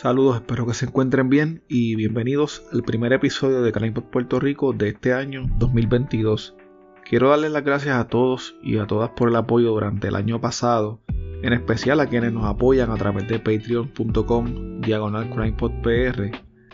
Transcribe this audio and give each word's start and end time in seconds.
Saludos, 0.00 0.36
espero 0.36 0.64
que 0.66 0.72
se 0.72 0.86
encuentren 0.86 1.28
bien 1.28 1.62
y 1.68 1.94
bienvenidos 1.94 2.62
al 2.72 2.82
primer 2.82 3.12
episodio 3.12 3.60
de 3.60 3.70
CrimePod 3.70 4.04
Puerto 4.04 4.40
Rico 4.40 4.72
de 4.72 4.88
este 4.88 5.12
año 5.12 5.44
2022. 5.58 6.56
Quiero 7.04 7.28
darles 7.28 7.52
las 7.52 7.64
gracias 7.64 7.96
a 7.96 8.08
todos 8.08 8.56
y 8.62 8.78
a 8.78 8.86
todas 8.86 9.10
por 9.10 9.28
el 9.28 9.36
apoyo 9.36 9.72
durante 9.72 10.08
el 10.08 10.14
año 10.14 10.40
pasado, 10.40 11.02
en 11.42 11.52
especial 11.52 12.00
a 12.00 12.06
quienes 12.06 12.32
nos 12.32 12.46
apoyan 12.46 12.90
a 12.90 12.96
través 12.96 13.28
de 13.28 13.40
patreon.com 13.40 14.80
diagonal. 14.80 15.28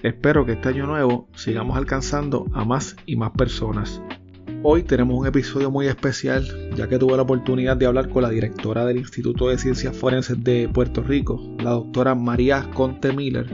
Espero 0.05 0.47
que 0.47 0.53
este 0.53 0.69
año 0.69 0.87
nuevo 0.87 1.29
sigamos 1.35 1.77
alcanzando 1.77 2.47
a 2.55 2.65
más 2.65 2.95
y 3.07 3.17
más 3.17 3.33
personas. 3.33 4.01
Hoy 4.63 4.83
tenemos 4.83 5.19
un 5.19 5.27
episodio 5.27 5.71
muy 5.71 5.87
especial 5.87 6.45
ya 6.75 6.89
que 6.89 6.99
tuve 6.99 7.17
la 7.17 7.23
oportunidad 7.23 7.77
de 7.77 7.87
hablar 7.87 8.09
con 8.09 8.23
la 8.23 8.31
directora 8.31 8.85
del 8.85 8.97
Instituto 8.97 9.49
de 9.49 9.59
Ciencias 9.59 9.97
Forenses 9.97 10.43
de 10.43 10.69
Puerto 10.69 11.03
Rico, 11.03 11.41
la 11.59 11.71
doctora 11.71 12.15
María 12.15 12.69
Conte 12.75 13.13
Miller. 13.13 13.49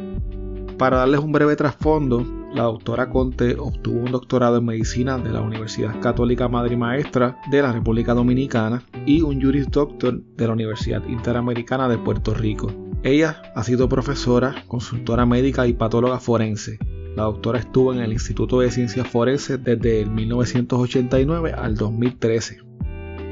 Para 0.78 0.98
darles 0.98 1.20
un 1.20 1.32
breve 1.32 1.56
trasfondo, 1.56 2.24
la 2.54 2.64
doctora 2.64 3.10
Conte 3.10 3.56
obtuvo 3.58 4.00
un 4.00 4.12
doctorado 4.12 4.58
en 4.58 4.64
medicina 4.64 5.18
de 5.18 5.30
la 5.30 5.40
Universidad 5.40 6.00
Católica 6.00 6.48
Madre 6.48 6.76
Maestra 6.76 7.36
de 7.50 7.62
la 7.62 7.72
República 7.72 8.14
Dominicana 8.14 8.82
y 9.04 9.22
un 9.22 9.40
Juris 9.42 9.70
Doctor 9.70 10.22
de 10.22 10.46
la 10.46 10.52
Universidad 10.52 11.06
Interamericana 11.08 11.88
de 11.88 11.98
Puerto 11.98 12.32
Rico. 12.32 12.72
Ella 13.02 13.42
ha 13.54 13.64
sido 13.64 13.88
profesora, 13.88 14.54
consultora 14.68 15.26
médica 15.26 15.66
y 15.66 15.72
patóloga 15.72 16.20
forense 16.20 16.78
la 17.16 17.24
doctora 17.24 17.58
estuvo 17.58 17.92
en 17.92 18.00
el 18.00 18.12
Instituto 18.12 18.60
de 18.60 18.70
Ciencias 18.70 19.08
Forenses 19.08 19.62
desde 19.62 20.02
el 20.02 20.10
1989 20.10 21.52
al 21.52 21.76
2013. 21.76 22.58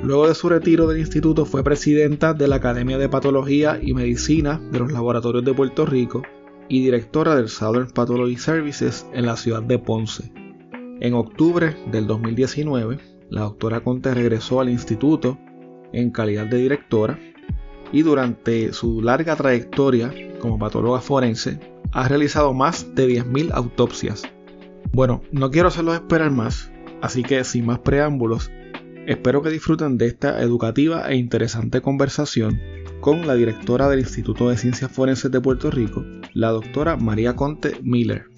Luego 0.03 0.29
de 0.29 0.35
su 0.35 0.49
retiro 0.49 0.87
del 0.87 0.99
instituto 0.99 1.45
fue 1.45 1.63
presidenta 1.63 2.33
de 2.35 2.49
la 2.49 2.57
Academia 2.57 2.99
de 2.99 3.09
Patología 3.09 3.79
y 3.83 3.93
Medicina 3.93 4.61
de 4.71 4.79
los 4.79 4.93
Laboratorios 4.93 5.45
de 5.45 5.55
Puerto 5.55 5.87
Rico 5.87 6.23
y 6.69 6.83
directora 6.83 7.35
del 7.37 7.49
Southern 7.49 7.91
Pathology 7.91 8.37
Services 8.37 9.07
en 9.13 9.27
la 9.27 9.37
ciudad 9.37 9.63
de 9.63 9.79
Ponce. 9.79 10.33
En 11.01 11.15
octubre 11.15 11.77
del 11.91 12.07
2019, 12.07 12.99
la 13.31 13.43
doctora 13.43 13.81
Conte 13.81 14.15
regresó 14.15 14.61
al 14.61 14.69
instituto 14.69 15.39
en 15.93 16.11
calidad 16.11 16.47
de 16.47 16.59
directora 16.59 17.19
y 17.93 18.03
durante 18.03 18.73
su 18.73 19.03
larga 19.03 19.37
trayectoria 19.37 20.13
como 20.41 20.59
patóloga 20.59 21.01
forense 21.01 21.59
ha 21.93 22.09
realizado 22.09 22.55
más 22.55 22.95
de 22.95 23.09
10.000 23.09 23.51
autopsias. 23.53 24.23
Bueno, 24.93 25.23
no 25.33 25.51
quiero 25.51 25.69
hacerlos 25.69 25.95
esperar 25.95 26.31
más, 26.31 26.73
así 27.03 27.23
que 27.23 27.43
sin 27.45 27.67
más 27.67 27.81
preámbulos, 27.81 28.51
espero 29.07 29.43
que 29.43 29.51
disfruten 29.51 29.99
de 29.99 30.07
esta 30.07 30.41
educativa 30.43 31.09
e 31.09 31.17
interesante 31.17 31.81
conversación 31.81 32.61
con 33.01 33.27
la 33.27 33.35
directora 33.35 33.89
del 33.89 34.01
Instituto 34.01 34.49
de 34.49 34.57
Ciencias 34.57 34.91
Forenses 34.93 35.31
de 35.31 35.41
Puerto 35.41 35.71
Rico, 35.71 36.05
la 36.35 36.51
doctora 36.51 36.97
María 36.97 37.35
Conte 37.35 37.77
Miller. 37.83 38.30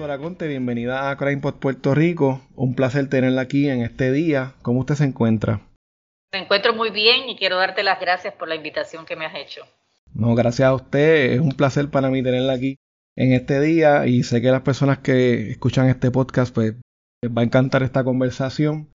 Doctora 0.00 0.18
Conte, 0.18 0.48
bienvenida 0.48 1.10
a 1.10 1.16
CrimePod 1.18 1.56
Puerto 1.56 1.94
Rico, 1.94 2.40
un 2.56 2.74
placer 2.74 3.10
tenerla 3.10 3.42
aquí 3.42 3.68
en 3.68 3.82
este 3.82 4.10
día, 4.12 4.54
¿cómo 4.62 4.80
usted 4.80 4.94
se 4.94 5.04
encuentra? 5.04 5.60
Me 6.32 6.38
encuentro 6.38 6.72
muy 6.72 6.88
bien 6.88 7.28
y 7.28 7.36
quiero 7.36 7.58
darte 7.58 7.82
las 7.82 8.00
gracias 8.00 8.32
por 8.32 8.48
la 8.48 8.54
invitación 8.54 9.04
que 9.04 9.14
me 9.14 9.26
has 9.26 9.34
hecho. 9.34 9.60
No, 10.14 10.34
gracias 10.34 10.66
a 10.66 10.74
usted. 10.74 11.34
Es 11.34 11.40
un 11.40 11.52
placer 11.52 11.90
para 11.90 12.08
mí 12.08 12.22
tenerla 12.22 12.54
aquí 12.54 12.78
en 13.14 13.34
este 13.34 13.60
día 13.60 14.06
y 14.06 14.22
sé 14.22 14.40
que 14.40 14.50
las 14.50 14.62
personas 14.62 15.00
que 15.00 15.50
escuchan 15.50 15.90
este 15.90 16.10
podcast 16.10 16.54
pues 16.54 16.76
les 17.20 17.36
va 17.36 17.42
a 17.42 17.44
encantar 17.44 17.82
esta 17.82 18.02
conversación. 18.02 18.88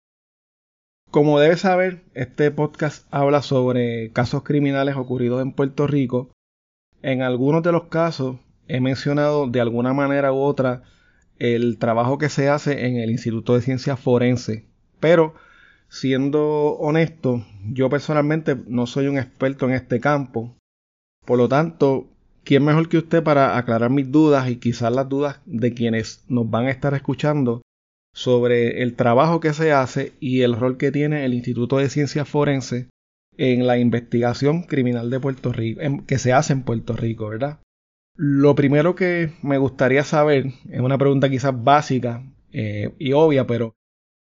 Como 1.10 1.40
debes 1.40 1.62
saber, 1.62 2.04
este 2.14 2.52
podcast 2.52 3.08
habla 3.10 3.42
sobre 3.42 4.12
casos 4.12 4.44
criminales 4.44 4.94
ocurridos 4.94 5.42
en 5.42 5.50
Puerto 5.50 5.88
Rico. 5.88 6.30
En 7.02 7.22
algunos 7.22 7.64
de 7.64 7.72
los 7.72 7.86
casos 7.88 8.36
he 8.68 8.78
mencionado 8.80 9.48
de 9.48 9.60
alguna 9.60 9.92
manera 9.94 10.32
u 10.32 10.38
otra 10.38 10.84
el 11.42 11.78
trabajo 11.78 12.18
que 12.18 12.28
se 12.28 12.48
hace 12.48 12.86
en 12.86 12.96
el 12.96 13.10
Instituto 13.10 13.54
de 13.54 13.62
Ciencias 13.62 13.98
Forense, 13.98 14.66
pero 15.00 15.34
Siendo 15.92 16.78
honesto, 16.78 17.44
yo 17.70 17.90
personalmente 17.90 18.56
no 18.66 18.86
soy 18.86 19.08
un 19.08 19.18
experto 19.18 19.68
en 19.68 19.74
este 19.74 20.00
campo. 20.00 20.56
Por 21.26 21.36
lo 21.36 21.50
tanto, 21.50 22.08
¿quién 22.44 22.64
mejor 22.64 22.88
que 22.88 22.96
usted 22.96 23.22
para 23.22 23.58
aclarar 23.58 23.90
mis 23.90 24.10
dudas 24.10 24.48
y 24.48 24.56
quizás 24.56 24.90
las 24.90 25.10
dudas 25.10 25.42
de 25.44 25.74
quienes 25.74 26.24
nos 26.28 26.48
van 26.48 26.64
a 26.64 26.70
estar 26.70 26.94
escuchando 26.94 27.60
sobre 28.14 28.82
el 28.82 28.94
trabajo 28.94 29.40
que 29.40 29.52
se 29.52 29.72
hace 29.72 30.14
y 30.18 30.40
el 30.40 30.56
rol 30.56 30.78
que 30.78 30.92
tiene 30.92 31.26
el 31.26 31.34
Instituto 31.34 31.76
de 31.76 31.90
Ciencias 31.90 32.26
Forenses 32.26 32.86
en 33.36 33.66
la 33.66 33.76
investigación 33.76 34.62
criminal 34.62 35.10
de 35.10 35.20
Puerto 35.20 35.52
Rico, 35.52 35.82
que 36.06 36.16
se 36.16 36.32
hace 36.32 36.54
en 36.54 36.62
Puerto 36.62 36.96
Rico, 36.96 37.28
¿verdad? 37.28 37.58
Lo 38.14 38.54
primero 38.54 38.94
que 38.94 39.32
me 39.42 39.58
gustaría 39.58 40.04
saber, 40.04 40.46
es 40.70 40.80
una 40.80 40.98
pregunta 40.98 41.28
quizás 41.28 41.52
básica 41.54 42.22
eh, 42.52 42.94
y 42.98 43.12
obvia, 43.12 43.46
pero 43.46 43.74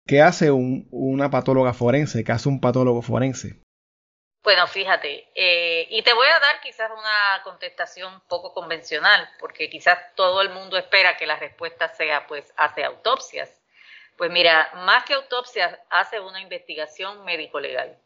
¿Qué 0.07 0.23
hace 0.23 0.53
una 0.53 1.31
patóloga 1.31 1.75
forense? 1.75 2.23
¿Qué 2.23 2.31
hace 2.31 2.49
un 2.49 2.61
patólogo 2.61 3.03
forense? 3.03 3.61
Bueno, 4.45 4.69
fíjate, 4.69 5.29
eh, 5.35 5.89
y 5.91 6.01
te 6.03 6.15
voy 6.15 6.29
a 6.29 6.39
dar 6.39 6.61
quizás 6.61 6.89
una 6.93 7.43
contestación 7.43 8.23
poco 8.29 8.55
convencional, 8.55 9.29
porque 9.41 9.69
quizás 9.69 9.99
todo 10.15 10.41
el 10.43 10.51
mundo 10.51 10.77
espera 10.77 11.17
que 11.17 11.27
la 11.27 11.35
respuesta 11.35 11.89
sea, 11.89 12.29
pues, 12.29 12.55
hace 12.57 12.85
autopsias. 12.85 13.51
Pues 14.17 14.31
mira, 14.31 14.71
más 14.85 15.03
que 15.03 15.15
autopsias, 15.15 15.77
hace 15.91 16.21
una 16.21 16.41
investigación 16.41 17.25
médico-legal. 17.25 17.99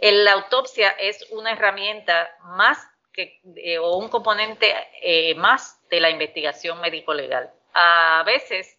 La 0.00 0.32
autopsia 0.34 0.90
es 0.90 1.26
una 1.32 1.50
herramienta 1.50 2.30
más 2.42 2.78
eh, 3.16 3.78
o 3.78 3.96
un 3.96 4.08
componente 4.08 4.72
eh, 5.02 5.34
más 5.34 5.80
de 5.88 6.00
la 6.00 6.10
investigación 6.10 6.80
médico-legal. 6.80 7.50
A 7.74 8.22
veces 8.24 8.78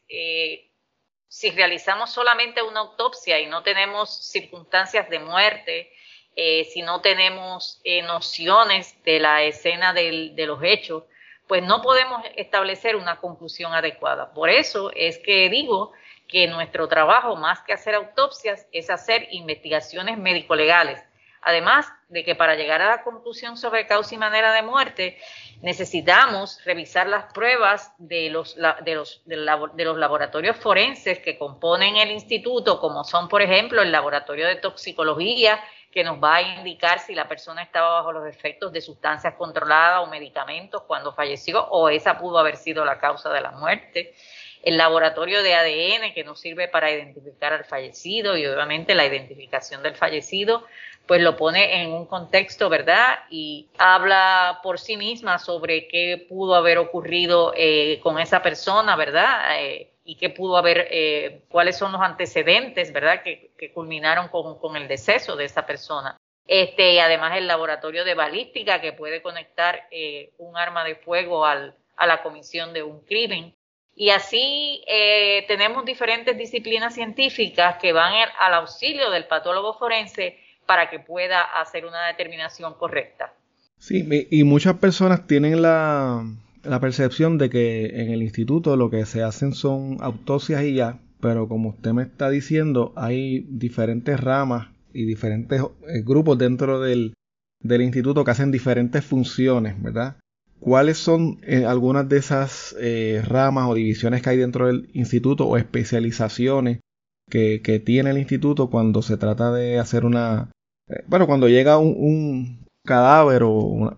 si 1.28 1.52
realizamos 1.52 2.12
solamente 2.12 2.62
una 2.62 2.80
autopsia 2.82 3.40
y 3.40 3.48
no 3.48 3.62
tenemos 3.62 4.26
circunstancias 4.30 5.10
de 5.10 5.20
muerte, 5.20 5.92
eh, 6.36 6.66
si 6.66 6.82
no 6.82 7.02
tenemos 7.02 7.82
eh, 7.84 8.02
nociones 8.04 8.96
de 9.04 9.20
la 9.20 9.44
escena 9.44 9.94
de 9.94 10.46
los 10.46 10.64
hechos, 10.64 11.04
pues 11.48 11.64
no 11.64 11.82
podemos 11.82 12.24
establecer 12.36 12.96
una 12.96 13.20
conclusión 13.20 13.74
adecuada. 13.74 14.34
Por 14.34 14.50
eso 14.50 14.92
es 14.96 15.18
que 15.18 15.50
digo 15.50 15.94
que 16.28 16.48
nuestro 16.48 16.88
trabajo, 16.88 17.36
más 17.36 17.62
que 17.62 17.74
hacer 17.74 17.96
autopsias, 17.96 18.68
es 18.72 18.90
hacer 18.90 19.28
investigaciones 19.32 20.18
médico-legales. 20.18 21.02
Además 21.48 21.88
de 22.10 22.26
que 22.26 22.36
para 22.36 22.56
llegar 22.56 22.82
a 22.82 22.90
la 22.90 23.04
conclusión 23.04 23.56
sobre 23.56 23.88
causa 23.88 24.14
y 24.14 24.18
manera 24.18 24.52
de 24.52 24.64
muerte, 24.64 25.18
necesitamos 25.62 26.60
revisar 26.66 27.08
las 27.08 27.32
pruebas 27.32 27.94
de 28.00 28.30
los, 28.30 28.58
de 28.58 28.96
los, 28.96 29.22
de 29.26 29.86
los 29.86 29.98
laboratorios 29.98 30.58
forenses 30.58 31.20
que 31.20 31.38
componen 31.38 31.96
el 31.96 32.12
instituto, 32.12 32.82
como 32.82 33.06
son, 33.06 33.30
por 33.30 33.42
ejemplo, 33.42 33.82
el 33.82 33.94
laboratorio 33.94 34.46
de 34.46 34.58
toxicología, 34.58 35.58
que 35.90 36.04
nos 36.04 36.22
va 36.22 36.36
a 36.36 36.42
indicar 36.42 37.00
si 37.00 37.16
la 37.16 37.30
persona 37.30 37.64
estaba 37.64 37.94
bajo 37.94 38.12
los 38.12 38.28
efectos 38.28 38.74
de 38.74 38.82
sustancias 38.82 39.36
controladas 39.38 40.06
o 40.06 40.08
medicamentos 40.08 40.84
cuando 40.84 41.14
falleció, 41.14 41.66
o 41.70 41.88
esa 41.88 42.18
pudo 42.18 42.40
haber 42.40 42.58
sido 42.58 42.84
la 42.84 43.00
causa 43.00 43.32
de 43.32 43.40
la 43.40 43.52
muerte. 43.52 44.14
El 44.64 44.76
laboratorio 44.76 45.44
de 45.44 45.56
ADN 45.56 46.14
que 46.14 46.26
nos 46.26 46.42
sirve 46.42 46.68
para 46.68 46.92
identificar 46.92 47.54
al 47.54 47.64
fallecido 47.64 48.36
y 48.36 48.46
obviamente 48.46 48.96
la 48.96 49.06
identificación 49.06 49.82
del 49.82 49.96
fallecido 49.96 50.66
pues 51.08 51.22
lo 51.22 51.38
pone 51.38 51.82
en 51.82 51.92
un 51.92 52.06
contexto, 52.06 52.70
¿verdad? 52.70 53.20
Y 53.30 53.70
habla 53.78 54.60
por 54.62 54.78
sí 54.78 54.98
misma 54.98 55.40
sobre 55.40 55.88
qué 55.88 56.26
pudo 56.28 56.54
haber 56.54 56.78
ocurrido 56.78 57.54
eh, 57.56 58.00
con 58.04 58.20
esa 58.20 58.44
persona, 58.44 58.96
¿verdad? 58.98 59.62
Eh, 59.62 59.94
y 60.04 60.16
qué 60.16 60.30
pudo 60.30 60.58
haber, 60.58 60.88
eh, 60.92 61.44
cuáles 61.50 61.78
son 61.78 61.94
los 61.94 62.02
antecedentes, 62.02 62.92
¿verdad? 62.92 63.24
Que, 63.24 63.52
culminaron 63.74 64.28
con, 64.28 64.76
el 64.76 64.88
deceso 64.88 65.36
de 65.36 65.46
esa 65.46 65.66
persona. 65.66 66.18
Este, 66.46 66.94
y 66.94 67.00
además 67.00 67.38
el 67.38 67.48
laboratorio 67.48 68.04
de 68.06 68.14
balística 68.14 68.80
que 68.82 68.94
puede 68.94 69.22
conectar 69.22 69.88
un 70.38 70.58
arma 70.58 70.84
de 70.86 70.96
fuego 70.96 71.46
al, 71.46 71.76
a 71.96 72.08
la 72.08 72.22
comisión 72.22 72.74
de 72.74 72.84
un 72.84 73.02
crimen. 73.02 73.54
Y 73.96 74.12
así 74.12 74.84
tenemos 75.48 75.84
diferentes 75.84 76.38
disciplinas 76.38 76.94
científicas 76.94 77.78
que 77.78 77.92
van 77.92 78.14
al 78.40 78.54
auxilio 78.54 79.10
del 79.10 79.26
patólogo 79.26 79.74
forense 79.74 80.47
para 80.68 80.90
que 80.90 81.00
pueda 81.00 81.42
hacer 81.42 81.86
una 81.86 82.08
determinación 82.08 82.76
correcta. 82.76 83.34
Sí, 83.80 84.08
y 84.32 84.44
muchas 84.44 84.78
personas 84.78 85.28
tienen 85.28 85.62
la, 85.62 86.26
percepción 86.82 87.38
de 87.38 87.50
que 87.50 88.02
en 88.02 88.12
el 88.12 88.22
instituto 88.24 88.76
lo 88.76 88.90
que 88.90 89.06
se 89.06 89.24
hacen 89.24 89.54
son 89.54 89.98
autopsias 90.02 90.64
y 90.64 90.76
ya, 90.76 91.00
pero 91.22 91.48
como 91.48 91.70
usted 91.70 91.94
me 91.94 92.04
está 92.04 92.30
diciendo, 92.30 92.92
hay 92.96 93.46
diferentes 93.50 94.20
ramas 94.20 94.68
y 94.94 95.06
diferentes 95.06 95.62
eh, 95.62 96.02
grupos 96.04 96.38
dentro 96.38 96.82
del, 96.82 97.14
instituto 97.64 98.24
que 98.24 98.32
hacen 98.32 98.52
diferentes 98.52 99.06
funciones, 99.06 99.82
¿verdad? 99.82 100.18
¿Cuáles 100.60 100.98
son 100.98 101.40
eh, 101.44 101.66
algunas 101.66 102.10
de 102.10 102.18
esas 102.18 102.76
eh, 102.80 103.22
ramas 103.26 103.70
o 103.70 103.76
divisiones 103.76 104.22
que 104.22 104.32
hay 104.32 104.38
dentro 104.38 104.68
del 104.68 104.90
instituto 104.94 105.46
o 105.48 105.56
especializaciones 105.56 106.80
que, 107.30 107.62
que 107.62 107.80
tiene 107.80 108.10
el 108.10 108.18
instituto 108.18 108.70
cuando 108.70 109.02
se 109.02 109.18
trata 109.18 109.52
de 109.52 109.78
hacer 109.78 110.04
una... 110.04 110.50
Eh, 110.90 111.04
bueno, 111.08 111.28
cuando 111.28 111.48
llega 111.48 111.78
un, 111.78 111.96
un 111.98 112.68
cadáver 112.88 113.44
o 113.44 113.52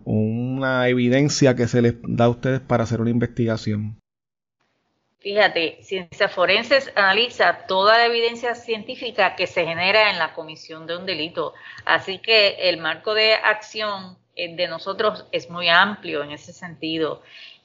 una, 0.03 0.89
evidencia 0.89 1.55
que 1.55 1.67
se 1.67 1.81
les 1.81 1.95
da 2.01 2.25
a 2.25 2.29
ustedes 2.29 2.59
para 2.59 2.83
hacer 2.83 2.99
una 2.99 3.11
investigación. 3.11 4.01
Fíjate, 5.19 5.79
Ciencia 5.81 6.29
Forenses 6.29 6.91
analiza 6.95 7.65
toda 7.67 7.97
la 7.97 8.05
evidencia 8.05 8.55
científica 8.55 9.35
que 9.35 9.47
se 9.47 9.65
genera 9.65 10.11
en 10.11 10.17
la 10.17 10.33
comisión 10.33 10.87
de 10.87 10.97
un 10.97 11.05
delito. 11.05 11.53
Así 11.85 12.19
que 12.19 12.69
el 12.69 12.77
marco 12.77 13.13
de 13.13 13.33
acción 13.33 14.17
eh, 14.35 14.55
de 14.55 14.67
nosotros 14.67 15.25
es 15.31 15.49
muy 15.49 15.67
amplio 15.67 16.23
en 16.23 16.31
ese 16.31 16.53
sentido. 16.53 17.21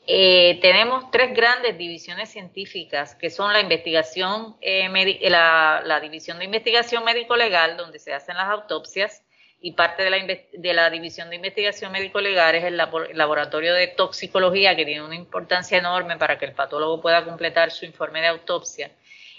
Eh, 0.07 0.59
tenemos 0.61 1.11
tres 1.11 1.35
grandes 1.35 1.79
divisiones 1.79 2.29
científicas 2.29 3.15
que 3.15 3.31
son 3.31 3.53
la 3.53 3.61
investigación, 3.61 4.57
eh, 4.61 4.89
la, 5.31 5.83
la, 5.85 6.01
división 6.01 6.39
de 6.39 6.45
investigación 6.45 7.05
médico-legal, 7.05 7.79
donde 7.79 7.99
se 7.99 8.13
hacen 8.13 8.37
las 8.37 8.51
autopsias, 8.51 9.23
y 9.65 9.73
parte 9.73 10.03
de 10.03 10.11
la, 10.11 10.19
de 10.19 10.75
la 10.75 10.91
división 10.91 11.31
de 11.31 11.37
investigación 11.37 11.91
médico-legal 11.91 12.55
es 12.55 12.65
el 12.65 12.77
laboratorio 12.77 13.73
de 13.73 13.87
toxicología, 13.87 14.77
que 14.77 14.85
tiene 14.85 15.03
una 15.03 15.15
importancia 15.15 15.79
enorme 15.79 16.19
para 16.19 16.39
que 16.39 16.45
el 16.45 16.53
patólogo 16.53 17.01
pueda 17.01 17.25
completar 17.25 17.71
su 17.71 17.87
informe 17.87 18.21
de 18.21 18.27
autopsia. 18.27 18.91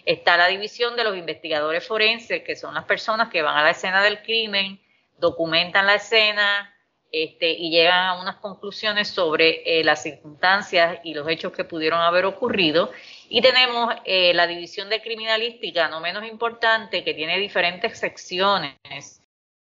Está 0.04 0.36
la 0.36 0.48
división 0.48 0.96
de 0.96 1.04
los 1.04 1.16
investigadores 1.16 1.86
forenses, 1.86 2.42
que 2.42 2.56
son 2.56 2.74
las 2.74 2.86
personas 2.86 3.30
que 3.30 3.44
van 3.44 3.56
a 3.56 3.64
la 3.64 3.70
escena 3.70 4.02
del 4.02 4.24
crimen, 4.24 4.80
documentan 5.20 5.86
la 5.86 5.96
escena, 5.96 6.75
este, 7.18 7.50
y 7.50 7.70
llegan 7.70 8.08
a 8.08 8.22
unas 8.22 8.36
conclusiones 8.36 9.08
sobre 9.08 9.80
eh, 9.80 9.86
las 9.86 10.04
circunstancias 10.04 11.00
y 11.06 11.14
los 11.14 11.26
hechos 11.30 11.54
que 11.54 11.64
pudieron 11.64 12.02
haber 12.02 12.26
ocurrido. 12.26 12.92
Y 13.30 13.42
tenemos 13.42 13.96
eh, 14.04 14.34
la 14.34 14.48
división 14.48 14.90
de 14.90 15.02
criminalística, 15.02 15.88
no 15.88 16.02
menos 16.02 16.26
importante, 16.26 17.06
que 17.06 17.14
tiene 17.14 17.40
diferentes 17.40 17.98
secciones. 17.98 19.22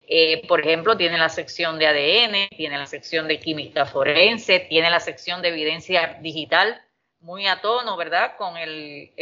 Eh, 0.10 0.46
por 0.46 0.60
ejemplo, 0.60 0.98
tiene 0.98 1.18
la 1.18 1.30
sección 1.30 1.80
de 1.80 1.88
ADN, 1.88 2.50
tiene 2.50 2.78
la 2.78 2.86
sección 2.86 3.30
de 3.30 3.40
química 3.40 3.86
forense, 3.86 4.60
tiene 4.60 4.90
la 4.90 5.00
sección 5.00 5.42
de 5.42 5.48
evidencia 5.48 6.18
digital, 6.22 6.82
muy 7.22 7.48
a 7.48 7.62
tono, 7.62 7.96
¿verdad? 7.96 8.36
Con 8.36 8.58
el, 8.58 9.14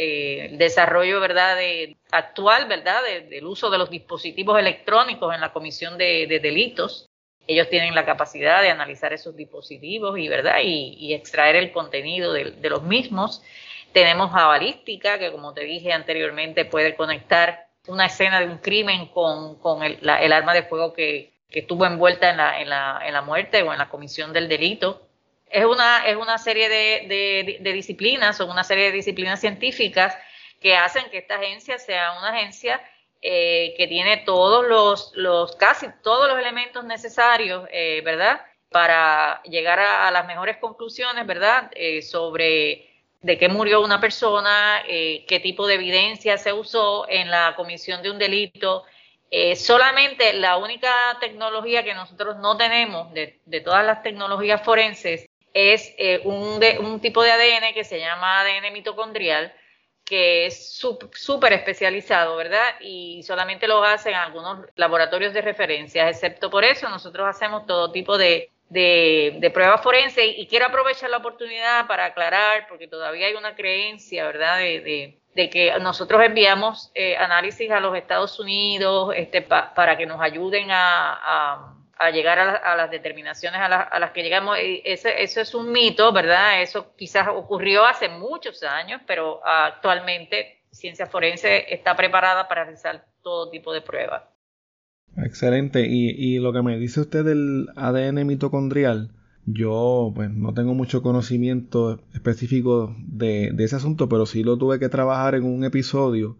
desarrollo, 0.58 1.20
¿verdad? 1.20 1.54
De, 1.58 1.96
actual, 2.10 2.66
¿verdad? 2.66 3.04
del 3.30 3.46
uso 3.46 3.70
de 3.70 3.78
los 3.78 3.88
dispositivos 3.88 4.58
electrónicos 4.58 5.32
en 5.32 5.40
la 5.40 5.52
comisión 5.52 5.96
de 5.96 6.40
delitos 6.42 7.08
ellos 7.46 7.68
tienen 7.68 7.94
la 7.94 8.04
capacidad 8.04 8.62
de 8.62 8.70
analizar 8.70 9.12
esos 9.12 9.36
dispositivos 9.36 10.18
y, 10.18 10.28
¿verdad? 10.28 10.58
y, 10.62 11.14
extraer 11.14 11.56
el 11.56 11.72
contenido 11.72 12.32
de, 12.32 12.70
los 12.70 12.82
mismos. 12.82 13.42
Tenemos 13.92 14.30
a 14.34 14.46
balística, 14.46 15.18
que 15.18 15.30
como 15.30 15.54
te 15.54 15.62
dije 15.62 15.92
anteriormente, 15.92 16.64
puede 16.64 16.96
conectar 16.96 17.66
una 17.86 18.06
escena 18.06 18.40
de 18.40 18.46
un 18.46 18.58
crimen 18.58 19.06
con, 19.06 19.82
el, 19.82 20.08
arma 20.08 20.54
de 20.54 20.64
fuego 20.64 20.92
que, 20.92 21.34
estuvo 21.48 21.86
envuelta 21.86 22.28
en 22.30 22.36
la, 22.36 22.60
en, 22.60 22.68
la, 22.68 23.00
en 23.02 23.14
la, 23.14 23.22
muerte 23.22 23.62
o 23.62 23.72
en 23.72 23.78
la 23.78 23.88
comisión 23.88 24.32
del 24.32 24.48
delito. 24.48 25.06
Es 25.48 25.64
una, 25.64 26.04
es 26.06 26.16
una 26.16 26.36
serie 26.36 26.68
de, 26.68 27.58
de 27.60 27.72
disciplinas 27.72 28.40
o 28.40 28.46
una 28.46 28.64
serie 28.64 28.86
de 28.86 28.92
disciplinas 28.92 29.40
científicas 29.40 30.18
que 30.60 30.76
hacen 30.76 31.08
que 31.10 31.18
esta 31.18 31.36
agencia 31.36 31.78
sea 31.78 32.18
una 32.18 32.30
agencia 32.30 32.82
eh, 33.28 33.74
que 33.76 33.88
tiene 33.88 34.18
todos 34.18 34.64
los, 34.68 35.10
los, 35.16 35.56
casi 35.56 35.88
todos 36.04 36.28
los 36.28 36.38
elementos 36.38 36.84
necesarios, 36.84 37.68
eh, 37.72 38.00
¿verdad? 38.04 38.40
Para 38.70 39.42
llegar 39.42 39.80
a, 39.80 40.08
las 40.12 40.28
mejores 40.28 40.58
conclusiones, 40.58 41.26
¿verdad? 41.26 41.68
Eh, 41.74 42.02
sobre 42.02 42.88
de 43.22 43.36
qué 43.36 43.48
murió 43.48 43.80
una 43.80 44.00
persona, 44.00 44.80
qué 44.86 45.40
tipo 45.42 45.66
de 45.66 45.74
evidencia 45.74 46.38
se 46.38 46.52
usó 46.52 47.08
en 47.08 47.28
la 47.28 47.54
comisión 47.56 48.00
de 48.00 48.12
un 48.12 48.18
delito. 48.18 48.84
solamente 49.56 50.32
la 50.34 50.56
única 50.58 51.18
tecnología 51.18 51.82
que 51.82 51.94
nosotros 51.94 52.36
no 52.36 52.56
tenemos 52.56 53.12
de, 53.12 53.60
todas 53.64 53.84
las 53.84 54.04
tecnologías 54.04 54.62
forenses 54.62 55.26
es 55.52 55.96
un 56.22 57.00
tipo 57.00 57.24
de 57.24 57.32
ADN 57.32 57.74
que 57.74 57.82
se 57.82 57.98
llama 57.98 58.42
ADN 58.42 58.72
mitocondrial, 58.72 59.52
que 60.06 60.46
es 60.46 60.78
súper 60.78 61.52
especializado, 61.52 62.36
¿verdad? 62.36 62.76
Y 62.80 63.22
solamente 63.24 63.66
lo 63.66 63.82
hacen 63.82 64.14
algunos 64.14 64.60
laboratorios 64.76 65.34
de 65.34 65.42
referencia, 65.42 66.08
excepto 66.08 66.48
por 66.48 66.64
eso 66.64 66.88
nosotros 66.88 67.26
hacemos 67.28 67.66
todo 67.66 67.90
tipo 67.90 68.16
de, 68.16 68.50
de, 68.68 69.50
pruebas 69.52 69.82
forenses 69.82 70.24
y 70.24 70.46
quiero 70.46 70.66
aprovechar 70.66 71.10
la 71.10 71.16
oportunidad 71.16 71.88
para 71.88 72.06
aclarar, 72.06 72.68
porque 72.68 72.86
todavía 72.86 73.26
hay 73.26 73.34
una 73.34 73.56
creencia, 73.56 74.24
¿verdad?, 74.26 74.58
de, 74.58 75.18
de, 75.34 75.50
que 75.50 75.76
nosotros 75.80 76.22
enviamos 76.22 76.92
eh, 76.94 77.16
análisis 77.16 77.70
a 77.70 77.80
los 77.80 77.96
Estados 77.96 78.38
Unidos 78.38 79.12
este, 79.16 79.42
para 79.42 79.98
que 79.98 80.06
nos 80.06 80.20
ayuden 80.20 80.68
a 80.70 81.75
llegar 82.12 82.38
a, 82.38 82.76
las 82.76 82.90
determinaciones 82.90 83.60
a, 83.60 83.98
las 83.98 84.10
que 84.12 84.22
llegamos. 84.22 84.56
Ese, 84.60 85.22
eso 85.22 85.40
es 85.40 85.54
un 85.54 85.72
mito, 85.72 86.12
¿verdad? 86.12 86.62
Eso 86.62 86.94
quizás 86.96 87.28
ocurrió 87.28 87.84
hace 87.84 88.08
muchos 88.08 88.62
años, 88.62 89.00
pero 89.06 89.40
actualmente 89.44 90.62
ciencia 90.70 91.06
forense 91.06 91.72
está 91.72 91.96
preparada 91.96 92.48
para 92.48 92.64
realizar 92.64 93.06
todo 93.22 93.50
tipo 93.50 93.72
de 93.72 93.80
pruebas. 93.80 94.22
Excelente. 95.16 95.86
Y, 95.88 96.38
lo 96.38 96.52
que 96.52 96.62
me 96.62 96.78
dice 96.78 97.00
usted 97.00 97.24
del 97.24 97.68
ADN 97.76 98.26
mitocondrial, 98.26 99.10
yo 99.46 100.12
pues 100.14 100.30
no 100.30 100.52
tengo 100.52 100.74
mucho 100.74 101.02
conocimiento 101.02 102.00
específico 102.12 102.94
de, 102.98 103.52
de 103.52 103.64
ese 103.64 103.76
asunto, 103.76 104.08
pero 104.08 104.26
sí 104.26 104.42
lo 104.42 104.58
tuve 104.58 104.78
que 104.78 104.88
trabajar 104.88 105.34
en 105.34 105.44
un 105.44 105.64
episodio, 105.64 106.38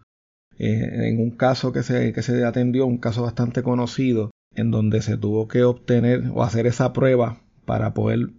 eh, 0.58 1.08
en 1.08 1.20
un 1.20 1.30
caso 1.30 1.72
que 1.72 1.82
se, 1.82 2.12
que 2.12 2.22
se 2.22 2.44
atendió, 2.44 2.86
un 2.86 2.98
caso 2.98 3.22
bastante 3.22 3.62
conocido, 3.62 4.30
en 4.56 4.70
donde 4.70 5.02
se 5.02 5.16
tuvo 5.16 5.48
que 5.48 5.62
obtener 5.62 6.24
o 6.34 6.42
hacer 6.42 6.66
esa 6.66 6.92
prueba 6.92 7.40
para 7.64 7.94
poder 7.94 8.30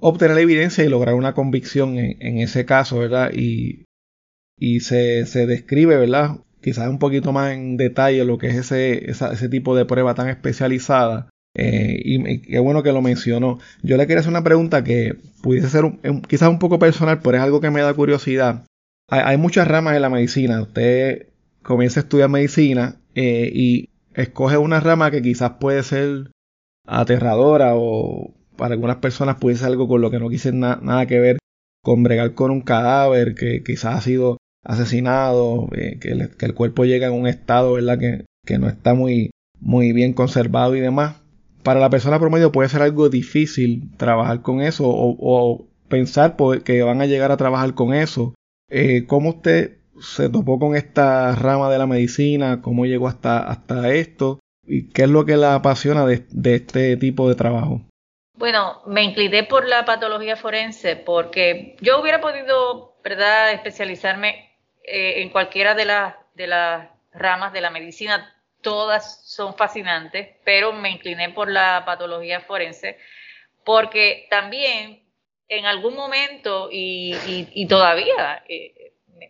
obtener 0.00 0.36
la 0.36 0.42
evidencia 0.42 0.84
y 0.84 0.88
lograr 0.88 1.14
una 1.14 1.34
convicción 1.34 1.98
en, 1.98 2.38
ese 2.38 2.64
caso, 2.64 2.98
¿verdad? 2.98 3.32
Y, 3.34 3.84
y 4.58 4.80
se, 4.80 5.26
se, 5.26 5.46
describe, 5.46 5.96
¿verdad? 5.96 6.38
Quizás 6.60 6.88
un 6.88 6.98
poquito 6.98 7.32
más 7.32 7.52
en 7.52 7.76
detalle 7.76 8.24
lo 8.24 8.38
que 8.38 8.48
es 8.48 8.56
ese, 8.56 9.10
ese 9.10 9.48
tipo 9.48 9.76
de 9.76 9.84
prueba 9.84 10.14
tan 10.14 10.28
especializada. 10.28 11.28
Eh, 11.54 12.02
y, 12.04 12.40
qué 12.40 12.58
bueno 12.58 12.82
que 12.82 12.92
lo 12.92 13.02
mencionó. 13.02 13.58
Yo 13.82 13.96
le 13.96 14.06
quería 14.06 14.20
hacer 14.20 14.30
una 14.30 14.44
pregunta 14.44 14.84
que 14.84 15.16
pudiese 15.42 15.68
ser 15.68 15.84
quizás 16.28 16.50
un 16.50 16.58
poco 16.58 16.78
personal, 16.78 17.20
pero 17.22 17.38
es 17.38 17.42
algo 17.42 17.60
que 17.60 17.70
me 17.70 17.80
da 17.80 17.94
curiosidad. 17.94 18.64
Hay, 19.08 19.36
muchas 19.38 19.68
ramas 19.68 19.94
en 19.96 20.02
la 20.02 20.10
medicina. 20.10 20.60
Usted 20.60 21.28
comienza 21.62 22.00
a 22.00 22.02
estudiar 22.02 22.28
medicina 22.28 22.96
eh, 23.14 23.50
y 23.52 23.88
escoge 24.16 24.56
una 24.56 24.80
rama 24.80 25.10
que 25.10 25.22
quizás 25.22 25.52
puede 25.60 25.82
ser 25.82 26.32
aterradora 26.86 27.72
o 27.74 28.34
para 28.56 28.74
algunas 28.74 28.96
personas 28.96 29.36
puede 29.36 29.56
ser 29.56 29.68
algo 29.68 29.86
con 29.86 30.00
lo 30.00 30.10
que 30.10 30.18
no 30.18 30.28
quise 30.30 30.52
nada 30.52 31.06
que 31.06 31.20
ver 31.20 31.38
con 31.82 32.02
bregar 32.02 32.34
con 32.34 32.50
un 32.50 32.62
cadáver 32.62 33.34
que 33.34 33.62
quizás 33.62 33.96
ha 33.96 34.00
sido 34.00 34.38
asesinado, 34.64 35.68
eh, 35.76 35.98
que, 36.00 36.10
el 36.44 36.54
cuerpo 36.54 36.84
llega 36.84 37.06
en 37.06 37.12
un 37.12 37.26
estado 37.28 37.74
¿verdad? 37.74 37.98
Que, 37.98 38.24
que, 38.44 38.58
no 38.58 38.68
está 38.68 38.94
muy, 38.94 39.30
muy 39.60 39.92
bien 39.92 40.12
conservado 40.12 40.74
y 40.74 40.80
demás. 40.80 41.16
Para 41.62 41.78
la 41.78 41.90
persona 41.90 42.18
promedio 42.18 42.50
puede 42.50 42.68
ser 42.68 42.82
algo 42.82 43.08
difícil 43.08 43.90
trabajar 43.96 44.42
con 44.42 44.62
eso 44.62 44.84
o, 44.86 45.68
pensar 45.88 46.34
que 46.64 46.82
van 46.82 47.00
a 47.00 47.06
llegar 47.06 47.30
a 47.30 47.36
trabajar 47.36 47.74
con 47.74 47.94
eso. 47.94 48.34
Eh, 48.68 49.04
¿Cómo 49.06 49.30
usted 49.30 49.78
se 50.00 50.28
topó 50.28 50.58
con 50.58 50.76
esta 50.76 51.34
rama 51.34 51.70
de 51.70 51.78
la 51.78 51.86
medicina, 51.86 52.60
cómo 52.62 52.86
llegó 52.86 53.08
hasta, 53.08 53.38
hasta 53.38 53.92
esto 53.92 54.40
y 54.64 54.88
qué 54.90 55.02
es 55.02 55.08
lo 55.08 55.24
que 55.24 55.36
la 55.36 55.54
apasiona 55.54 56.04
de, 56.06 56.24
este 56.54 56.96
tipo 56.96 57.28
de 57.28 57.34
trabajo. 57.34 57.82
Bueno, 58.34 58.82
me 58.86 59.02
incliné 59.02 59.44
por 59.44 59.66
la 59.66 59.84
patología 59.84 60.36
forense 60.36 60.96
porque 60.96 61.76
yo 61.80 62.00
hubiera 62.00 62.20
podido, 62.20 62.96
¿verdad?, 63.02 63.52
especializarme 63.52 64.56
eh, 64.84 65.22
en 65.22 65.30
cualquiera 65.30 65.74
de 65.74 65.86
las, 65.86 66.14
de 66.34 66.46
las 66.46 66.88
ramas 67.12 67.52
de 67.52 67.60
la 67.62 67.70
medicina. 67.70 68.34
Todas 68.60 69.24
son 69.24 69.54
fascinantes, 69.54 70.28
pero 70.44 70.72
me 70.72 70.90
incliné 70.90 71.30
por 71.30 71.50
la 71.50 71.84
patología 71.86 72.40
forense 72.40 72.98
porque 73.66 74.28
también 74.30 75.02
en 75.48 75.66
algún 75.66 75.94
momento 75.94 76.68
y, 76.70 77.14
y, 77.52 77.66
todavía 77.66 78.44
eh, 78.48 78.74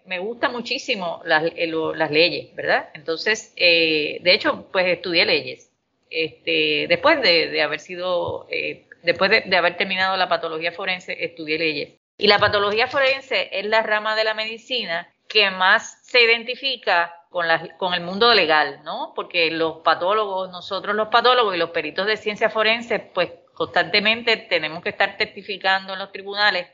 me 0.04 0.18
gusta 0.18 0.48
muchísimo 0.48 1.20
las, 1.24 1.44
eh, 1.44 1.70
las 1.94 2.10
leyes, 2.10 2.54
¿verdad? 2.54 2.88
Entonces, 2.94 3.52
eh, 3.56 4.18
de 4.22 4.34
hecho, 4.34 4.68
pues 4.72 4.86
estudié 4.86 5.24
leyes. 5.24 5.70
Este, 6.10 6.86
después 6.88 7.20
de, 7.20 7.60
haber 7.62 7.80
sido, 7.80 8.46
eh, 8.50 8.88
después 9.02 9.30
de, 9.30 9.56
haber 9.56 9.76
terminado 9.76 10.16
la 10.16 10.28
patología 10.28 10.72
forense, 10.72 11.24
estudié 11.24 11.58
leyes. 11.58 12.00
Y 12.18 12.28
la 12.28 12.38
patología 12.38 12.86
forense 12.86 13.50
es 13.52 13.66
la 13.66 13.82
rama 13.82 14.16
de 14.16 14.24
la 14.24 14.34
medicina 14.34 15.12
que 15.28 15.50
más 15.50 15.98
se 16.04 16.22
identifica 16.22 17.12
con, 17.30 17.48
la, 17.48 17.76
con 17.76 17.92
el 17.92 18.00
mundo 18.00 18.32
legal, 18.32 18.80
¿no? 18.84 19.12
Porque 19.14 19.50
los 19.50 19.78
patólogos, 19.78 20.50
nosotros 20.50 20.94
los 20.94 21.08
patólogos 21.08 21.54
y 21.54 21.58
los 21.58 21.70
peritos 21.70 22.06
de 22.06 22.16
ciencia 22.16 22.48
forense, 22.48 23.00
pues 23.00 23.30
constantemente 23.52 24.36
tenemos 24.36 24.82
que 24.82 24.90
estar 24.90 25.16
testificando 25.16 25.94
en 25.94 25.98
los 25.98 26.12
tribunales 26.12 26.68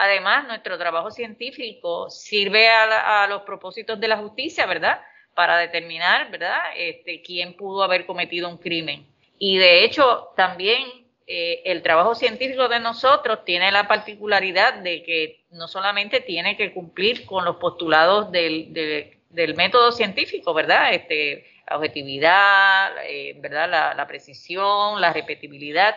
Además, 0.00 0.46
nuestro 0.46 0.78
trabajo 0.78 1.10
científico 1.10 2.08
sirve 2.08 2.68
a, 2.68 3.26
los 3.26 3.42
propósitos 3.42 3.98
de 3.98 4.06
la 4.06 4.16
justicia, 4.18 4.64
¿verdad? 4.64 5.00
Para 5.34 5.58
determinar, 5.58 6.30
¿verdad? 6.30 6.60
Este, 6.76 7.20
quién 7.20 7.56
pudo 7.56 7.82
haber 7.82 8.06
cometido 8.06 8.48
un 8.48 8.58
crimen. 8.58 9.08
Y 9.40 9.58
de 9.58 9.84
hecho, 9.84 10.28
también 10.36 10.84
eh, 11.26 11.62
el 11.64 11.82
trabajo 11.82 12.14
científico 12.14 12.68
de 12.68 12.78
nosotros 12.78 13.44
tiene 13.44 13.72
la 13.72 13.88
particularidad 13.88 14.74
de 14.74 15.02
que 15.02 15.44
no 15.50 15.66
solamente 15.66 16.20
tiene 16.20 16.56
que 16.56 16.72
cumplir 16.72 17.26
con 17.26 17.44
los 17.44 17.56
postulados 17.56 18.30
del, 18.30 18.72
del, 19.30 19.54
método 19.56 19.90
científico, 19.90 20.54
¿verdad? 20.54 20.94
Este, 20.94 21.44
la 21.68 21.76
objetividad, 21.76 22.92
eh, 23.04 23.34
¿verdad? 23.40 23.68
La, 23.68 23.94
la, 23.94 24.06
precisión, 24.06 25.00
la 25.00 25.12
repetibilidad, 25.12 25.96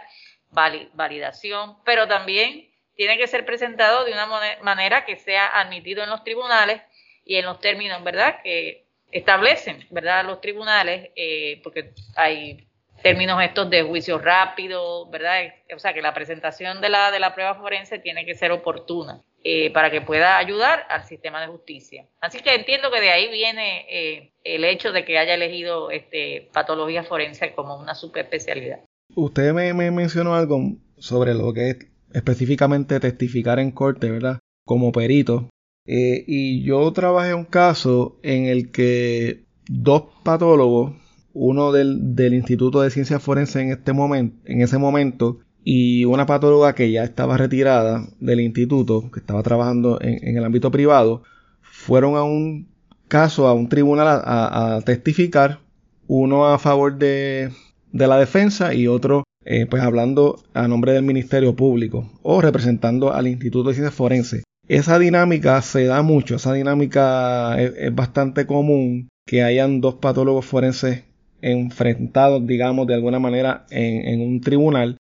validación, 0.50 1.78
pero 1.86 2.08
también 2.08 2.71
tiene 2.96 3.18
que 3.18 3.28
ser 3.28 3.46
presentado 3.46 4.06
de 4.06 4.14
una 4.14 4.28
manera 4.62 5.06
que 5.06 5.16
sea 5.16 5.48
admitido 5.60 6.04
en 6.04 6.10
los 6.10 6.24
tribunales 6.24 6.82
y 7.26 7.36
en 7.36 7.46
los 7.46 7.60
términos, 7.60 8.04
¿verdad?, 8.04 8.42
que 8.44 8.86
establecen, 9.12 9.86
¿verdad?, 9.90 10.26
los 10.26 10.42
tribunales, 10.42 11.10
eh, 11.16 11.60
porque 11.64 11.94
hay 12.16 12.68
términos 13.02 13.42
estos 13.42 13.70
de 13.70 13.84
juicio 13.84 14.20
rápido, 14.20 15.10
¿verdad? 15.10 15.54
O 15.76 15.80
sea, 15.80 15.94
que 15.94 16.02
la 16.02 16.14
presentación 16.14 16.82
de 16.82 16.90
la, 16.90 17.12
de 17.12 17.20
la 17.20 17.34
prueba 17.34 17.56
forense 17.56 18.00
tiene 18.00 18.26
que 18.26 18.36
ser 18.36 18.52
oportuna 18.52 19.22
eh, 19.44 19.72
para 19.72 19.90
que 19.90 20.02
pueda 20.02 20.38
ayudar 20.38 20.86
al 20.90 21.04
sistema 21.04 21.42
de 21.42 21.48
justicia. 21.48 22.06
Así 22.20 22.40
que 22.42 22.54
entiendo 22.54 22.92
que 22.92 23.02
de 23.02 23.10
ahí 23.10 23.30
viene 23.32 23.86
eh, 23.90 24.32
el 24.44 24.64
hecho 24.64 24.92
de 24.92 25.04
que 25.04 25.18
haya 25.18 25.34
elegido 25.34 25.90
este, 25.90 26.50
patología 26.54 27.04
forense 27.04 27.54
como 27.54 27.78
una 27.78 27.96
subespecialidad. 27.96 28.82
Usted 29.16 29.52
me, 29.54 29.74
me 29.74 29.92
mencionó 29.92 30.36
algo 30.36 30.60
sobre 31.00 31.34
lo 31.34 31.54
que 31.54 31.72
es 31.72 31.91
específicamente 32.14 33.00
testificar 33.00 33.60
en 33.60 33.72
corte, 33.72 34.10
¿verdad? 34.12 34.40
Como 34.66 34.92
perito. 34.92 35.50
Eh, 35.86 36.24
y 36.28 36.64
yo 36.64 36.92
trabajé 36.94 37.34
un 37.34 37.46
caso 37.46 38.20
en 38.24 38.46
el 38.46 38.72
que 38.72 39.46
dos 39.68 40.04
patólogos, 40.24 40.94
uno 41.34 41.72
del, 41.72 42.16
del 42.16 42.34
Instituto 42.34 42.82
de 42.82 42.92
Ciencias 42.92 43.24
Forenses 43.24 43.56
en, 43.58 43.72
este 43.72 43.92
en 43.92 44.62
ese 44.62 44.78
momento 44.78 45.40
y 45.64 46.06
una 46.06 46.26
patóloga 46.26 46.74
que 46.76 46.92
ya 46.92 47.04
estaba 47.04 47.38
retirada 47.38 48.08
del 48.20 48.42
instituto, 48.42 49.12
que 49.12 49.20
estaba 49.20 49.44
trabajando 49.44 50.00
en, 50.02 50.38
el 50.38 50.44
ámbito 50.44 50.72
privado, 50.72 51.24
fueron 51.62 52.16
a 52.16 52.24
un 52.24 52.68
caso, 53.08 53.48
a 53.48 53.54
un 53.54 53.70
tribunal 53.70 54.08
a, 54.08 54.76
a 54.76 54.82
testificar, 54.82 55.60
uno 56.08 56.48
a 56.48 56.58
favor 56.58 56.98
de, 56.98 57.52
de 57.92 58.08
la 58.08 58.18
defensa 58.18 58.74
y 58.74 58.88
otro 58.88 59.24
eh, 59.44 59.66
pues 59.66 59.82
hablando 59.82 60.40
a 60.54 60.68
nombre 60.68 60.94
del 60.94 61.04
Ministerio 61.04 61.56
Público 61.56 62.10
o 62.22 62.42
representando 62.42 63.12
al 63.14 63.28
Instituto 63.28 63.70
de 63.70 63.76
Ciencias 63.76 63.96
Forenses. 63.96 64.44
Esa 64.68 65.00
dinámica 65.00 65.62
se 65.62 65.86
da 65.86 66.02
mucho, 66.02 66.36
esa 66.36 66.54
dinámica 66.54 67.60
es, 67.60 67.94
bastante 67.94 68.46
común 68.46 69.10
que 69.26 69.44
hayan 69.44 69.82
dos 69.82 69.96
patólogos 69.96 70.46
forenses 70.46 71.04
enfrentados, 71.42 72.46
digamos, 72.46 72.88
de 72.88 72.94
alguna 72.94 73.20
manera 73.20 73.66
en, 73.72 74.22
un 74.22 74.42
tribunal, 74.42 74.98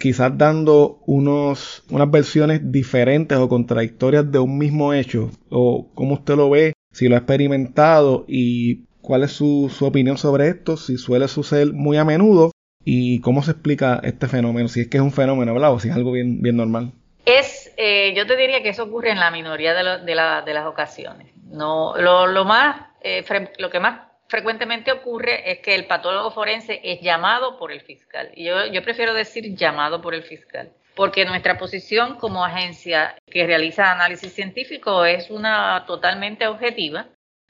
quizás 0.00 0.36
dando 0.36 1.00
unos, 1.06 1.84
unas 1.90 2.10
versiones 2.10 2.72
diferentes 2.72 3.38
o 3.38 3.48
contradictorias 3.48 4.30
de 4.30 4.40
un 4.40 4.58
mismo 4.58 4.92
hecho, 4.92 5.30
o 5.48 5.88
cómo 5.94 6.14
usted 6.14 6.34
lo 6.34 6.50
ve, 6.50 6.72
si 6.92 7.08
lo 7.08 7.14
ha 7.14 7.18
experimentado 7.18 8.24
y 8.26 8.86
cuál 9.00 9.22
es 9.22 9.30
su, 9.30 9.72
su 9.72 9.86
opinión 9.86 10.18
sobre 10.18 10.48
esto, 10.48 10.76
si 10.76 10.98
suele 10.98 11.28
suceder 11.28 11.72
muy 11.72 11.96
a 11.96 12.04
menudo 12.04 12.50
¿Y 12.90 13.20
cómo 13.20 13.42
se 13.42 13.50
explica 13.50 14.00
este 14.02 14.28
fenómeno? 14.28 14.66
Si 14.66 14.80
es 14.80 14.88
que 14.88 14.96
es 14.96 15.02
un 15.02 15.12
fenómeno, 15.12 15.52
¿verdad? 15.52 15.74
O 15.74 15.78
si 15.78 15.90
es 15.90 15.94
algo 15.94 16.12
bien, 16.12 16.40
bien 16.40 16.56
normal. 16.56 16.92
Es, 17.26 17.70
eh, 17.76 18.14
yo 18.16 18.26
te 18.26 18.34
diría 18.34 18.62
que 18.62 18.70
eso 18.70 18.84
ocurre 18.84 19.10
en 19.10 19.20
la 19.20 19.30
minoría 19.30 19.74
de, 19.74 20.06
de, 20.06 20.14
las 20.54 20.66
ocasiones. 20.66 21.30
No, 21.50 21.94
lo, 21.98 22.44
más, 22.46 22.86
eh, 23.02 23.22
lo 23.58 23.68
que 23.68 23.78
más 23.78 24.00
frecuentemente 24.28 24.90
ocurre 24.90 25.52
es 25.52 25.58
que 25.58 25.74
el 25.74 25.84
patólogo 25.84 26.30
forense 26.30 26.80
es 26.82 27.02
llamado 27.02 27.58
por 27.58 27.72
el 27.72 27.82
fiscal. 27.82 28.30
Y 28.34 28.44
yo, 28.44 28.64
yo 28.64 28.82
prefiero 28.82 29.12
decir 29.12 29.54
llamado 29.54 30.00
por 30.00 30.14
el 30.14 30.22
fiscal 30.22 30.70
porque 30.94 31.26
nuestra 31.26 31.58
posición 31.58 32.16
como 32.16 32.44
agencia 32.44 33.14
que 33.30 33.46
realiza 33.46 33.92
análisis 33.92 34.32
científico 34.32 35.04
es 35.04 35.30
una 35.30 35.84
totalmente 35.86 36.48
objetiva 36.48 37.06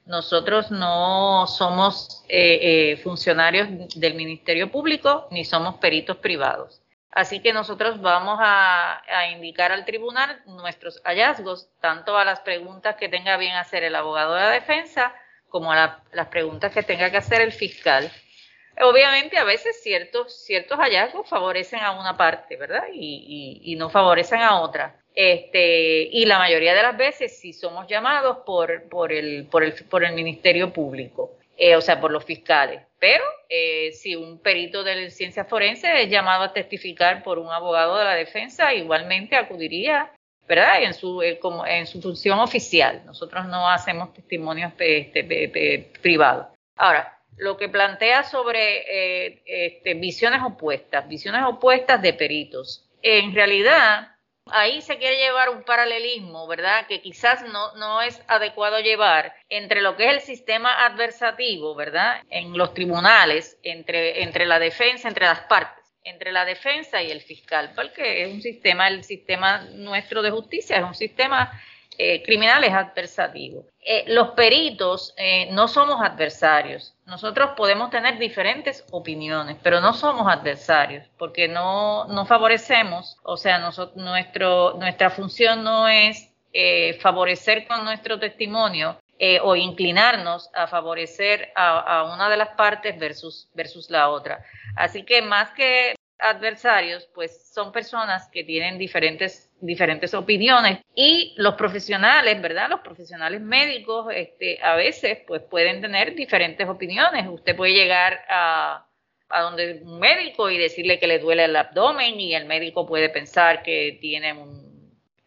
nosotros 0.08 0.70
no 0.70 1.46
somos 1.46 2.24
eh, 2.28 2.92
eh, 2.92 2.96
funcionarios 2.96 3.68
del 3.94 4.14
Ministerio 4.14 4.72
Público 4.72 5.28
ni 5.30 5.44
somos 5.44 5.76
peritos 5.76 6.16
privados. 6.16 6.80
Así 7.10 7.40
que 7.40 7.52
nosotros 7.52 8.00
vamos 8.00 8.38
a, 8.40 9.02
indicar 9.32 9.72
al 9.72 9.84
tribunal 9.84 10.42
nuestros 10.46 11.00
hallazgos, 11.04 11.68
tanto 11.80 12.16
a 12.16 12.24
las 12.24 12.40
preguntas 12.40 12.96
que 12.96 13.08
tenga 13.08 13.36
bien 13.36 13.56
hacer 13.56 13.82
el 13.82 13.94
abogado 13.94 14.34
de 14.34 14.40
la 14.40 14.50
defensa 14.50 15.14
como 15.48 15.72
a 15.72 16.02
las 16.12 16.28
preguntas 16.28 16.72
que 16.72 16.82
tenga 16.82 17.10
que 17.10 17.16
hacer 17.16 17.40
el 17.40 17.52
fiscal. 17.52 18.10
Obviamente 18.80 19.36
a 19.36 19.44
veces 19.44 19.82
ciertos, 19.82 20.44
ciertos 20.44 20.78
hallazgos 20.78 21.28
favorecen 21.28 21.80
a 21.80 21.92
una 21.92 22.16
parte, 22.16 22.56
¿verdad? 22.56 22.84
y 22.92 23.74
no 23.76 23.90
favorecen 23.90 24.40
a 24.40 24.60
otra. 24.60 24.94
Este, 25.20 26.02
y 26.12 26.26
la 26.26 26.38
mayoría 26.38 26.74
de 26.74 26.82
las 26.84 26.96
veces 26.96 27.40
sí 27.40 27.52
somos 27.52 27.88
llamados 27.88 28.38
por, 28.46 28.88
por, 28.88 29.12
el, 29.12 29.46
por, 29.46 29.64
el, 29.64 29.74
por 29.90 30.04
el 30.04 30.12
Ministerio 30.12 30.72
Público, 30.72 31.32
eh, 31.56 31.74
o 31.74 31.80
sea, 31.80 32.00
por 32.00 32.12
los 32.12 32.24
fiscales. 32.24 32.82
Pero 33.00 33.24
eh, 33.48 33.90
si 33.90 34.14
un 34.14 34.38
perito 34.38 34.84
de 34.84 35.10
ciencia 35.10 35.44
forense 35.44 36.02
es 36.02 36.08
llamado 36.08 36.44
a 36.44 36.52
testificar 36.52 37.24
por 37.24 37.40
un 37.40 37.50
abogado 37.50 37.98
de 37.98 38.04
la 38.04 38.14
defensa, 38.14 38.72
igualmente 38.72 39.34
acudiría, 39.34 40.12
¿verdad? 40.46 40.84
En 40.84 40.94
su, 40.94 41.20
eh, 41.20 41.40
como, 41.40 41.66
en 41.66 41.88
su 41.88 42.00
función 42.00 42.38
oficial. 42.38 43.02
Nosotros 43.04 43.44
no 43.46 43.68
hacemos 43.68 44.14
testimonios 44.14 44.72
este, 44.78 45.90
privados. 46.00 46.46
Ahora, 46.76 47.18
lo 47.38 47.56
que 47.56 47.68
plantea 47.68 48.22
sobre 48.22 49.42
este, 49.44 49.94
visiones 49.94 50.42
opuestas, 50.44 51.08
visiones 51.08 51.42
opuestas 51.44 52.00
de 52.02 52.12
peritos. 52.12 52.88
En 53.02 53.34
realidad, 53.34 54.12
ahí 54.52 54.82
se 54.82 54.98
quiere 54.98 55.16
llevar 55.16 55.50
un 55.50 55.62
paralelismo, 55.62 56.46
¿verdad? 56.46 56.86
Que 56.86 57.00
quizás 57.00 57.42
no, 57.42 57.74
no 57.76 58.02
es 58.02 58.20
adecuado 58.28 58.80
llevar 58.80 59.34
entre 59.48 59.80
lo 59.80 59.96
que 59.96 60.06
es 60.06 60.12
el 60.14 60.20
sistema 60.20 60.84
adversativo, 60.86 61.74
¿verdad? 61.74 62.22
En 62.30 62.56
los 62.56 62.74
tribunales, 62.74 63.58
entre, 63.62 64.22
entre 64.22 64.46
la 64.46 64.58
defensa, 64.58 65.08
entre 65.08 65.26
las 65.26 65.40
partes, 65.40 65.84
entre 66.04 66.32
la 66.32 66.44
defensa 66.44 67.02
y 67.02 67.10
el 67.10 67.20
fiscal, 67.20 67.72
porque 67.74 68.24
es 68.24 68.32
un 68.32 68.42
sistema, 68.42 68.88
el 68.88 69.04
sistema 69.04 69.66
nuestro 69.72 70.22
de 70.22 70.30
justicia 70.30 70.78
es 70.78 70.84
un 70.84 70.94
sistema 70.94 71.52
eh, 72.00 72.22
criminal 72.22 72.62
es 72.62 72.72
adversativo. 72.72 73.66
Eh, 73.84 74.04
los 74.06 74.28
peritos 74.28 75.12
eh, 75.16 75.48
no 75.50 75.66
somos 75.66 76.00
adversarios. 76.00 76.94
Nosotros 77.06 77.50
podemos 77.56 77.90
tener 77.90 78.18
diferentes 78.18 78.84
opiniones, 78.92 79.56
pero 79.64 79.80
no 79.80 79.92
somos 79.92 80.32
adversarios 80.32 81.04
porque 81.18 81.48
no, 81.48 82.04
no 82.04 82.24
favorecemos, 82.24 83.16
o 83.24 83.36
sea, 83.36 83.58
nuestro, 83.96 84.74
nuestra 84.78 85.10
función 85.10 85.64
no 85.64 85.88
es 85.88 86.30
favorecer 87.00 87.66
con 87.66 87.84
nuestro 87.84 88.18
testimonio 88.18 88.98
o 89.42 89.54
inclinarnos 89.54 90.50
a 90.54 90.66
favorecer 90.66 91.52
a, 91.54 91.78
a, 91.80 92.14
una 92.14 92.28
de 92.28 92.36
las 92.36 92.50
partes 92.50 92.98
versus, 92.98 93.48
versus 93.54 93.90
la 93.90 94.08
otra. 94.08 94.44
Así 94.76 95.02
que 95.02 95.22
más 95.22 95.50
que 95.50 95.94
adversarios, 96.18 97.08
pues 97.14 97.52
son 97.52 97.72
personas 97.72 98.28
que 98.30 98.44
tienen 98.44 98.78
diferentes 98.78 99.48
diferentes 99.60 100.14
opiniones 100.14 100.80
y 100.94 101.34
los 101.36 101.54
profesionales, 101.54 102.40
¿verdad? 102.40 102.68
Los 102.70 102.80
profesionales 102.80 103.40
médicos, 103.40 104.06
este, 104.14 104.58
a 104.62 104.76
veces, 104.76 105.18
pues 105.26 105.42
pueden 105.42 105.80
tener 105.80 106.14
diferentes 106.14 106.68
opiniones. 106.68 107.26
Usted 107.28 107.56
puede 107.56 107.72
llegar 107.72 108.20
a, 108.28 108.86
a 109.28 109.40
donde 109.42 109.80
un 109.82 109.98
médico 109.98 110.50
y 110.50 110.58
decirle 110.58 110.98
que 110.98 111.06
le 111.06 111.18
duele 111.18 111.44
el 111.44 111.56
abdomen 111.56 112.20
y 112.20 112.34
el 112.34 112.46
médico 112.46 112.86
puede 112.86 113.08
pensar 113.08 113.62
que 113.62 113.98
tiene 114.00 114.32
un 114.32 114.68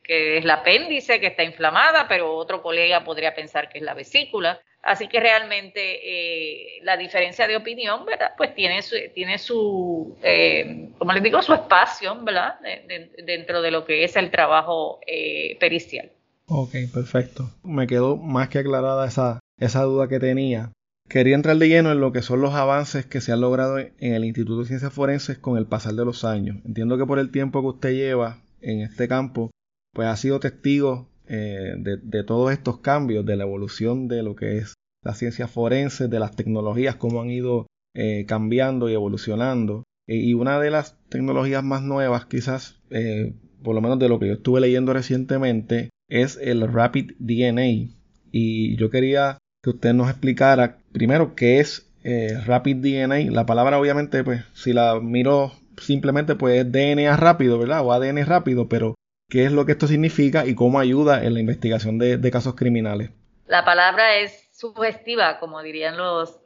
que 0.03 0.38
es 0.38 0.45
la 0.45 0.55
apéndice 0.55 1.19
que 1.19 1.27
está 1.27 1.43
inflamada, 1.43 2.07
pero 2.07 2.36
otro 2.36 2.62
colega 2.62 3.03
podría 3.03 3.36
pensar 3.36 3.69
que 3.69 3.77
es 3.77 3.83
la 3.83 3.93
vesícula. 3.93 4.60
Así 4.83 5.07
que 5.07 5.19
realmente 5.19 5.79
eh, 6.03 6.79
la 6.81 6.97
diferencia 6.97 7.47
de 7.47 7.55
opinión, 7.55 8.03
¿verdad? 8.05 8.31
Pues 8.35 8.55
tiene 8.55 8.81
su, 8.81 8.95
tiene 9.13 9.38
su 9.38 10.17
eh, 10.23 10.89
como 10.97 11.13
les 11.13 11.21
digo, 11.21 11.41
su 11.41 11.53
espacio, 11.53 12.19
¿verdad? 12.23 12.55
dentro 13.23 13.61
de 13.61 13.71
lo 13.71 13.85
que 13.85 14.03
es 14.03 14.15
el 14.15 14.31
trabajo 14.31 15.00
eh, 15.05 15.57
pericial. 15.59 16.11
Ok, 16.47 16.75
perfecto. 16.93 17.50
Me 17.63 17.88
quedó 17.88 18.17
más 18.17 18.50
que 18.50 18.59
aclarada 18.59 19.07
esa, 19.07 19.39
esa 19.59 19.83
duda 19.83 20.07
que 20.07 20.19
tenía. 20.19 20.71
Quería 21.07 21.35
entrar 21.35 21.57
de 21.57 21.67
lleno 21.67 21.91
en 21.91 22.00
lo 22.00 22.11
que 22.11 22.21
son 22.21 22.41
los 22.41 22.53
avances 22.53 23.05
que 23.05 23.21
se 23.21 23.31
han 23.31 23.41
logrado 23.41 23.77
en 23.77 24.13
el 24.13 24.25
Instituto 24.25 24.61
de 24.61 24.67
Ciencias 24.67 24.93
Forenses 24.93 25.38
con 25.38 25.57
el 25.57 25.67
pasar 25.67 25.93
de 25.93 26.05
los 26.05 26.23
años. 26.23 26.57
Entiendo 26.65 26.97
que 26.97 27.05
por 27.05 27.19
el 27.19 27.31
tiempo 27.31 27.61
que 27.61 27.67
usted 27.67 27.91
lleva 27.91 28.39
en 28.61 28.81
este 28.81 29.07
campo, 29.07 29.51
pues 29.93 30.07
ha 30.07 30.15
sido 30.15 30.39
testigo 30.39 31.11
eh, 31.31 31.75
de, 31.77 32.23
todos 32.23 32.51
estos 32.51 32.79
cambios, 32.79 33.25
de 33.25 33.38
la 33.38 33.43
evolución 33.43 34.07
de 34.07 34.21
lo 34.21 34.35
que 34.35 34.57
es 34.57 34.73
la 35.03 35.13
ciencia 35.13 35.47
forense, 35.47 36.07
de 36.07 36.19
las 36.19 36.35
tecnologías, 36.35 36.97
cómo 36.97 37.21
han 37.21 37.31
ido 37.31 37.67
eh, 37.95 38.25
cambiando 38.27 38.89
y 38.89 38.93
evolucionando. 38.93 39.83
E, 40.07 40.17
y 40.17 40.33
una 40.33 40.59
de 40.59 40.71
las 40.71 40.97
tecnologías 41.09 41.63
más 41.63 41.81
nuevas, 41.83 42.25
quizás 42.25 42.77
por 43.63 43.75
lo 43.75 43.81
menos 43.81 44.00
de 44.00 44.09
lo 44.09 44.19
que 44.19 44.27
yo 44.27 44.33
estuve 44.33 44.59
leyendo 44.59 44.91
recientemente, 44.93 45.89
es 46.09 46.38
el 46.41 46.67
Rapid 46.67 47.13
DNA. 47.19 47.93
Y 48.31 48.75
yo 48.75 48.89
quería 48.89 49.38
que 49.63 49.71
usted 49.71 49.93
nos 49.93 50.09
explicara 50.09 50.77
primero 50.91 51.35
qué 51.35 51.59
es 51.59 51.89
eh, 52.03 52.38
Rapid 52.45 52.77
DNA. 52.77 53.31
La 53.31 53.45
palabra 53.45 53.79
obviamente, 53.79 54.23
pues 54.23 54.43
si 54.53 54.73
la 54.73 55.00
miro 55.00 55.53
simplemente, 55.77 56.35
pues 56.35 56.65
es 56.65 56.71
DNA 56.71 57.15
rápido, 57.17 57.57
¿verdad? 57.59 57.85
O 57.85 57.93
ADN 57.93 58.25
rápido, 58.25 58.67
pero 58.67 58.95
qué 59.31 59.45
es 59.45 59.51
lo 59.51 59.65
que 59.65 59.71
esto 59.71 59.88
significa 59.88 60.45
y 60.45 60.53
cómo 60.53 60.79
ayuda 60.79 61.23
en 61.23 61.33
la 61.33 61.39
investigación 61.39 61.97
de, 61.97 62.31
casos 62.31 62.55
criminales. 62.55 63.11
La 63.47 63.65
palabra 63.65 64.17
es 64.17 64.50
sugestiva, 64.51 65.39
como 65.39 65.61
dirían 65.61 65.97
los, 65.97 66.39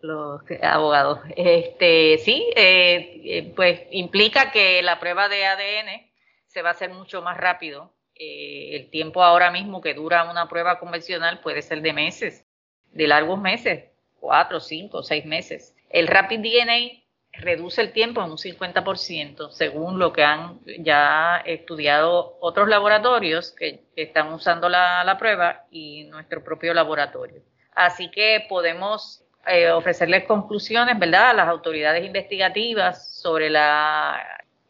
abogados. 0.61 1.19
Este, 1.35 2.17
sí, 2.19 2.47
eh, 2.55 3.21
eh, 3.25 3.53
pues 3.55 3.81
implica 3.91 4.51
que 4.51 4.81
la 4.81 4.99
prueba 4.99 5.27
de 5.27 5.45
ADN 5.45 6.11
se 6.45 6.61
va 6.61 6.69
a 6.69 6.73
hacer 6.73 6.91
mucho 6.91 7.21
más 7.21 7.37
rápido. 7.37 7.91
el 8.17 8.89
tiempo 8.91 9.21
ahora 9.21 9.51
mismo 9.51 9.81
que 9.81 9.93
dura 9.93 10.29
una 10.31 10.47
prueba 10.47 10.79
convencional 10.79 11.41
puede 11.41 11.61
ser 11.61 11.81
de 11.81 11.91
meses, 11.91 12.45
de 12.93 13.07
largos 13.07 13.41
meses 13.41 13.83
cuatro, 14.25 14.59
cinco, 14.59 15.03
seis 15.03 15.23
meses. 15.23 15.75
El 15.89 16.07
Rapid 16.07 16.39
DNA 16.39 17.04
reduce 17.39 17.81
el 17.81 17.91
tiempo 17.91 18.23
en 18.23 18.31
un 18.31 18.37
50%, 18.37 19.51
según 19.51 19.99
lo 19.99 20.13
que 20.13 20.23
han 20.23 20.59
ya 20.79 21.41
estudiado 21.45 22.37
otros 22.39 22.67
laboratorios 22.67 23.51
que, 23.51 23.83
están 23.95 24.33
usando 24.33 24.67
la, 24.67 25.15
prueba 25.17 25.65
y 25.71 26.03
nuestro 26.05 26.43
propio 26.43 26.73
laboratorio. 26.73 27.41
Así 27.73 28.11
que 28.11 28.45
podemos 28.49 29.23
eh, 29.47 29.69
ofrecerles 29.71 30.25
conclusiones, 30.25 30.99
¿verdad?, 30.99 31.29
a 31.29 31.33
las 31.33 31.47
autoridades 31.47 32.05
investigativas 32.05 33.21
sobre 33.21 33.49
la, 33.49 34.21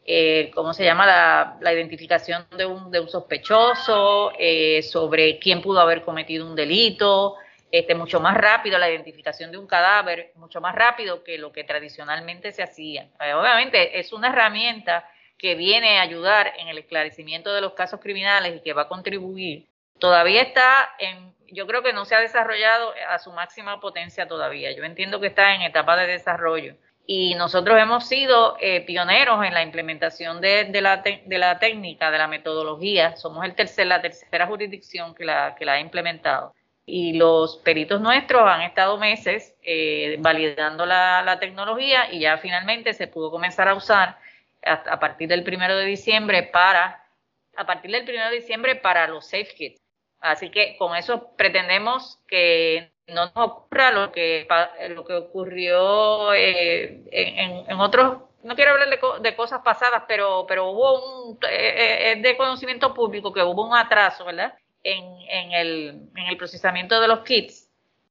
eh, 0.04 0.50
¿cómo 0.54 0.72
se 0.72 0.84
llama?, 0.84 1.56
la, 1.60 1.72
identificación 1.72 2.46
de 2.56 2.66
un, 2.66 2.90
de 2.90 3.00
un 3.00 3.08
sospechoso, 3.08 4.32
eh, 4.38 4.82
sobre 4.82 5.38
quién 5.38 5.60
pudo 5.60 5.80
haber 5.80 6.02
cometido 6.02 6.46
un 6.46 6.54
delito, 6.54 7.34
este, 7.70 7.94
mucho 7.94 8.20
más 8.20 8.36
rápido 8.36 8.78
la 8.78 8.90
identificación 8.90 9.50
de 9.50 9.58
un 9.58 9.66
cadáver, 9.66 10.32
mucho 10.36 10.60
más 10.60 10.74
rápido 10.74 11.24
que 11.24 11.38
lo 11.38 11.52
que 11.52 11.64
tradicionalmente 11.64 12.52
se 12.52 12.62
hacía. 12.62 13.08
Eh, 13.20 13.34
obviamente 13.34 13.98
es 13.98 14.12
una 14.12 14.28
herramienta 14.28 15.08
que 15.38 15.54
viene 15.54 15.98
a 15.98 16.02
ayudar 16.02 16.52
en 16.58 16.68
el 16.68 16.78
esclarecimiento 16.78 17.52
de 17.52 17.60
los 17.60 17.74
casos 17.74 18.00
criminales 18.00 18.56
y 18.56 18.60
que 18.60 18.72
va 18.72 18.82
a 18.82 18.88
contribuir. 18.88 19.66
Todavía 19.98 20.42
está 20.42 20.90
en, 20.98 21.34
yo 21.50 21.66
creo 21.66 21.82
que 21.82 21.92
no 21.92 22.04
se 22.04 22.14
ha 22.14 22.20
desarrollado 22.20 22.92
a 23.08 23.18
su 23.18 23.32
máxima 23.32 23.80
potencia 23.80 24.26
todavía. 24.28 24.72
Yo 24.72 24.84
entiendo 24.84 25.20
que 25.20 25.28
está 25.28 25.54
en 25.54 25.62
etapa 25.62 25.96
de 25.96 26.06
desarrollo. 26.06 26.76
Y 27.08 27.34
nosotros 27.34 27.78
hemos 27.80 28.08
sido 28.08 28.56
eh, 28.60 28.80
pioneros 28.80 29.44
en 29.44 29.54
la 29.54 29.62
implementación 29.62 30.40
de, 30.40 30.68
la 30.80 30.96
de, 30.96 31.38
la 31.38 31.58
técnica, 31.58 32.10
de 32.10 32.18
la 32.18 32.26
metodología. 32.26 33.16
Somos 33.16 33.44
el 33.44 33.54
tercer, 33.54 33.86
la 33.86 34.02
tercera 34.02 34.46
jurisdicción 34.46 35.14
que 35.14 35.24
la, 35.24 35.54
que 35.56 35.64
la 35.64 35.74
ha 35.74 35.80
implementado 35.80 36.52
y 36.88 37.14
los 37.14 37.58
peritos 37.58 38.00
nuestros 38.00 38.48
han 38.48 38.62
estado 38.62 38.96
meses 38.96 39.54
eh, 39.62 40.16
validando 40.20 40.86
la, 40.86 41.36
tecnología 41.40 42.12
y 42.12 42.20
ya 42.20 42.38
finalmente 42.38 42.94
se 42.94 43.08
pudo 43.08 43.32
comenzar 43.32 43.68
a 43.68 43.74
usar 43.74 44.18
a, 44.64 45.00
partir 45.00 45.28
del 45.28 45.42
primero 45.42 45.76
de 45.76 45.84
diciembre 45.84 46.44
para 46.44 47.04
a 47.56 47.66
partir 47.66 47.90
del 47.90 48.04
primero 48.04 48.30
de 48.30 48.36
diciembre 48.36 48.76
para 48.76 49.08
los 49.08 49.26
safe 49.26 49.52
kits. 49.56 49.80
Así 50.20 50.50
que 50.50 50.76
con 50.78 50.96
eso 50.96 51.32
pretendemos 51.36 52.18
que 52.28 52.92
no 53.08 53.26
nos 53.26 53.36
ocurra 53.36 53.90
lo 53.90 54.12
que 54.12 54.46
lo 54.90 55.04
que 55.04 55.14
ocurrió 55.14 56.32
eh, 56.34 57.02
en, 57.10 57.80
otros 57.80 58.22
no 58.42 58.54
quiero 58.54 58.72
hablar 58.72 58.88
de, 59.20 59.36
cosas 59.36 59.60
pasadas, 59.62 60.04
pero 60.06 60.46
pero 60.46 60.70
hubo 60.70 61.30
un 61.30 61.38
eh, 61.50 62.12
es 62.12 62.22
de 62.22 62.36
conocimiento 62.36 62.94
público 62.94 63.32
que 63.32 63.42
hubo 63.42 63.66
un 63.66 63.76
atraso, 63.76 64.24
¿verdad? 64.24 64.54
En, 64.94 65.52
el, 65.52 66.08
en 66.16 66.26
el 66.26 66.36
procesamiento 66.36 67.00
de 67.00 67.08
los 67.08 67.20
kits 67.20 67.66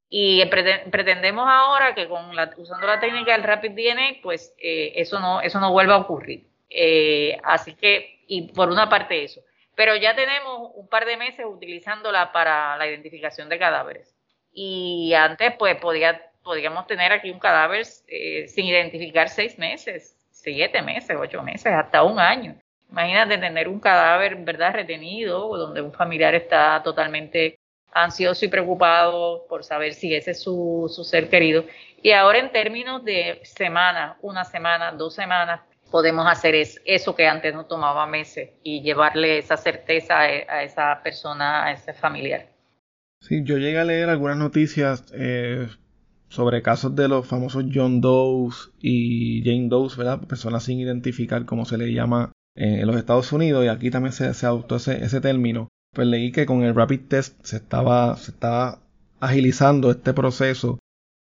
y 0.09 0.45
pretendemos 0.45 1.45
ahora 1.47 1.95
que 1.95 2.07
con 2.07 2.35
la, 2.35 2.53
usando 2.57 2.87
la 2.87 2.99
técnica 2.99 3.33
del 3.33 3.43
Rapid 3.43 3.71
DNA, 3.71 4.21
pues 4.21 4.53
eh, 4.59 4.93
eso 4.95 5.19
no 5.19 5.41
eso 5.41 5.59
no 5.59 5.71
vuelva 5.71 5.95
a 5.95 5.99
ocurrir. 5.99 6.47
Eh, 6.69 7.37
así 7.43 7.73
que, 7.73 8.23
y 8.27 8.53
por 8.53 8.69
una 8.69 8.87
parte 8.87 9.23
eso. 9.23 9.41
Pero 9.75 9.95
ya 9.95 10.15
tenemos 10.15 10.71
un 10.75 10.87
par 10.87 11.05
de 11.05 11.17
meses 11.17 11.45
utilizándola 11.45 12.31
para 12.31 12.77
la 12.77 12.87
identificación 12.87 13.49
de 13.49 13.59
cadáveres. 13.59 14.15
Y 14.53 15.13
antes, 15.13 15.53
pues, 15.59 15.75
podía, 15.77 16.31
podíamos 16.43 16.87
tener 16.87 17.11
aquí 17.11 17.29
un 17.29 17.39
cadáver 17.39 17.85
eh, 18.07 18.47
sin 18.47 18.65
identificar 18.65 19.27
seis 19.27 19.57
meses, 19.57 20.15
siete 20.31 20.81
meses, 20.81 21.17
ocho 21.19 21.43
meses, 21.43 21.73
hasta 21.73 22.03
un 22.03 22.19
año. 22.19 22.55
Imagínate 22.95 23.37
tener 23.39 23.67
un 23.67 23.81
cadáver, 23.81 24.37
¿verdad?, 24.37 24.71
retenido, 24.71 25.57
donde 25.57 25.81
un 25.81 25.91
familiar 25.91 26.33
está 26.33 26.81
totalmente 26.81 27.59
ansioso 27.91 28.45
y 28.45 28.47
preocupado 28.47 29.45
por 29.49 29.65
saber 29.65 29.93
si 29.93 30.15
ese 30.15 30.31
es 30.31 30.41
su, 30.41 30.89
su 30.89 31.03
ser 31.03 31.27
querido. 31.27 31.65
Y 32.01 32.11
ahora 32.11 32.39
en 32.39 32.53
términos 32.53 33.03
de 33.03 33.41
semana, 33.43 34.17
una 34.21 34.45
semana, 34.45 34.93
dos 34.93 35.13
semanas, 35.13 35.59
podemos 35.91 36.25
hacer 36.25 36.55
es, 36.55 36.81
eso 36.85 37.13
que 37.17 37.27
antes 37.27 37.53
no 37.53 37.65
tomaba 37.65 38.07
meses 38.07 38.51
y 38.63 38.81
llevarle 38.81 39.39
esa 39.39 39.57
certeza 39.57 40.21
a, 40.21 40.63
esa 40.63 41.01
persona, 41.03 41.65
a 41.65 41.73
ese 41.73 41.93
familiar. 41.93 42.47
Sí, 43.19 43.43
yo 43.43 43.57
llegué 43.57 43.77
a 43.77 43.83
leer 43.83 44.07
algunas 44.07 44.37
noticias 44.37 45.03
eh, 45.13 45.67
sobre 46.29 46.61
casos 46.61 46.95
de 46.95 47.09
los 47.09 47.27
famosos 47.27 47.65
John 47.73 47.99
Doe's 47.99 48.71
y 48.79 49.43
Jane 49.43 49.67
Doe's, 49.67 49.97
¿verdad? 49.97 50.21
Personas 50.25 50.63
sin 50.63 50.79
identificar, 50.79 51.43
como 51.43 51.65
se 51.65 51.77
le 51.77 51.91
llama 51.91 52.31
en 52.55 52.87
los 52.87 52.95
Estados 52.95 53.31
Unidos 53.33 53.65
y 53.65 53.67
aquí 53.67 53.91
también 53.91 54.13
se, 54.13 54.33
se 54.33 54.45
adoptó 54.45 54.77
ese, 54.77 55.03
ese, 55.03 55.21
término, 55.21 55.69
pues 55.93 56.07
leí 56.07 56.31
que 56.31 56.45
con 56.45 56.63
el 56.63 56.73
rapid 56.73 57.01
test 57.07 57.37
se 57.43 57.57
estaba, 57.57 58.15
se 58.17 58.31
estaba 58.31 58.81
agilizando 59.19 59.91
este 59.91 60.13
proceso. 60.13 60.79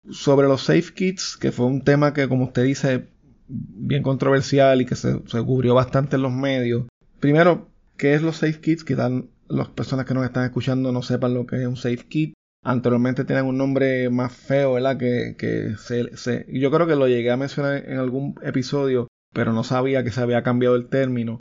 Sobre 0.09 0.47
los 0.47 0.63
safe 0.63 0.93
kits, 0.95 1.37
que 1.37 1.51
fue 1.51 1.67
un 1.67 1.83
tema 1.83 2.13
que 2.13 2.27
como 2.27 2.45
usted 2.45 2.63
dice, 2.63 3.07
bien 3.47 4.01
controversial 4.01 4.81
y 4.81 4.85
que 4.85 4.95
se, 4.95 5.21
se 5.27 5.43
cubrió 5.43 5.75
bastante 5.75 6.15
en 6.15 6.23
los 6.23 6.31
medios. 6.31 6.87
Primero, 7.19 7.69
¿qué 7.97 8.15
es 8.15 8.23
los 8.23 8.37
safe 8.37 8.59
kits? 8.59 8.83
Quizás 8.83 9.11
las 9.47 9.67
personas 9.69 10.05
que 10.05 10.13
nos 10.13 10.25
están 10.25 10.45
escuchando 10.45 10.91
no 10.91 11.03
sepan 11.03 11.35
lo 11.35 11.45
que 11.45 11.61
es 11.61 11.67
un 11.67 11.77
safe 11.77 12.07
kit. 12.07 12.33
Anteriormente 12.63 13.25
tenían 13.25 13.45
un 13.45 13.57
nombre 13.57 14.09
más 14.09 14.33
feo, 14.33 14.73
¿verdad? 14.73 14.97
Que, 14.97 15.35
que 15.37 15.75
se, 15.77 16.15
se, 16.17 16.45
yo 16.49 16.71
creo 16.71 16.87
que 16.87 16.95
lo 16.95 17.07
llegué 17.07 17.31
a 17.31 17.37
mencionar 17.37 17.83
en 17.87 17.97
algún 17.97 18.35
episodio 18.41 19.07
pero 19.33 19.53
no 19.53 19.63
sabía 19.63 20.03
que 20.03 20.11
se 20.11 20.21
había 20.21 20.43
cambiado 20.43 20.75
el 20.75 20.89
término. 20.89 21.39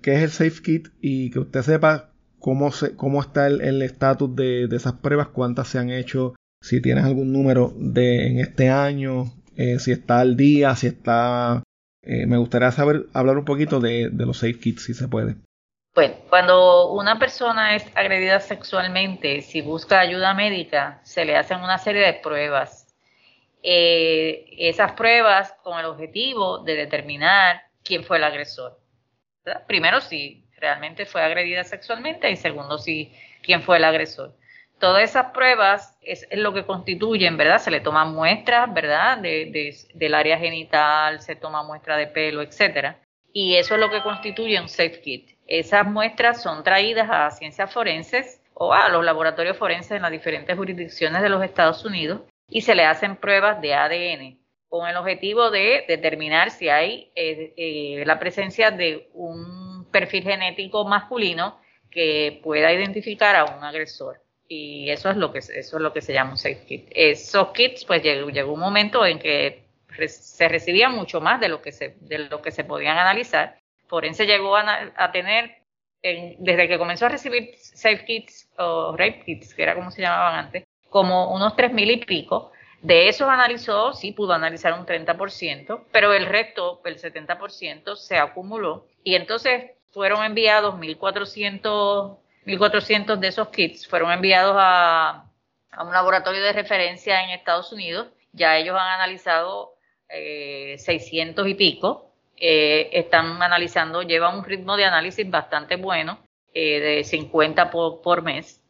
¿Qué 0.00 0.14
es 0.14 0.22
el 0.22 0.30
Safe 0.30 0.62
Kit? 0.62 0.88
Y 1.00 1.30
que 1.30 1.38
usted 1.38 1.62
sepa 1.62 2.10
cómo, 2.38 2.72
se, 2.72 2.96
cómo 2.96 3.20
está 3.20 3.46
el 3.46 3.82
estatus 3.82 4.34
de, 4.34 4.66
de, 4.66 4.76
esas 4.76 4.94
pruebas, 4.94 5.28
cuántas 5.28 5.68
se 5.68 5.78
han 5.78 5.90
hecho, 5.90 6.34
si 6.62 6.80
tienes 6.80 7.04
algún 7.04 7.32
número 7.32 7.74
de 7.76 8.28
en 8.28 8.38
este 8.38 8.70
año, 8.70 9.32
eh, 9.56 9.78
si 9.78 9.92
está 9.92 10.20
al 10.20 10.36
día, 10.36 10.74
si 10.76 10.86
está... 10.86 11.62
Eh, 12.04 12.26
me 12.26 12.36
gustaría 12.36 12.72
saber, 12.72 13.06
hablar 13.12 13.38
un 13.38 13.44
poquito 13.44 13.78
de, 13.80 14.08
de 14.10 14.26
los 14.26 14.38
Safe 14.38 14.58
Kits, 14.58 14.84
si 14.84 14.94
se 14.94 15.08
puede. 15.08 15.36
Bueno, 15.94 16.14
cuando 16.30 16.92
una 16.92 17.18
persona 17.18 17.76
es 17.76 17.84
agredida 17.94 18.40
sexualmente, 18.40 19.42
si 19.42 19.60
busca 19.60 20.00
ayuda 20.00 20.34
médica, 20.34 21.00
se 21.04 21.24
le 21.24 21.36
hacen 21.36 21.60
una 21.60 21.78
serie 21.78 22.00
de 22.00 22.14
pruebas 22.14 22.81
eh, 23.62 24.46
esas 24.58 24.92
pruebas 24.92 25.54
con 25.62 25.78
el 25.78 25.86
objetivo 25.86 26.58
de 26.58 26.74
determinar 26.74 27.62
quién 27.84 28.02
fue 28.02 28.16
el 28.16 28.24
agresor. 28.24 28.78
Primero, 29.66 30.00
si 30.00 30.44
realmente 30.58 31.06
fue 31.06 31.22
agredida 31.22 31.64
sexualmente 31.64 32.30
y 32.30 32.36
segundo, 32.36 32.78
si 32.78 33.12
quién 33.42 33.62
fue 33.62 33.76
el 33.76 33.84
agresor. 33.84 34.34
Todas 34.78 35.04
esas 35.04 35.26
pruebas 35.26 35.96
es, 36.02 36.26
lo 36.32 36.52
que 36.52 36.64
constituyen, 36.66 37.36
¿verdad? 37.36 37.58
Se 37.58 37.70
le 37.70 37.80
toman 37.80 38.12
muestras, 38.12 38.72
¿verdad? 38.72 39.18
De, 39.18 39.76
del 39.94 40.14
área 40.14 40.38
genital, 40.38 41.20
se 41.20 41.36
toma 41.36 41.62
muestra 41.62 41.96
de 41.96 42.08
pelo, 42.08 42.42
etcétera. 42.42 42.98
Y 43.32 43.54
eso 43.56 43.74
es 43.74 43.80
lo 43.80 43.90
que 43.90 44.02
constituye 44.02 44.60
un 44.60 44.68
safe 44.68 45.00
kit. 45.00 45.30
Esas 45.46 45.86
muestras 45.86 46.42
son 46.42 46.64
traídas 46.64 47.08
a 47.10 47.30
ciencias 47.30 47.72
forenses 47.72 48.42
o 48.54 48.72
a 48.74 48.88
los 48.88 49.04
laboratorios 49.04 49.56
forenses 49.56 49.92
en 49.92 50.02
las 50.02 50.10
diferentes 50.10 50.56
jurisdicciones 50.56 51.22
de 51.22 51.28
los 51.28 51.42
Estados 51.42 51.84
Unidos 51.84 52.22
y 52.52 52.60
se 52.60 52.74
le 52.74 52.84
hacen 52.84 53.16
pruebas 53.16 53.62
de 53.62 53.74
ADN 53.74 54.38
con 54.68 54.86
el 54.88 54.96
objetivo 54.96 55.50
de 55.50 55.84
determinar 55.88 56.50
si 56.50 56.68
hay 56.68 57.10
eh, 57.14 57.54
eh, 57.56 58.04
la 58.04 58.18
presencia 58.18 58.70
de 58.70 59.08
un 59.14 59.90
perfil 59.90 60.24
genético 60.24 60.84
masculino 60.84 61.58
que 61.90 62.40
pueda 62.42 62.72
identificar 62.72 63.36
a 63.36 63.44
un 63.44 63.64
agresor. 63.64 64.20
Y 64.48 64.90
eso 64.90 65.08
es 65.10 65.16
lo 65.16 65.32
que 65.32 65.38
eso 65.38 65.52
es 65.56 65.72
lo 65.72 65.94
que 65.94 66.02
se 66.02 66.12
llama 66.12 66.32
un 66.32 66.36
safe 66.36 66.64
kit. 66.66 66.88
Esos 66.90 67.52
kits, 67.52 67.86
pues 67.86 68.02
llegó, 68.02 68.28
llegó 68.28 68.52
un 68.52 68.60
momento 68.60 69.04
en 69.06 69.18
que 69.18 69.64
se 70.06 70.48
recibía 70.48 70.90
mucho 70.90 71.22
más 71.22 71.40
de 71.40 71.48
lo 71.48 71.62
que 71.62 71.72
se, 71.72 71.96
de 72.00 72.18
lo 72.18 72.42
que 72.42 72.50
se 72.50 72.64
podían 72.64 72.98
analizar. 72.98 73.58
Forense 73.88 74.26
llegó 74.26 74.56
a, 74.56 74.92
a 74.94 75.12
tener, 75.12 75.56
desde 76.02 76.68
que 76.68 76.78
comenzó 76.78 77.06
a 77.06 77.10
recibir 77.10 77.54
safe 77.56 78.04
kits 78.04 78.50
o 78.58 78.94
rape 78.96 79.22
kits, 79.24 79.54
que 79.54 79.62
era 79.62 79.74
como 79.74 79.90
se 79.90 80.02
llamaban 80.02 80.46
antes, 80.46 80.64
como 80.92 81.34
unos 81.34 81.56
tres 81.56 81.72
mil 81.72 81.90
y 81.90 81.96
pico. 81.96 82.52
De 82.82 83.08
esos 83.08 83.28
analizó, 83.28 83.94
sí 83.94 84.12
pudo 84.12 84.34
analizar 84.34 84.78
un 84.78 84.84
30%, 84.84 85.84
pero 85.90 86.12
el 86.12 86.26
resto, 86.26 86.80
el 86.84 86.98
70%, 87.00 87.96
se 87.96 88.18
acumuló. 88.18 88.86
Y 89.02 89.14
entonces 89.14 89.70
fueron 89.92 90.24
enviados 90.24 90.74
1.400, 90.74 92.18
1.400 92.44 93.16
de 93.18 93.28
esos 93.28 93.48
kits, 93.48 93.88
fueron 93.88 94.12
enviados 94.12 94.56
a, 94.58 95.30
a, 95.70 95.84
un 95.84 95.92
laboratorio 95.92 96.42
de 96.42 96.52
referencia 96.52 97.24
en 97.24 97.30
Estados 97.30 97.72
Unidos. 97.72 98.08
Ya 98.32 98.58
ellos 98.58 98.76
han 98.78 98.88
analizado 98.88 99.74
eh, 100.08 100.76
600 100.78 101.46
y 101.48 101.54
pico. 101.54 102.10
Eh, 102.36 102.90
están 102.92 103.40
analizando, 103.42 104.02
lleva 104.02 104.36
un 104.36 104.44
ritmo 104.44 104.76
de 104.76 104.84
análisis 104.84 105.30
bastante 105.30 105.76
bueno, 105.76 106.18
eh, 106.52 106.80
de 106.80 107.04
50 107.04 107.70
por, 107.70 108.02
por 108.02 108.22
mes. 108.22 108.61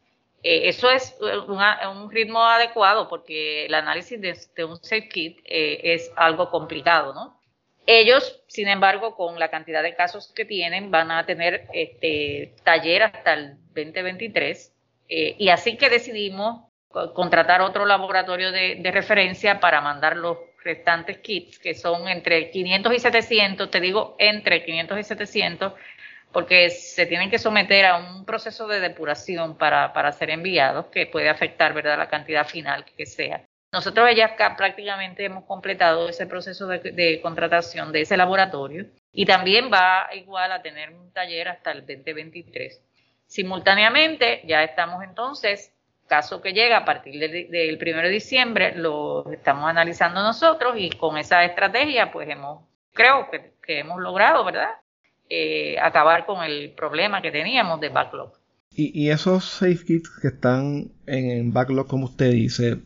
Eh, 0.43 0.69
eso 0.69 0.91
es 0.91 1.17
un 1.21 2.11
ritmo 2.11 2.43
adecuado 2.43 3.09
porque 3.09 3.67
el 3.67 3.75
análisis 3.75 4.21
de, 4.21 4.65
un 4.65 4.77
safe 4.83 5.09
kit 5.09 5.39
eh, 5.45 5.81
es 5.83 6.13
algo 6.17 6.51
complicado, 6.51 7.15
¿no? 7.15 7.41
Ellos, 7.87 8.43
sin 8.47 8.69
embargo, 8.69 9.17
con 9.17 9.39
la 9.39 9.51
cantidad 9.51 9.83
de 9.83 9.95
casos 9.97 10.33
que 10.35 10.45
tienen, 10.45 10.91
van 10.91 11.11
a 11.11 11.27
tener 11.27 11.67
este 11.73 12.55
taller 12.65 13.03
hasta 13.03 13.35
el 13.35 13.57
2023 13.75 14.73
eh, 15.09 15.37
y 15.39 15.49
así 15.49 15.77
que 15.77 15.91
decidimos 15.91 16.69
contratar 17.15 17.63
otro 17.63 17.87
laboratorio 17.87 18.53
de, 18.53 18.77
de 18.77 18.91
referencia 18.91 19.61
para 19.61 19.81
mandar 19.81 20.17
los 20.17 20.37
restantes 20.63 21.19
kits, 21.19 21.59
que 21.59 21.75
son 21.75 22.07
entre 22.07 22.51
500 22.51 22.95
y 22.95 22.99
700, 22.99 23.71
te 23.71 23.81
digo 23.81 24.15
entre 24.19 24.65
500 24.65 24.99
y 24.99 25.03
700, 25.03 25.73
porque 26.33 26.71
se 26.71 27.07
tienen 27.07 27.31
que 27.31 27.39
someter 27.39 27.85
a 27.87 27.97
un 27.97 28.25
proceso 28.25 28.67
de 28.67 28.81
depuración 28.81 29.57
para, 29.57 29.93
para 29.93 30.13
ser 30.13 30.31
enviados, 30.31 30.87
que 30.87 31.07
puede 31.07 31.29
afectar 31.29 31.75
¿verdad? 31.75 31.99
la 31.99 32.09
cantidad 32.09 32.47
final 32.47 32.85
que 32.85 33.07
sea. 33.07 33.45
Nosotros 33.73 34.11
ya 34.15 34.37
prácticamente 34.37 35.25
hemos 35.25 35.45
completado 35.45 36.09
ese 36.09 36.27
proceso 36.27 36.67
de, 36.67 37.21
contratación 37.23 37.91
de 37.91 38.03
ese 38.03 38.19
laboratorio 38.19 38.87
y 39.13 39.25
también 39.25 39.71
va 39.73 40.11
igual 40.13 40.53
a 40.53 40.61
tener 40.61 40.91
un 40.91 41.11
taller 41.11 41.49
hasta 41.49 41.73
el 41.73 41.81
2023. 41.81 42.83
Simultáneamente, 43.27 44.43
ya 44.45 44.63
estamos 44.63 45.03
entonces, 45.03 45.73
caso 46.07 46.43
que 46.43 46.53
llega 46.53 46.77
a 46.77 46.85
partir 46.85 47.19
del, 47.19 47.51
del 47.51 47.79
1 47.81 48.03
de 48.03 48.09
diciembre, 48.11 48.75
lo 48.77 49.31
estamos 49.33 49.65
analizando 49.71 50.23
nosotros 50.23 50.75
y 50.77 50.91
con 50.91 51.17
esa 51.17 51.43
estrategia, 51.43 52.13
pues 52.13 52.29
hemos, 52.29 52.69
creo 52.93 53.31
que 53.31 53.79
hemos 53.79 54.03
logrado, 54.03 54.45
¿verdad? 54.45 54.82
Eh, 55.35 55.79
acabar 55.81 56.27
con 56.27 56.45
el 56.45 56.73
problema 56.73 57.23
que 57.23 57.31
teníamos 57.31 57.81
de 57.81 57.89
backlog. 57.89 58.35
Y, 58.75 59.09
esos 59.09 59.47
safe 59.47 59.83
kits 59.87 60.11
que 60.21 60.29
están 60.29 60.93
en, 61.07 61.55
backlog, 61.55 61.87
como 61.87 62.05
usted 62.05 62.33
dice, 62.33 62.83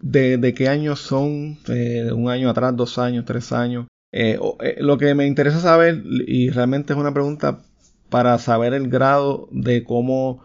¿de, 0.00 0.54
qué 0.56 0.68
años 0.68 1.00
son? 1.00 1.58
Eh, 1.68 2.12
¿Un 2.12 2.30
año 2.30 2.48
atrás, 2.48 2.76
dos 2.76 2.98
años, 2.98 3.24
tres 3.24 3.50
años? 3.50 3.88
Eh, 4.12 4.38
lo 4.78 4.96
que 4.96 5.12
me 5.16 5.26
interesa 5.26 5.58
saber, 5.58 6.04
y 6.04 6.50
realmente 6.50 6.92
es 6.92 6.98
una 7.00 7.12
pregunta 7.12 7.64
para 8.10 8.38
saber 8.38 8.72
el 8.72 8.88
grado 8.88 9.48
de 9.50 9.82
cómo, 9.82 10.44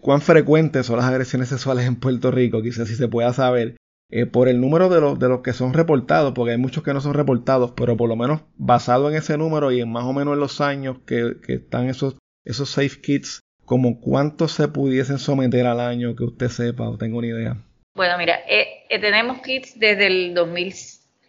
cuán 0.00 0.22
frecuentes 0.22 0.86
son 0.86 0.96
las 0.96 1.04
agresiones 1.04 1.50
sexuales 1.50 1.84
en 1.84 1.96
Puerto 1.96 2.30
Rico, 2.30 2.62
quizás 2.62 2.88
si 2.88 2.94
se 2.94 3.08
pueda 3.08 3.34
saber, 3.34 3.76
eh, 4.14 4.26
por 4.26 4.48
el 4.48 4.60
número 4.60 4.90
de 4.90 5.00
los, 5.00 5.18
de 5.18 5.26
los 5.26 5.40
que 5.40 5.54
son 5.54 5.72
reportados, 5.72 6.34
porque 6.34 6.52
hay 6.52 6.58
muchos 6.58 6.84
que 6.84 6.92
no 6.92 7.00
son 7.00 7.14
reportados, 7.14 7.72
pero 7.74 7.96
por 7.96 8.10
lo 8.10 8.14
menos 8.14 8.42
basado 8.58 9.08
en 9.08 9.16
ese 9.16 9.38
número 9.38 9.72
y 9.72 9.80
en 9.80 9.90
más 9.90 10.04
o 10.04 10.12
menos 10.12 10.34
en 10.34 10.40
los 10.40 10.60
años 10.60 10.98
que, 11.06 11.36
están 11.48 11.88
esos, 11.88 12.18
esos 12.44 12.68
safe 12.68 13.00
kits, 13.00 13.40
como 13.64 14.02
cuántos 14.02 14.52
se 14.52 14.68
pudiesen 14.68 15.18
someter 15.18 15.66
al 15.66 15.80
año 15.80 16.14
que 16.14 16.24
usted 16.24 16.48
sepa 16.48 16.90
o 16.90 16.98
tenga 16.98 17.16
una 17.16 17.26
idea. 17.28 17.56
Bueno, 17.94 18.18
mira, 18.18 18.40
eh, 18.46 18.84
eh, 18.90 18.98
tenemos 18.98 19.40
kits 19.40 19.78
desde 19.78 20.08
el 20.08 20.34
2000, 20.34 20.74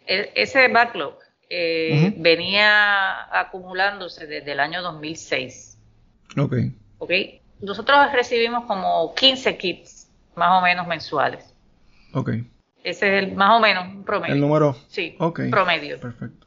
e, 0.06 0.32
ese 0.34 0.68
backlog 0.68 1.14
venía 2.18 3.40
acumulándose 3.40 4.26
desde 4.26 4.52
el 4.52 4.60
año 4.60 4.82
2006. 4.82 5.78
Ok. 6.36 6.54
Ok. 6.98 7.12
Nosotros 7.62 8.12
recibimos 8.12 8.66
como 8.66 9.14
15 9.14 9.56
kits, 9.56 10.10
más 10.34 10.60
o 10.60 10.62
menos 10.62 10.86
mensuales. 10.86 11.54
Ok. 12.12 12.30
Ese 12.84 13.16
es 13.16 13.24
el, 13.24 13.34
más 13.34 13.58
o 13.58 13.60
menos 13.60 13.86
un 13.88 14.04
promedio. 14.04 14.34
El 14.34 14.40
número. 14.40 14.76
Sí, 14.88 15.16
promedio. 15.50 15.98
Perfecto. 15.98 16.46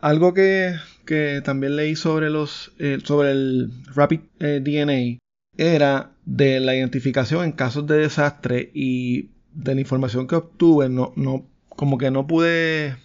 Algo 0.00 0.34
que, 0.34 0.74
que, 1.06 1.40
también 1.44 1.76
leí 1.76 1.94
sobre 1.94 2.30
los 2.30 2.72
eh, 2.80 2.98
sobre 3.04 3.30
el 3.30 3.70
Rapid 3.94 4.20
eh, 4.40 4.60
DNA 4.60 5.18
era 5.56 6.10
de 6.24 6.58
la 6.58 6.74
identificación 6.74 7.44
en 7.44 7.52
casos 7.52 7.86
de 7.86 7.98
desastre 7.98 8.70
y 8.74 9.30
de 9.52 9.76
la 9.76 9.80
información 9.80 10.26
que 10.26 10.34
obtuve 10.34 10.88
no, 10.88 11.12
no 11.14 11.46
como 11.68 11.96
que 11.96 12.10
no 12.10 12.26
pude 12.26 12.96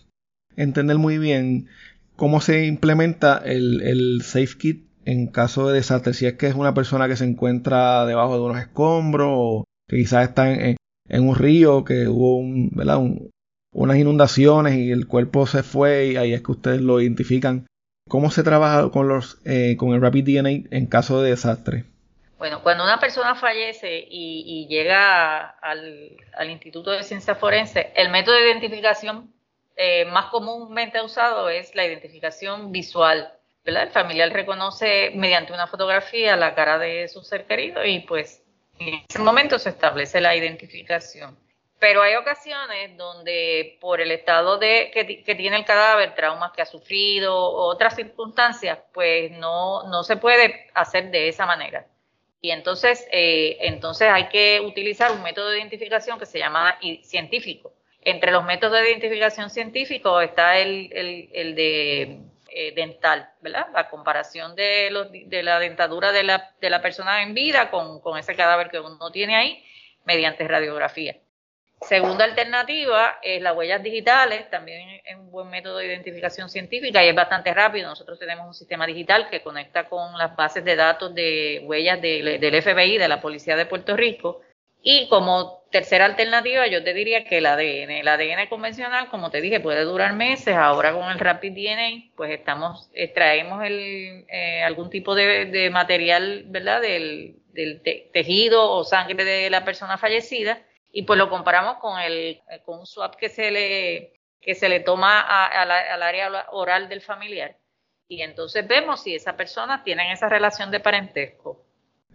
entender 0.56 0.98
muy 0.98 1.20
bien 1.20 1.68
cómo 2.16 2.42
se 2.42 2.66
implementa 2.66 3.38
el, 3.38 3.82
el 3.82 4.22
Safe 4.24 4.58
Kit 4.58 4.88
en 5.06 5.28
caso 5.28 5.68
de 5.68 5.76
desastre. 5.76 6.14
Si 6.16 6.26
es 6.26 6.34
que 6.34 6.48
es 6.48 6.56
una 6.56 6.74
persona 6.74 7.08
que 7.08 7.18
se 7.18 7.26
encuentra 7.26 8.06
debajo 8.08 8.34
de 8.34 8.42
unos 8.42 8.58
escombros 8.58 9.30
o 9.32 9.64
que 9.88 9.98
quizás 9.98 10.28
está 10.28 10.52
en, 10.52 10.62
en 10.62 10.76
un 11.10 11.36
río 11.36 11.84
que 11.84 12.08
hubo 12.08 12.38
unas 12.38 13.98
inundaciones 13.98 14.76
y 14.76 14.92
el 14.92 15.08
cuerpo 15.08 15.48
se 15.48 15.63
fue 15.63 16.08
y 16.08 16.16
ahí 16.18 16.34
es 16.34 16.42
que 16.42 16.52
ustedes 16.52 16.82
lo 16.82 17.02
identifican. 17.02 17.68
¿Cómo 18.10 18.32
se 18.32 18.44
trabaja 18.44 18.89
con, 18.92 19.08
los, 19.08 19.39
eh, 19.46 19.76
con 19.78 19.94
el 19.94 20.02
Rapid 20.02 20.26
DNA 20.26 20.70
en 20.72 20.88
caso 20.88 21.22
de 21.22 21.32
desastre? 21.32 21.86
Bueno, 22.38 22.62
cuando 22.62 22.84
una 22.84 23.00
persona 23.00 23.36
fallece 23.36 24.06
y, 24.10 24.68
llega 24.68 25.48
al, 25.48 26.18
Instituto 26.50 26.92
de 26.92 27.04
Ciencia 27.04 27.36
Forense, 27.36 27.94
el 27.96 28.10
método 28.10 28.36
de 28.36 28.52
identificación 28.52 29.34
eh, 29.78 30.06
más 30.06 30.26
comúnmente 30.26 31.02
usado 31.02 31.48
es 31.48 31.74
la 31.74 31.86
identificación 31.86 32.74
visual. 32.74 33.32
¿verdad? 33.63 33.84
El 33.84 33.92
familiar 33.92 34.30
reconoce 34.34 35.12
mediante 35.16 35.54
una 35.54 35.68
fotografía 35.68 36.36
la 36.36 36.54
cara 36.54 36.78
de 36.80 37.08
su 37.08 37.24
ser 37.24 37.46
querido 37.46 37.86
y 37.86 38.02
pues 38.02 38.43
en 38.80 39.04
ese 39.08 39.20
momento 39.20 39.60
se 39.60 39.70
establece 39.70 40.20
la 40.22 40.36
identificación. 40.36 41.38
Pero 41.80 42.02
hay 42.02 42.16
ocasiones 42.16 42.98
donde 42.98 43.78
por 43.82 44.00
el 44.00 44.12
estado 44.12 44.58
de 44.58 44.90
que, 44.94 45.36
tiene 45.36 45.58
el 45.58 45.66
cadáver, 45.66 46.16
traumas 46.16 46.54
que 46.54 46.62
ha 46.62 46.66
sufrido, 46.66 47.36
otras 47.36 47.96
circunstancias, 47.96 48.80
pues 48.94 49.32
no, 49.32 49.84
no 49.90 50.04
se 50.04 50.16
puede 50.16 50.68
hacer 50.74 51.12
de 51.12 51.28
esa 51.28 51.46
manera. 51.46 51.86
Y 52.40 52.52
entonces, 52.52 53.06
eh, 53.12 53.58
entonces 53.62 54.10
hay 54.10 54.30
que 54.30 54.62
utilizar 54.62 55.12
un 55.12 55.24
método 55.24 55.50
de 55.50 55.60
identificación 55.60 56.18
que 56.20 56.26
se 56.26 56.40
llama 56.40 56.78
científico. 57.02 57.74
Entre 58.02 58.32
los 58.32 58.46
métodos 58.46 58.80
de 58.80 58.90
identificación 58.90 59.50
científico 59.50 60.22
está 60.22 60.60
el, 60.60 60.90
el 61.34 61.56
de 61.56 62.33
eh, 62.56 62.74
dental, 62.76 63.30
¿verdad? 63.42 63.68
La 63.74 63.89
comparación 63.89 64.56
de, 64.56 64.89
los, 64.92 65.08
la 65.30 65.60
dentadura 65.60 66.12
de 66.12 66.24
la, 66.24 66.52
de 66.62 66.70
la 66.70 66.82
persona 66.82 67.24
en 67.24 67.34
vida 67.34 67.72
con, 67.72 68.00
con 68.02 68.18
ese 68.18 68.36
cadáver 68.36 68.70
que 68.70 68.80
uno 68.80 69.12
tiene 69.12 69.36
ahí 69.36 69.63
mediante 70.06 70.48
radiografía. 70.48 71.16
Segunda 71.82 72.24
alternativa 72.24 73.20
es 73.22 73.42
las 73.42 73.56
huellas 73.56 73.84
digitales, 73.84 74.50
también 74.50 75.02
es 75.04 75.16
un 75.18 75.32
buen 75.32 75.50
método 75.50 75.78
de 75.78 75.88
identificación 75.88 76.50
científica 76.50 77.04
y 77.04 77.10
es 77.10 77.16
bastante 77.16 77.54
rápido. 77.54 77.89
Nosotros 77.89 78.18
tenemos 78.20 78.48
un 78.48 78.54
sistema 78.54 78.88
digital 78.88 79.30
que 79.30 79.42
conecta 79.42 79.89
con 79.89 80.18
las 80.18 80.36
bases 80.36 80.63
de 80.63 80.76
datos 80.78 81.13
de 81.13 81.62
huellas 81.66 82.02
del 82.02 82.62
FBI, 82.62 82.98
de 82.98 83.08
la 83.08 83.20
Policía 83.20 83.58
de 83.58 83.66
Puerto 83.66 83.98
Rico, 83.98 84.42
y 84.86 85.08
como 85.08 85.63
tercera 85.72 86.06
alternativa, 86.06 86.67
yo 86.67 86.84
te 86.84 86.93
diría 86.93 87.24
que 87.24 87.38
el 87.38 87.46
ADN. 87.46 87.89
El 87.89 88.08
ADN 88.08 88.48
convencional, 88.50 89.08
como 89.10 89.32
te 89.32 89.39
dije, 89.39 89.62
puede 89.62 89.84
durar 89.86 90.13
meses. 90.13 90.56
Ahora 90.56 90.93
con 90.93 91.10
el 91.10 91.19
Rapid 91.19 91.54
DNA, 91.54 92.12
pues 92.17 92.32
estamos, 92.32 92.91
extraemos 92.93 93.63
el, 93.63 94.26
eh, 94.28 94.62
algún 94.62 94.89
tipo 94.89 95.15
de, 95.15 95.69
material, 95.72 96.43
¿verdad? 96.48 96.82
Del, 96.82 97.39
tejido 98.12 98.72
o 98.72 98.84
sangre 98.84 99.24
de 99.24 99.50
la 99.50 99.63
persona 99.63 99.98
fallecida 100.00 100.62
y 100.91 101.04
pues 101.04 101.19
lo 101.19 101.30
comparamos 101.30 101.78
con 101.78 102.00
el 102.02 102.41
con 102.65 102.80
un 102.80 102.88
swab 102.88 103.15
que 103.15 103.30
se 103.30 103.52
le 103.52 104.19
que 104.41 104.56
se 104.56 104.69
le 104.69 104.80
toma 104.80 105.22
al 105.22 106.02
área 106.02 106.48
oral 106.50 106.89
del 106.89 107.02
familiar 107.02 107.56
y 108.08 108.24
entonces 108.24 108.67
vemos 108.67 109.04
si 109.04 109.13
esa 109.13 109.38
persona 109.38 109.84
tiene 109.84 110.12
esa 110.12 110.30
relación 110.30 110.72
de 110.72 110.80
parentesco 110.80 111.62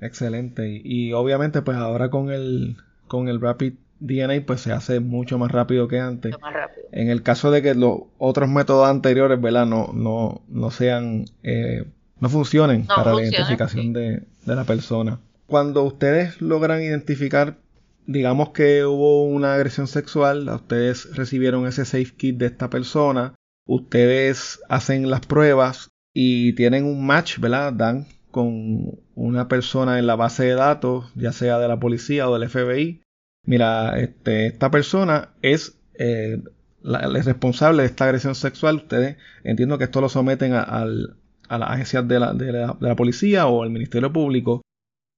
Excelente. 0.01 0.81
Y, 0.83 1.13
obviamente, 1.13 1.63
pues 1.63 1.77
ahora 1.77 2.11
con 2.11 2.31
el, 2.31 2.77
con 3.07 3.29
el 3.29 3.41
Rapid 3.41 3.75
DNA, 4.01 4.45
pues 4.47 4.61
se 4.61 4.73
hace 4.73 5.01
mucho 5.01 5.39
más 5.39 5.51
rápido 5.51 5.89
que 5.89 5.99
antes. 5.99 6.35
En 6.93 7.09
el 7.11 7.23
caso 7.23 7.51
de 7.51 7.63
que 7.63 7.75
los 7.75 8.03
otros 8.19 8.49
métodos 8.49 8.89
anteriores, 8.89 9.41
¿verdad? 9.41 9.67
No, 9.67 9.91
no, 9.93 10.43
no 10.49 10.71
sean, 10.71 11.25
eh, 11.43 11.85
no 12.21 12.29
funcionen 12.29 12.87
para 12.87 13.13
la 13.13 13.23
identificación 13.23 13.93
de, 13.93 14.23
de 14.45 14.55
la 14.55 14.65
persona. 14.65 15.19
Cuando 15.47 15.83
ustedes 15.83 16.41
logran 16.41 16.83
identificar, 16.83 17.57
digamos 18.07 18.51
que 18.51 18.85
hubo 18.85 19.25
una 19.25 19.55
agresión 19.55 19.87
sexual, 19.87 20.49
ustedes 20.49 21.17
recibieron 21.17 21.67
ese 21.67 21.85
safe 21.85 22.13
kit 22.17 22.37
de 22.37 22.47
esta 22.47 22.71
persona, 22.71 23.35
ustedes 23.67 24.61
hacen 24.69 25.11
las 25.11 25.27
pruebas 25.27 25.91
y 26.13 26.53
tienen 26.55 26.85
un 26.85 27.07
match, 27.07 27.39
¿verdad? 27.39 27.73
Dan 27.73 28.07
con 28.31 28.99
una 29.15 29.49
persona 29.49 29.99
en 29.99 30.07
la 30.07 30.17
base 30.17 30.45
de 30.45 30.55
datos, 30.55 31.13
ya 31.15 31.33
sea 31.33 31.59
de 31.59 31.69
la 31.69 31.81
policía 31.81 32.29
o 32.29 32.39
del 32.39 32.49
FBI. 32.49 33.03
Mira, 33.45 33.99
este, 33.99 34.47
esta 34.47 34.71
persona 34.71 35.31
es 35.43 35.79
eh, 35.95 36.43
la, 36.83 37.01
responsable 37.09 37.83
de 37.83 37.89
esta 37.89 38.05
agresión 38.05 38.35
sexual. 38.35 38.77
Ustedes 38.77 39.17
entiendo 39.45 39.79
que 39.79 39.85
esto 39.85 40.01
lo 40.01 40.09
someten 40.09 40.55
a 40.55 40.85
las 40.85 41.71
agencias 41.71 42.07
de 42.07 42.21
la, 42.21 42.33
de 42.35 42.53
la, 42.53 42.97
policía 42.97 43.47
o 43.47 43.63
al 43.63 43.71
Ministerio 43.71 44.13
Público. 44.13 44.63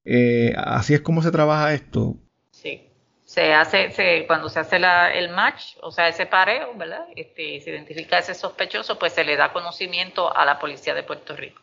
Eh, 0.05 0.55
así 0.57 0.95
es 0.95 1.01
como 1.01 1.23
se 1.23 1.31
trabaja 1.31 1.75
esto. 1.75 2.17
Sí, 2.51 2.89
se 3.25 3.53
hace, 3.53 3.91
se, 3.91 4.27
cuando 4.27 4.49
se 4.49 4.61
hace 4.61 4.79
la, 4.79 5.13
el 5.13 5.31
match, 5.31 5.77
o 5.83 5.91
sea, 5.91 6.09
ese 6.09 6.27
pareo, 6.27 6.75
¿verdad? 6.77 7.07
Este, 7.17 7.61
se 7.61 7.71
identifica 7.71 8.19
ese 8.19 8.35
sospechoso, 8.35 8.99
pues 8.99 9.13
se 9.13 9.25
le 9.25 9.37
da 9.37 9.53
conocimiento 9.53 10.35
a 10.35 10.45
la 10.45 10.59
policía 10.59 10.95
de 10.95 11.03
Puerto 11.03 11.37
Rico. 11.37 11.63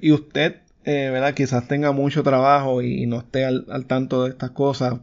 Y 0.00 0.12
usted, 0.12 0.60
eh, 0.84 1.10
¿verdad? 1.10 1.34
Quizás 1.34 1.68
tenga 1.68 1.92
mucho 1.92 2.22
trabajo 2.22 2.82
y, 2.82 3.06
no 3.06 3.18
esté 3.18 3.44
al, 3.44 3.86
tanto 3.86 4.24
de 4.24 4.30
estas 4.30 4.50
cosas, 4.50 5.00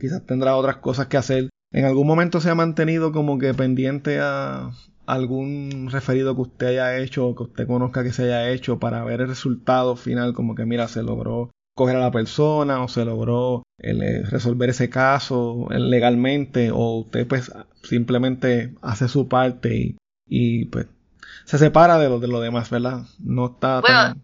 quizás 0.00 0.24
tendrá 0.26 0.56
otras 0.56 0.76
cosas 0.76 1.06
que 1.06 1.16
hacer. 1.16 1.50
¿En 1.72 1.84
algún 1.84 2.06
momento 2.06 2.40
se 2.40 2.50
ha 2.50 2.54
mantenido 2.54 3.12
como 3.12 3.38
que 3.38 3.54
pendiente 3.54 4.20
a, 4.20 4.70
algún 5.06 5.88
referido 5.90 6.34
que 6.34 6.42
usted 6.42 6.66
haya 6.66 6.98
hecho 6.98 7.26
o 7.26 7.34
que 7.34 7.42
usted 7.44 7.66
conozca 7.66 8.02
que 8.02 8.12
se 8.12 8.24
haya 8.24 8.50
hecho 8.50 8.78
para 8.78 9.04
ver 9.04 9.20
el 9.20 9.28
resultado 9.28 9.96
final, 9.96 10.34
como 10.34 10.54
que 10.54 10.64
mira, 10.66 10.88
se 10.88 11.02
logró 11.02 11.50
coger 11.76 11.96
a 11.96 12.00
la 12.00 12.12
persona 12.12 12.82
o 12.82 12.88
se 12.88 13.04
logró 13.04 13.64
eh, 13.78 14.22
resolver 14.30 14.70
ese 14.70 14.88
caso 14.88 15.66
eh, 15.70 15.78
legalmente 15.78 16.70
o 16.70 17.00
usted 17.00 17.26
pues 17.26 17.52
simplemente 17.82 18.74
hace 18.80 19.08
su 19.08 19.28
parte 19.28 19.76
y, 19.76 19.96
y 20.26 20.66
pues 20.66 20.86
se 21.44 21.58
separa 21.58 21.98
de 21.98 22.08
lo, 22.08 22.20
de 22.20 22.28
lo 22.28 22.40
demás, 22.40 22.70
¿verdad? 22.70 23.02
No 23.18 23.46
está 23.46 23.80
bueno, 23.80 24.22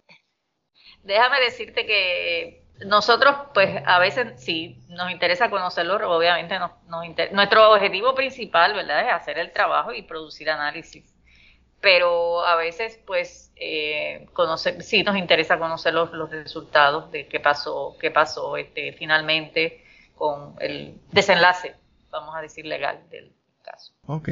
déjame 1.03 1.41
decirte 1.41 1.87
que 1.87 2.61
nosotros, 2.87 3.35
pues 3.53 3.83
a 3.85 3.99
veces 3.99 4.41
sí 4.43 4.79
nos 4.89 5.11
interesa 5.11 5.51
conocerlo, 5.51 5.97
obviamente 6.11 6.59
nos, 6.59 6.73
nuestro 7.33 7.73
objetivo 7.73 8.15
principal, 8.15 8.75
¿verdad?, 8.75 9.07
es 9.07 9.13
hacer 9.13 9.39
el 9.39 9.53
trabajo 9.53 9.93
y 9.93 10.03
producir 10.03 10.51
análisis. 10.51 11.05
Pero 11.81 12.45
a 12.45 12.57
veces, 12.57 12.99
pues, 13.07 13.53
eh, 13.57 14.27
conocer, 14.35 14.83
sí 14.83 15.03
nos 15.03 15.17
interesa 15.17 15.59
conocer 15.59 15.95
los, 15.95 16.11
resultados 16.31 17.11
de 17.11 17.27
qué 17.27 17.41
pasó, 17.41 17.97
qué 17.99 18.11
pasó 18.11 18.57
este, 18.57 18.93
finalmente 18.93 19.83
con 20.15 20.55
el 20.61 20.95
desenlace, 21.11 21.75
vamos 22.11 22.35
a 22.37 22.43
decir, 22.43 22.67
legal 22.67 23.01
del 23.11 23.33
caso. 23.63 23.93
Ok. 24.07 24.29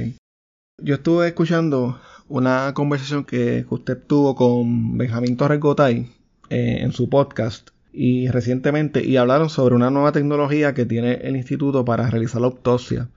Yo 0.81 0.97
estuve 0.97 1.29
escuchando 1.29 2.01
una 2.29 2.73
conversación 2.75 3.25
que 3.25 3.65
usted 3.71 3.97
tuvo 4.07 4.37
con 4.37 4.99
Benjamín 4.99 5.37
Torres 5.37 5.59
Gotay 5.59 6.18
eh, 6.51 6.79
en 6.81 6.93
su 6.93 7.09
podcast 7.09 7.71
y 7.93 8.29
recientemente 8.29 9.05
y 9.05 9.17
hablaron 9.17 9.51
sobre 9.51 9.75
una 9.75 9.91
nueva 9.91 10.13
tecnología 10.13 10.75
que 10.75 10.87
tiene 10.87 11.15
el 11.15 11.37
instituto 11.37 11.85
para 11.85 12.09
realizar 12.11 12.41
la 12.41 12.49
autopsia. 12.49 13.09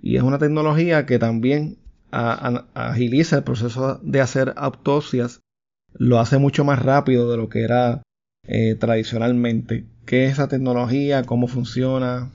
Y 0.00 0.16
es 0.16 0.22
una 0.22 0.38
tecnología 0.38 1.06
que 1.06 1.18
también 1.18 1.78
agiliza 2.10 3.36
el 3.36 3.44
proceso 3.44 3.98
de 4.02 4.20
hacer 4.20 4.54
autopsias, 4.56 5.40
lo 5.92 6.20
hace 6.20 6.38
mucho 6.38 6.64
más 6.64 6.82
rápido 6.82 7.30
de 7.30 7.36
lo 7.36 7.48
que 7.48 7.62
era 7.62 8.02
eh, 8.46 8.74
tradicionalmente. 8.74 9.86
¿Qué 10.06 10.26
es 10.26 10.32
esa 10.32 10.48
tecnología? 10.48 11.24
¿Cómo 11.24 11.46
funciona? 11.46 12.30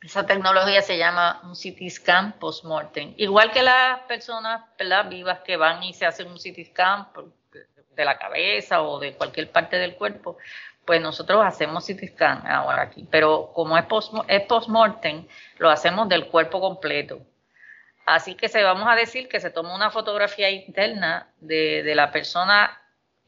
Esa 0.00 0.26
tecnología 0.26 0.82
se 0.82 0.98
llama 0.98 1.40
un 1.44 1.52
CT 1.52 1.88
scan 1.90 2.38
post-mortem. 2.40 3.14
Igual 3.18 3.52
que 3.52 3.62
las 3.62 4.00
personas 4.08 4.62
vivas 5.08 5.40
que 5.44 5.56
van 5.56 5.82
y 5.84 5.94
se 5.94 6.06
hacen 6.06 6.28
un 6.28 6.38
CT 6.38 6.70
scan 6.70 7.06
de 7.94 8.04
la 8.04 8.18
cabeza 8.18 8.82
o 8.82 8.98
de 8.98 9.14
cualquier 9.14 9.50
parte 9.50 9.76
del 9.78 9.94
cuerpo, 9.94 10.36
pues 10.84 11.00
nosotros 11.00 11.42
hacemos 11.44 11.86
CT 11.86 12.08
scan 12.08 12.46
ahora 12.46 12.82
aquí, 12.82 13.06
pero 13.10 13.52
como 13.54 13.78
es 13.78 13.84
post-mortem, 13.84 15.26
lo 15.58 15.70
hacemos 15.70 16.08
del 16.08 16.26
cuerpo 16.26 16.60
completo. 16.60 17.20
Así 18.04 18.34
que 18.34 18.48
se 18.48 18.62
vamos 18.62 18.88
a 18.88 18.96
decir 18.96 19.28
que 19.28 19.38
se 19.38 19.50
toma 19.50 19.74
una 19.74 19.90
fotografía 19.90 20.50
interna 20.50 21.28
de, 21.40 21.92
la 21.94 22.10
persona 22.10 22.80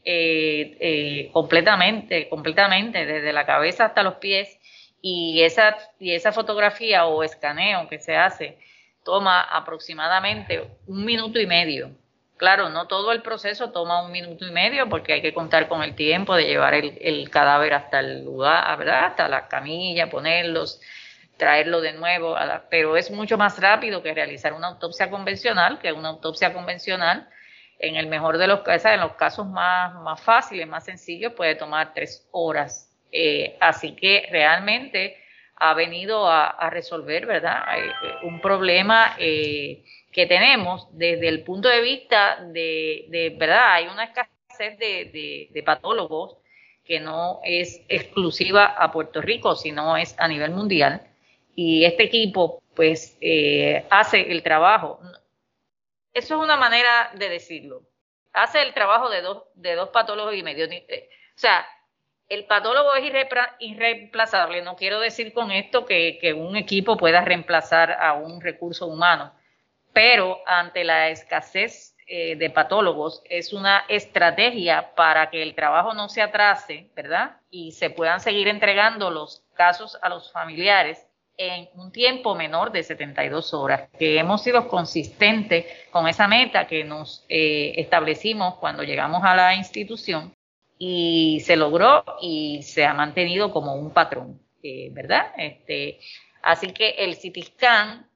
eh, 0.05 0.77
eh, 0.81 1.31
completamente, 1.33 2.29
completamente, 2.29 3.07
desde 3.07 3.33
la 3.33 3.47
cabeza 3.47 3.85
hasta 3.85 4.03
los 4.03 4.15
pies, 4.15 4.59
y 5.01 5.43
esa, 5.43 5.77
y 6.01 6.13
esa 6.15 6.33
fotografía 6.33 7.05
o 7.05 7.23
escaneo 7.23 7.89
que 7.89 7.99
se 7.99 8.17
hace 8.17 8.59
toma 9.05 9.43
aproximadamente 9.43 10.67
un 10.87 11.05
minuto 11.05 11.39
y 11.39 11.47
medio. 11.47 11.91
Claro, 12.37 12.69
no 12.69 12.89
todo 12.89 13.13
el 13.13 13.23
proceso 13.23 13.71
toma 13.71 14.03
un 14.03 14.11
minuto 14.11 14.45
y 14.47 14.51
medio 14.51 14.89
porque 14.89 15.13
hay 15.13 15.23
que 15.23 15.33
contar 15.33 15.69
con 15.69 15.83
el 15.85 15.95
tiempo 15.95 16.35
de 16.35 16.47
llevar 16.47 16.75
el, 16.75 17.31
cadáver 17.31 17.75
hasta 17.75 18.01
el 18.01 18.25
lugar, 18.25 18.77
¿verdad? 18.77 19.05
Hasta 19.07 19.29
la 19.29 19.47
camilla, 19.47 20.11
ponerlos, 20.11 20.81
traerlo 21.37 21.81
de 21.81 21.93
nuevo, 21.93 22.37
pero 22.71 22.97
es 22.97 23.11
mucho 23.13 23.39
más 23.39 23.61
rápido 23.61 24.03
que 24.03 24.13
realizar 24.13 24.53
una 24.53 24.67
autopsia 24.67 25.11
convencional, 25.11 25.79
que 25.79 25.93
una 25.93 26.09
autopsia 26.09 26.53
convencional, 26.53 27.29
en 27.79 27.97
el 27.97 28.09
mejor 28.09 28.39
de 28.39 28.49
los 28.49 28.61
casos, 28.61 28.91
en 28.91 29.01
los 29.01 29.13
casos 29.13 29.47
más, 29.47 30.21
fáciles, 30.21 30.67
más 30.67 30.85
sencillos, 30.85 31.35
puede 31.35 31.55
tomar 31.55 31.95
tres 31.95 32.27
horas. 32.33 32.91
Eh, 33.13 33.57
así 33.61 33.95
que 33.95 34.27
realmente 34.31 35.17
ha 35.57 35.73
venido 35.75 36.29
a, 36.29 36.69
resolver, 36.71 37.27
¿verdad? 37.27 37.63
Eh, 37.79 37.93
un 38.23 38.41
problema. 38.41 39.15
Eh, 39.19 39.85
que 40.15 40.27
tenemos 40.27 40.87
desde 40.93 41.27
el 41.27 41.43
punto 41.43 41.69
de 41.69 41.81
vista 41.81 42.39
de, 42.41 43.35
verdad, 43.37 43.73
hay 43.73 43.89
una 43.89 44.05
escasez 44.05 44.79
de, 44.79 45.63
patólogos 45.67 46.37
que 46.85 47.01
no 47.01 47.41
es 47.43 47.83
exclusiva 47.89 48.67
a 48.67 48.93
Puerto 48.93 49.21
Rico, 49.21 49.57
sino 49.57 49.97
es 49.97 50.15
a 50.19 50.29
nivel 50.29 50.53
mundial. 50.53 51.03
Y 51.57 51.85
este 51.85 52.05
equipo, 52.05 52.63
pues, 52.77 53.19
eh, 53.21 53.87
hace 53.91 54.31
el 54.31 54.45
trabajo. 54.45 55.01
Eso 56.13 56.37
es 56.37 56.41
una 56.41 56.57
manera 56.57 57.11
de 57.15 57.29
decirlo. 57.29 57.83
Hace 58.33 58.63
el 58.63 58.73
trabajo 58.73 59.11
de 59.11 59.21
dos, 59.21 59.43
de 59.57 59.75
dos 59.75 59.89
patólogos 59.89 60.37
y 60.37 60.45
medio. 60.45 60.67
Eh, 60.67 61.09
o 61.35 61.39
sea, 61.39 61.67
el 62.29 62.45
patólogo 62.45 62.95
es 62.95 63.13
irreemplazable. 63.59 64.63
No 64.63 64.77
quiero 64.77 65.01
decir 65.01 65.33
con 65.33 65.51
esto 65.51 65.85
que, 65.85 66.19
que 66.21 66.35
un 66.35 66.57
equipo 66.57 66.97
pueda 66.97 67.23
reemplazar 67.23 67.91
a 67.93 68.13
un 68.13 68.41
recurso 68.41 68.87
humano 68.87 69.33
pero 69.95 70.41
ante 70.45 70.85
la 70.85 71.09
escasez 71.09 71.97
eh, 72.07 72.37
de 72.37 72.51
patólogos 72.51 73.23
es 73.31 73.55
una 73.55 73.85
estrategia 73.89 74.95
para 74.95 75.31
que 75.31 75.43
el 75.43 75.55
trabajo 75.55 75.95
no 75.95 76.11
se 76.11 76.21
atrase, 76.21 76.91
¿verdad? 76.95 77.37
Y 77.51 77.73
se 77.73 77.89
puedan 77.89 78.21
seguir 78.21 78.49
entregando 78.49 79.11
los 79.11 79.43
casos 79.55 79.97
a 80.03 80.11
los 80.11 80.31
familiares 80.31 81.07
en 81.39 81.69
un 81.77 81.93
tiempo 81.93 82.35
menor 82.35 82.73
de 82.73 82.83
72 82.83 83.55
horas, 83.55 83.89
que 83.99 84.19
hemos 84.19 84.43
sido 84.43 84.69
consistentes 84.69 85.65
con 85.91 86.07
esa 86.07 86.29
meta 86.29 86.67
que 86.67 86.85
nos 86.85 87.25
eh, 87.29 87.73
establecimos 87.77 88.57
cuando 88.57 88.83
llegamos 88.83 89.23
a 89.25 89.35
la 89.35 89.55
institución 89.55 90.35
y 90.77 91.41
se 91.41 91.57
logró 91.57 92.05
y 92.21 92.63
se 92.65 92.85
ha 92.85 92.95
mantenido 92.95 93.51
como 93.51 93.77
un 93.77 93.93
patrón, 93.93 94.41
eh, 94.63 94.91
¿verdad? 94.93 95.33
Este, 95.39 96.01
así 96.43 96.73
que 96.73 96.91
el 96.91 97.17
CT 97.17 97.47
scan 97.47 98.11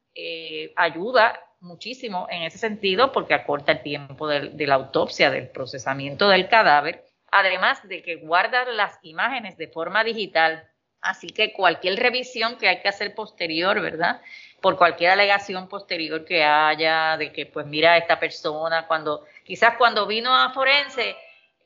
ayuda 0.75 1.48
muchísimo 1.61 2.27
en 2.31 2.43
ese 2.43 2.59
sentido 2.59 3.13
porque 3.13 3.35
acorta 3.35 3.73
el 3.73 3.83
tiempo 3.83 4.29
de, 4.29 4.67
la 4.67 4.75
autopsia, 4.75 5.31
del 5.31 5.49
procesamiento 5.49 6.29
del 6.29 6.49
cadáver, 6.49 7.05
además 7.31 7.87
de 7.87 8.03
que 8.03 8.17
guarda 8.17 8.65
las 8.67 8.99
imágenes 9.03 9.57
de 9.57 9.69
forma 9.69 10.05
digital. 10.05 10.69
Así 11.01 11.29
que 11.29 11.53
cualquier 11.53 11.99
revisión 11.99 12.57
que 12.57 12.69
hay 12.69 12.81
que 12.81 12.89
hacer 12.89 13.15
posterior, 13.15 13.81
¿verdad? 13.81 14.21
Por 14.61 14.77
cualquier 14.77 15.13
alegación 15.13 15.69
posterior 15.69 16.25
que 16.25 16.43
haya 16.43 17.17
de 17.17 17.33
que, 17.33 17.47
pues 17.47 17.67
mira, 17.67 17.97
esta 17.97 18.19
persona, 18.19 18.87
cuando 18.87 19.25
quizás 19.45 19.77
cuando 19.77 20.07
vino 20.07 20.35
a 20.35 20.53
Forense, 20.53 21.17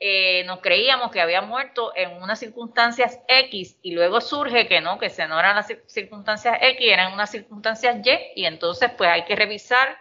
eh, 0.05 0.43
nos 0.47 0.59
creíamos 0.59 1.13
que 1.13 1.21
había 1.21 1.43
muerto 1.43 1.93
en 1.95 2.21
unas 2.21 2.41
circunstancias 2.41 3.21
X 3.29 3.79
y 3.83 3.93
luego 3.93 4.21
surge 4.21 4.67
que 4.67 4.81
no, 4.81 4.99
que 4.99 5.11
se 5.11 5.29
no 5.29 5.39
eran 5.39 5.55
las 5.55 5.73
circunstancias 5.87 6.59
X, 6.61 6.89
eran 6.91 7.13
unas 7.13 7.31
circunstancias 7.31 8.05
Y 8.05 8.41
y 8.41 8.47
entonces 8.47 8.91
pues 8.99 9.09
hay 9.09 9.23
que 9.23 9.37
revisar 9.37 9.97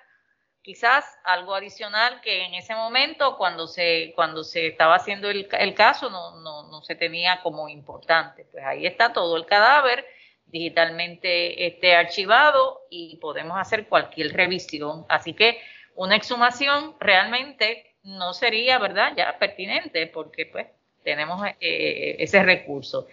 quizás 0.64 1.06
algo 1.24 1.54
adicional 1.54 2.20
que 2.22 2.46
en 2.46 2.56
ese 2.56 2.74
momento 2.74 3.38
cuando 3.38 3.68
se 3.68 4.12
cuando 4.16 4.44
se 4.44 4.66
estaba 4.66 4.96
haciendo 4.96 5.30
el, 5.30 5.48
el 5.52 5.76
caso 5.76 6.10
no, 6.10 6.42
no, 6.42 6.64
no 6.64 6.82
se 6.82 6.96
tenía 6.96 7.40
como 7.44 7.70
importante. 7.70 8.46
Pues 8.52 8.66
ahí 8.66 8.88
está 8.88 9.14
todo 9.14 9.38
el 9.38 9.46
cadáver 9.46 10.04
digitalmente 10.48 11.68
este, 11.68 11.96
archivado 11.96 12.88
y 12.90 13.18
podemos 13.18 13.56
hacer 13.56 13.88
cualquier 13.88 14.34
revisión. 14.34 15.06
Así 15.10 15.34
que 15.36 15.62
una 15.94 16.16
exhumación 16.16 16.96
realmente 17.00 17.91
no 18.04 18.34
sería, 18.34 18.80
¿verdad?, 18.80 19.14
ya 19.16 19.38
pertinente 19.38 20.08
porque 20.08 20.46
pues 20.46 20.68
tenemos 21.04 21.46
eh, 21.60 22.16
ese 22.20 22.44
recurso. 22.44 23.08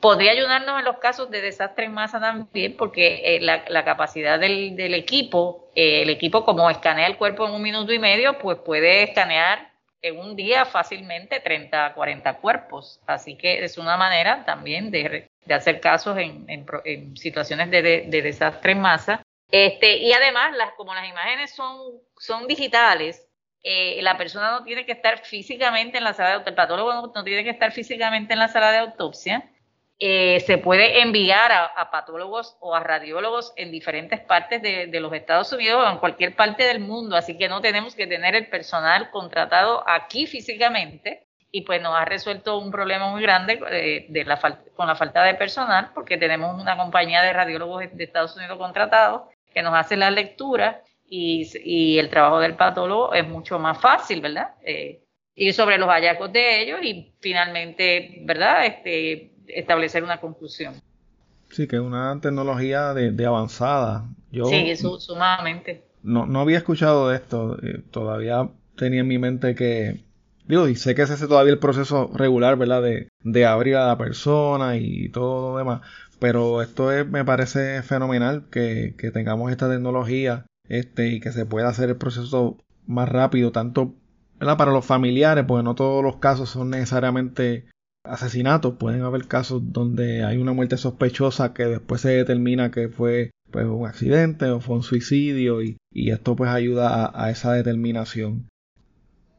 Podría 0.00 0.32
ayudarnos 0.32 0.78
en 0.78 0.84
los 0.84 0.98
casos 0.98 1.30
de 1.30 1.40
desastre 1.40 1.86
en 1.86 1.94
masa 1.94 2.20
también 2.20 2.76
porque 2.76 3.36
eh, 3.36 3.40
la, 3.40 3.84
capacidad 3.84 4.38
del, 4.38 4.94
equipo, 4.94 5.70
eh, 5.74 6.02
el 6.02 6.10
equipo 6.10 6.44
como 6.44 6.68
escanea 6.68 7.06
el 7.06 7.16
cuerpo 7.16 7.46
en 7.46 7.54
un 7.54 7.62
minuto 7.62 7.92
y 7.92 7.98
medio, 7.98 8.38
pues 8.38 8.58
puede 8.58 9.04
escanear 9.04 9.70
en 10.02 10.18
un 10.18 10.36
día 10.36 10.66
fácilmente 10.66 11.40
30 11.40 11.86
a 11.86 11.94
40 11.94 12.34
cuerpos. 12.34 13.00
Así 13.06 13.36
que 13.36 13.64
es 13.64 13.78
una 13.78 13.96
manera 13.96 14.44
también 14.44 14.90
de, 14.90 15.28
hacer 15.48 15.80
casos 15.80 16.18
en, 16.18 17.16
situaciones 17.16 17.70
de, 17.70 17.82
de, 17.82 18.22
desastre 18.22 18.72
en 18.72 18.80
masa. 18.80 19.22
Este, 19.50 19.96
y 19.96 20.12
además, 20.12 20.54
las, 20.56 20.72
como 20.72 20.94
las 20.94 21.08
imágenes 21.08 21.54
son 21.54 22.46
digitales, 22.46 23.26
eh, 23.66 23.98
la 24.02 24.18
persona 24.18 24.50
no 24.50 24.62
tiene 24.62 24.84
que 24.84 24.92
estar 24.92 25.24
físicamente 25.24 25.96
en 25.96 26.04
la 26.04 26.12
sala 26.12 26.28
de 26.28 26.34
autopsia, 26.34 26.50
el 26.50 26.56
patólogo 26.56 26.92
no, 26.92 27.24
tiene 27.24 27.44
que 27.44 27.50
estar 27.50 27.72
físicamente 27.72 28.34
en 28.34 28.38
la 28.38 28.48
sala 28.48 28.70
de 28.70 28.76
autopsia. 28.76 29.50
Eh, 29.98 30.40
se 30.40 30.58
puede 30.58 31.00
enviar 31.00 31.50
a, 31.50 31.90
patólogos 31.90 32.58
o 32.60 32.74
a 32.74 32.80
radiólogos 32.80 33.54
en 33.56 33.70
diferentes 33.70 34.20
partes 34.20 34.60
de, 34.60 35.00
los 35.00 35.12
Estados 35.14 35.50
Unidos 35.52 35.82
o 35.82 35.90
en 35.90 35.96
cualquier 35.96 36.36
parte 36.36 36.64
del 36.64 36.80
mundo, 36.80 37.16
así 37.16 37.38
que 37.38 37.48
no 37.48 37.62
tenemos 37.62 37.94
que 37.94 38.06
tener 38.06 38.34
el 38.34 38.48
personal 38.48 39.10
contratado 39.10 39.82
aquí 39.88 40.26
físicamente 40.26 41.26
y 41.50 41.62
pues 41.62 41.80
nos 41.80 41.94
ha 41.96 42.04
resuelto 42.04 42.58
un 42.58 42.70
problema 42.70 43.08
muy 43.08 43.22
grande 43.22 43.58
eh, 43.70 44.06
de 44.10 44.24
la 44.24 44.38
con 44.74 44.88
la 44.88 44.96
falta 44.96 45.22
de 45.22 45.36
personal 45.36 45.90
porque 45.94 46.18
tenemos 46.18 46.60
una 46.60 46.76
compañía 46.76 47.22
de 47.22 47.32
radiólogos 47.32 47.84
de 47.92 48.04
Estados 48.04 48.36
Unidos 48.36 48.58
contratados 48.58 49.22
que 49.54 49.62
nos 49.62 49.72
hace 49.74 49.96
la 49.96 50.10
lectura 50.10 50.82
y, 51.14 51.98
el 51.98 52.08
trabajo 52.10 52.40
del 52.40 52.54
patólogo 52.54 53.14
es 53.14 53.26
mucho 53.28 53.58
más 53.58 53.80
fácil, 53.80 54.20
¿verdad? 54.20 54.54
Eh, 54.64 55.02
ir 55.34 55.54
sobre 55.54 55.78
los 55.78 55.88
hallazgos 55.88 56.32
de 56.32 56.62
ellos 56.62 56.80
y 56.82 57.12
finalmente, 57.20 58.20
¿verdad? 58.22 58.66
Este, 58.66 59.32
establecer 59.46 60.02
una 60.02 60.20
conclusión. 60.20 60.74
Sí, 61.50 61.68
que 61.68 61.76
es 61.76 61.82
una 61.82 62.18
tecnología 62.20 62.94
de, 62.94 63.26
avanzada. 63.26 64.04
Yo 64.32 64.46
sí, 64.46 64.74
sumamente. 64.76 65.84
No, 66.02 66.26
no 66.26 66.40
había 66.40 66.58
escuchado 66.58 67.10
de 67.10 67.16
esto. 67.16 67.58
Eh, 67.62 67.80
todavía 67.90 68.48
tenía 68.76 69.00
en 69.00 69.08
mi 69.08 69.18
mente 69.18 69.54
que 69.54 70.00
Digo, 70.46 70.68
y 70.68 70.76
sé 70.76 70.94
que 70.94 71.00
ese 71.00 71.14
es 71.14 71.20
todavía 71.20 71.54
el 71.54 71.58
proceso 71.58 72.10
regular, 72.12 72.56
¿verdad? 72.56 72.82
De, 72.82 73.08
de 73.22 73.46
abrir 73.46 73.76
a 73.76 73.86
la 73.86 73.96
persona 73.96 74.76
y 74.76 75.08
todo 75.08 75.52
lo 75.52 75.58
demás. 75.58 75.80
Pero 76.18 76.60
esto 76.60 76.92
es, 76.92 77.08
me 77.08 77.24
parece 77.24 77.82
fenomenal 77.82 78.44
que, 78.50 78.94
que 78.98 79.10
tengamos 79.10 79.50
esta 79.50 79.70
tecnología 79.70 80.44
este, 80.68 81.08
y 81.08 81.20
que 81.20 81.32
se 81.32 81.46
pueda 81.46 81.68
hacer 81.68 81.90
el 81.90 81.96
proceso 81.96 82.58
más 82.86 83.08
rápido, 83.08 83.52
tanto 83.52 83.94
para 84.38 84.72
los 84.72 84.84
familiares, 84.84 85.44
porque 85.46 85.64
no 85.64 85.74
todos 85.74 86.02
los 86.02 86.16
casos 86.16 86.50
son 86.50 86.70
necesariamente 86.70 87.66
asesinatos, 88.04 88.74
pueden 88.74 89.02
haber 89.02 89.26
casos 89.26 89.72
donde 89.72 90.24
hay 90.24 90.36
una 90.36 90.52
muerte 90.52 90.76
sospechosa 90.76 91.54
que 91.54 91.64
después 91.64 92.02
se 92.02 92.10
determina 92.10 92.70
que 92.70 92.88
fue 92.88 93.30
pues, 93.50 93.66
un 93.66 93.86
accidente 93.86 94.46
o 94.50 94.60
fue 94.60 94.76
un 94.76 94.82
suicidio 94.82 95.62
y, 95.62 95.76
esto 95.92 96.36
pues 96.36 96.50
ayuda 96.50 97.06
a, 97.06 97.24
a 97.24 97.30
esa 97.30 97.52
determinación. 97.52 98.48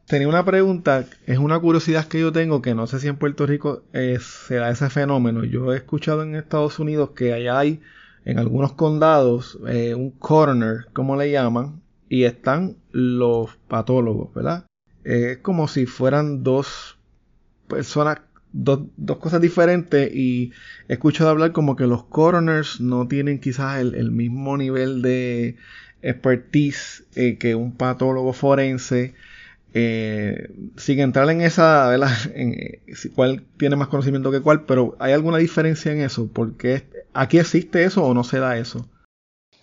Tenía 0.08 0.28
una 0.28 0.46
pregunta, 0.46 1.06
es 1.26 1.38
una 1.40 1.60
curiosidad 1.60 2.08
que 2.08 2.20
yo 2.20 2.32
tengo 2.32 2.62
que 2.62 2.76
no 2.76 2.86
sé 2.86 3.00
si 3.00 3.08
en 3.08 3.18
Puerto 3.18 3.48
Rico 3.48 3.84
eh, 3.92 4.20
se 4.22 4.56
da 4.56 4.70
ese 4.70 4.90
fenómeno. 4.90 5.44
Yo 5.44 5.74
he 5.74 5.78
escuchado 5.78 6.24
en 6.24 6.36
Estados 6.36 6.80
Unidos 6.80 7.12
que 7.16 7.34
allá 7.34 7.58
hay 7.58 7.82
en 8.26 8.40
algunos 8.40 8.74
condados 8.74 9.60
eh, 9.68 9.94
un 9.94 10.12
coroner, 10.12 10.88
como 10.94 11.16
le 11.16 11.32
llaman, 11.32 11.82
y 12.10 12.24
están 12.24 12.78
los 12.92 13.56
patólogos, 13.68 14.34
¿verdad? 14.34 14.66
Eh, 15.04 15.34
es 15.34 15.38
como 15.38 15.68
si 15.68 15.86
fueran 15.86 16.44
dos 16.44 16.98
personas, 17.68 18.22
dos, 18.52 18.82
dos, 18.98 19.18
cosas 19.18 19.42
diferentes 19.42 20.14
y 20.14 20.52
he 20.88 20.94
escuchado 20.94 21.30
hablar 21.30 21.52
como 21.52 21.76
que 21.76 21.86
los 21.86 22.04
coroners 22.06 22.82
no 22.82 23.08
tienen 23.08 23.40
quizás 23.40 23.80
el, 23.80 24.12
mismo 24.12 24.58
nivel 24.58 25.02
de 25.04 25.58
expertise 26.02 27.06
eh, 27.16 27.38
que 27.38 27.56
un 27.56 27.74
patólogo 27.74 28.34
forense. 28.34 29.14
Eh, 29.78 30.48
sin 30.78 31.02
entrar 31.02 31.30
en 31.30 31.42
esa, 31.42 31.90
¿verdad? 31.90 32.08
En, 32.34 32.82
cuál 33.14 33.44
tiene 33.58 33.76
más 33.76 33.90
conocimiento 33.90 34.32
que 34.32 34.40
cuál, 34.40 34.64
pero 34.64 34.96
¿hay 35.00 35.12
alguna 35.12 35.38
diferencia 35.38 35.92
en 35.92 36.02
eso? 36.02 36.30
Porque 36.34 36.84
aquí 37.14 37.40
existe 37.40 37.84
eso 37.84 38.06
o 38.06 38.14
no 38.14 38.24
se 38.24 38.40
da 38.40 38.56
eso? 38.56 38.90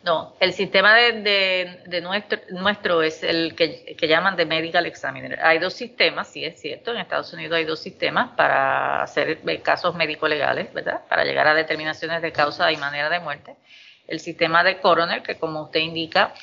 No, 0.05 0.37
el 0.39 0.53
sistema 0.53 0.95
de, 0.97 2.03
nuestro, 2.03 2.39
nuestro, 2.51 3.03
es 3.03 3.23
el 3.23 3.55
que, 3.55 3.97
llaman 4.07 4.37
de 4.37 4.45
Medical 4.45 4.85
Examiner. 4.85 5.39
Hay 5.43 5.59
dos 5.61 5.73
sistemas, 5.73 6.29
sí 6.29 6.45
es 6.45 6.61
cierto, 6.61 6.91
en 6.91 6.99
Estados 6.99 7.33
Unidos 7.33 7.57
hay 7.57 7.65
dos 7.65 7.81
sistemas 7.81 8.33
para 8.37 9.03
hacer 9.03 9.41
casos 9.63 9.95
médico-legales, 9.95 10.75
¿verdad? 10.75 11.01
Para 11.09 11.25
llegar 11.25 11.47
a 11.47 11.55
determinaciones 11.55 12.21
de 12.21 12.33
causa 12.33 12.71
y 12.71 12.77
manera 12.77 13.09
de 13.09 13.21
muerte. 13.21 13.57
El 14.07 14.21
sistema 14.21 14.63
de 14.63 14.79
coroner, 14.79 15.23
que 15.23 15.39
como 15.39 15.63
usted 15.63 15.81
indica, 15.81 16.35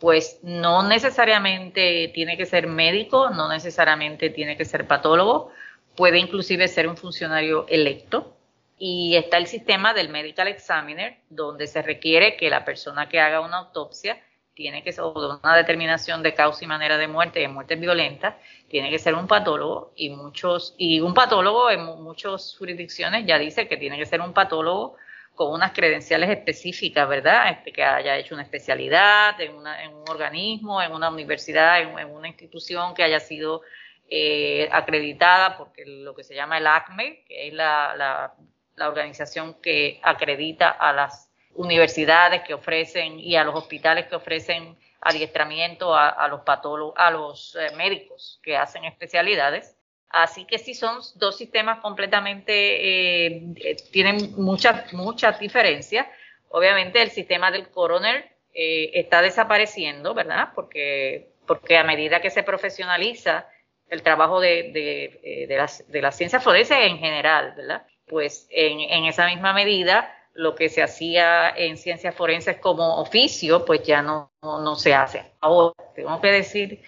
pues 0.00 0.40
no 0.42 0.82
necesariamente 0.82 2.10
tiene 2.14 2.38
que 2.38 2.46
ser 2.46 2.66
médico, 2.66 3.28
no 3.30 3.48
necesariamente 3.48 4.30
tiene 4.30 4.56
que 4.56 4.64
ser 4.64 4.86
patólogo, 4.86 5.52
puede 5.94 6.18
inclusive 6.18 6.66
ser 6.68 6.88
un 6.88 6.96
funcionario 6.96 7.66
electo. 7.68 8.34
Y 8.78 9.14
está 9.16 9.36
el 9.36 9.46
sistema 9.46 9.92
del 9.92 10.08
Medical 10.08 10.48
Examiner, 10.48 11.18
donde 11.28 11.66
se 11.66 11.82
requiere 11.82 12.38
que 12.38 12.48
la 12.48 12.64
persona 12.64 13.10
que 13.10 13.20
haga 13.20 13.42
una 13.42 13.58
autopsia 13.58 14.18
tiene 14.54 14.82
que 14.82 14.92
ser 14.92 15.04
una 15.04 15.54
determinación 15.54 16.22
de 16.22 16.32
causa 16.32 16.64
y 16.64 16.68
manera 16.68 16.96
de 16.96 17.06
muerte, 17.06 17.40
de 17.40 17.48
muerte 17.48 17.76
violenta, 17.76 18.38
tiene 18.68 18.88
que 18.88 18.98
ser 18.98 19.14
un 19.14 19.26
patólogo 19.26 19.92
y 19.96 20.08
muchos 20.08 20.74
y 20.78 21.00
un 21.00 21.12
patólogo 21.12 21.70
en 21.70 21.84
muchas 21.84 22.56
jurisdicciones 22.58 23.26
ya 23.26 23.38
dice 23.38 23.68
que 23.68 23.76
tiene 23.76 23.98
que 23.98 24.06
ser 24.06 24.22
un 24.22 24.32
patólogo 24.32 24.96
con 25.40 25.54
unas 25.54 25.72
credenciales 25.72 26.28
específicas, 26.28 27.08
¿verdad? 27.08 27.52
Este, 27.52 27.72
que 27.72 27.82
haya 27.82 28.14
hecho 28.18 28.34
una 28.34 28.42
especialidad 28.42 29.40
en, 29.40 29.54
un 29.54 30.04
organismo, 30.10 30.82
en 30.82 30.92
una 30.92 31.08
universidad, 31.08 31.80
en, 31.80 32.10
una 32.10 32.28
institución 32.28 32.92
que 32.92 33.04
haya 33.04 33.20
sido 33.20 33.62
eh, 34.10 34.68
acreditada 34.70 35.56
porque 35.56 35.86
lo 35.86 36.14
que 36.14 36.24
se 36.24 36.34
llama 36.34 36.58
el 36.58 36.66
ACME, 36.66 37.24
que 37.26 37.48
es 37.48 37.54
la, 37.54 38.34
organización 38.76 39.54
que 39.62 39.98
acredita 40.02 40.68
a 40.68 40.92
las 40.92 41.30
universidades 41.54 42.42
que 42.42 42.52
ofrecen 42.52 43.18
y 43.18 43.36
a 43.36 43.44
los 43.44 43.54
hospitales 43.54 44.08
que 44.08 44.16
ofrecen 44.16 44.76
adiestramiento 45.00 45.96
a, 45.96 46.28
los 46.28 46.42
patólogos, 46.42 46.92
a 46.98 47.10
los 47.10 47.56
eh, 47.56 47.74
médicos 47.76 48.40
que 48.42 48.58
hacen 48.58 48.84
especialidades. 48.84 49.74
Así 50.10 50.44
que 50.44 50.58
sí 50.58 50.74
son 50.74 50.98
dos 51.14 51.38
sistemas 51.38 51.78
completamente, 51.78 52.52
eh, 52.52 53.42
eh, 53.56 53.76
tienen 53.92 54.34
muchas, 54.36 54.92
muchas 54.92 55.38
diferencias. 55.38 56.06
Obviamente 56.48 57.00
el 57.00 57.10
sistema 57.10 57.52
del 57.52 57.68
coroner 57.70 58.28
eh, 58.52 58.90
está 58.94 59.22
desapareciendo, 59.22 60.12
¿verdad? 60.12 60.48
Porque, 60.52 61.30
porque 61.46 61.78
a 61.78 61.84
medida 61.84 62.20
que 62.20 62.30
se 62.30 62.42
profesionaliza 62.42 63.46
el 63.88 64.02
trabajo 64.02 64.40
de, 64.40 64.72
de, 64.72 65.46
de, 65.48 65.56
las, 65.56 65.88
de 65.88 66.02
las 66.02 66.16
ciencias 66.16 66.42
forenses 66.42 66.78
en 66.80 66.98
general, 66.98 67.54
¿verdad? 67.56 67.86
Pues 68.06 68.48
en, 68.50 68.80
en 68.80 69.04
esa 69.04 69.26
misma 69.26 69.52
medida 69.52 70.12
lo 70.34 70.56
que 70.56 70.68
se 70.68 70.82
hacía 70.82 71.50
en 71.50 71.76
ciencias 71.76 72.16
forenses 72.16 72.56
como 72.56 73.00
oficio, 73.00 73.64
pues 73.64 73.84
ya 73.84 74.02
no, 74.02 74.32
no 74.42 74.74
se 74.74 74.92
hace. 74.92 75.24
Ahora, 75.40 75.74
tengo 75.94 76.20
que 76.20 76.32
decir 76.32 76.82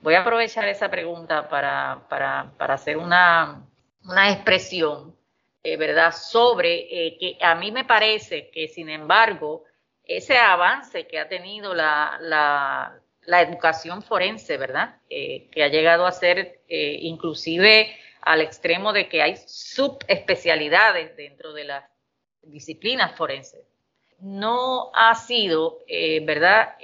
Voy 0.00 0.14
a 0.14 0.20
aprovechar 0.20 0.68
esa 0.68 0.88
pregunta 0.88 1.48
para, 1.48 2.06
para, 2.08 2.52
para 2.56 2.74
hacer 2.74 2.96
una, 2.96 3.66
una 4.04 4.30
expresión, 4.30 5.16
eh, 5.64 5.76
¿verdad?, 5.76 6.12
sobre 6.12 7.06
eh, 7.06 7.18
que 7.18 7.36
a 7.40 7.56
mí 7.56 7.72
me 7.72 7.84
parece 7.84 8.48
que, 8.50 8.68
sin 8.68 8.88
embargo, 8.90 9.64
ese 10.04 10.38
avance 10.38 11.08
que 11.08 11.18
ha 11.18 11.28
tenido 11.28 11.74
la, 11.74 12.16
la, 12.20 13.00
la 13.22 13.42
educación 13.42 14.02
forense, 14.02 14.56
¿verdad?, 14.56 15.00
eh, 15.10 15.48
que 15.50 15.64
ha 15.64 15.68
llegado 15.68 16.06
a 16.06 16.12
ser 16.12 16.60
inclusive 16.68 17.96
al 18.20 18.40
extremo 18.40 18.92
de 18.92 19.08
que 19.08 19.20
hay 19.20 19.36
subespecialidades 19.36 21.16
dentro 21.16 21.52
de 21.52 21.64
las 21.64 21.84
disciplinas 22.42 23.16
forenses, 23.16 23.66
no 24.20 24.92
ha 24.94 25.14
sido, 25.16 25.78
¿verdad?, 26.22 26.76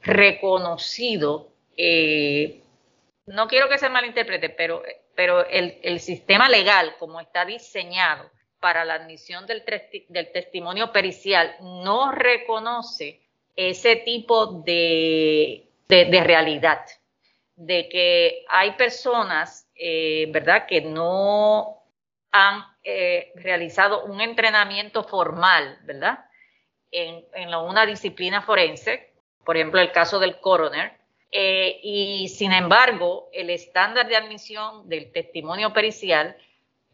reconocido 0.00 1.52
eh, 1.80 2.60
no 3.26 3.46
quiero 3.46 3.68
que 3.68 3.78
se 3.78 3.88
malinterprete, 3.88 4.50
pero, 4.50 4.82
pero 5.14 5.46
el, 5.46 6.00
sistema 6.00 6.48
legal 6.48 6.96
como 6.98 7.20
está 7.20 7.44
diseñado 7.44 8.30
para 8.58 8.84
la 8.84 8.94
admisión 8.94 9.46
del, 9.46 9.64
testimonio 10.32 10.90
pericial 10.90 11.54
no 11.60 12.10
reconoce 12.10 13.20
ese 13.54 13.96
tipo 13.96 14.62
de, 14.62 15.68
de, 15.86 16.20
realidad, 16.24 16.84
de 17.54 17.88
que 17.88 18.44
hay 18.48 18.72
personas, 18.72 19.68
eh, 19.76 20.26
¿verdad?, 20.30 20.66
que 20.66 20.80
no 20.80 21.84
han 22.32 22.64
eh, 22.82 23.32
realizado 23.36 24.04
un 24.04 24.20
entrenamiento 24.20 25.04
formal, 25.04 25.78
¿verdad?, 25.82 26.24
en, 26.90 27.24
en 27.34 27.54
una 27.54 27.86
disciplina 27.86 28.42
forense, 28.42 29.12
por 29.44 29.56
ejemplo, 29.56 29.80
el 29.80 29.92
caso 29.92 30.18
del 30.18 30.40
coroner, 30.40 30.97
eh, 31.30 31.80
y 31.82 32.28
sin 32.28 32.52
embargo, 32.52 33.28
el 33.32 33.50
estándar 33.50 34.08
de 34.08 34.16
admisión 34.16 34.88
del 34.88 35.12
testimonio 35.12 35.72
pericial 35.72 36.36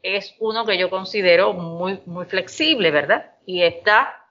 es 0.02 0.34
uno 0.38 0.66
que 0.66 0.76
yo 0.76 0.90
considero 0.90 1.52
muy, 1.52 2.00
muy 2.04 2.26
flexible, 2.26 2.90
¿verdad? 2.90 3.32
Y 3.46 3.62
está 3.62 4.28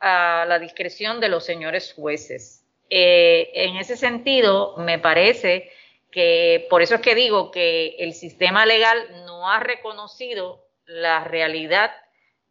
a 0.00 0.44
la 0.46 0.58
discreción 0.58 1.20
de 1.20 1.28
los 1.28 1.44
señores 1.44 1.92
jueces. 1.94 2.64
Eh, 2.88 3.50
en 3.54 3.76
ese 3.76 3.96
sentido, 3.96 4.76
me 4.78 4.98
parece 4.98 5.70
que, 6.10 6.66
por 6.70 6.82
eso 6.82 6.94
es 6.94 7.00
que 7.00 7.14
digo 7.14 7.50
que 7.50 7.96
el 7.98 8.14
sistema 8.14 8.64
legal 8.64 9.24
no 9.26 9.50
ha 9.50 9.60
reconocido 9.60 10.64
la 10.86 11.24
realidad 11.24 11.90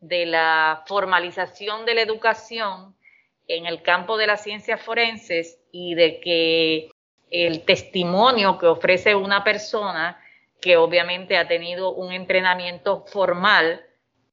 de 0.02 0.26
la 0.26 0.84
formalización 0.88 1.86
de 1.86 1.96
la 1.96 2.02
educación 2.02 2.96
en 3.48 3.66
el 3.66 3.82
campo 3.82 4.18
de 4.18 4.28
las 4.28 4.44
ciencias 4.44 4.82
forenses 4.82 5.60
y 5.78 5.94
de 5.94 6.22
que 6.22 6.90
el 7.30 7.66
testimonio 7.66 8.58
que 8.58 8.66
ofrece 8.66 9.14
una 9.14 9.44
persona 9.44 10.18
que 10.62 10.78
obviamente 10.78 11.36
ha 11.36 11.50
tenido 11.50 11.94
un 11.94 12.14
entrenamiento 12.14 13.04
formal 13.08 13.82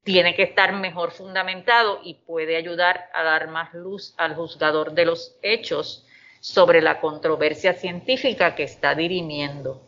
tiene 0.04 0.36
que 0.36 0.44
estar 0.44 0.72
mejor 0.78 1.10
fundamentado 1.10 1.98
y 2.04 2.14
puede 2.14 2.56
ayudar 2.56 3.06
a 3.12 3.24
dar 3.24 3.50
más 3.50 3.74
luz 3.74 4.14
al 4.18 4.36
juzgador 4.36 4.92
de 4.94 5.04
los 5.04 5.36
hechos 5.42 6.06
sobre 6.38 6.80
la 6.80 7.00
controversia 7.00 7.74
científica 7.74 8.54
que 8.54 8.62
está 8.62 8.94
dirimiendo. 8.94 9.82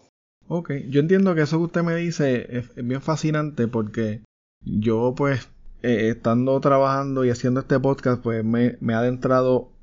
Ok, 0.49 0.73
yo 0.89 0.99
entiendo 0.99 1.37
que 1.37 1.43
eso 1.43 1.59
que 1.59 1.65
usted 1.65 1.83
me 1.83 1.95
dice 1.95 2.49
es, 2.51 2.75
bien 2.75 3.01
fascinante 3.01 3.69
porque 3.69 4.23
yo 4.61 5.15
pues 5.17 5.49
eh, 5.85 6.09
estando 6.09 6.59
trabajando 6.61 7.25
y 7.25 7.31
haciendo 7.31 7.61
este 7.61 7.79
podcast 7.79 8.21
pues 8.21 8.45
me, 8.45 8.77
me 8.81 8.95
he 8.95 8.97
adentrado 8.97 9.74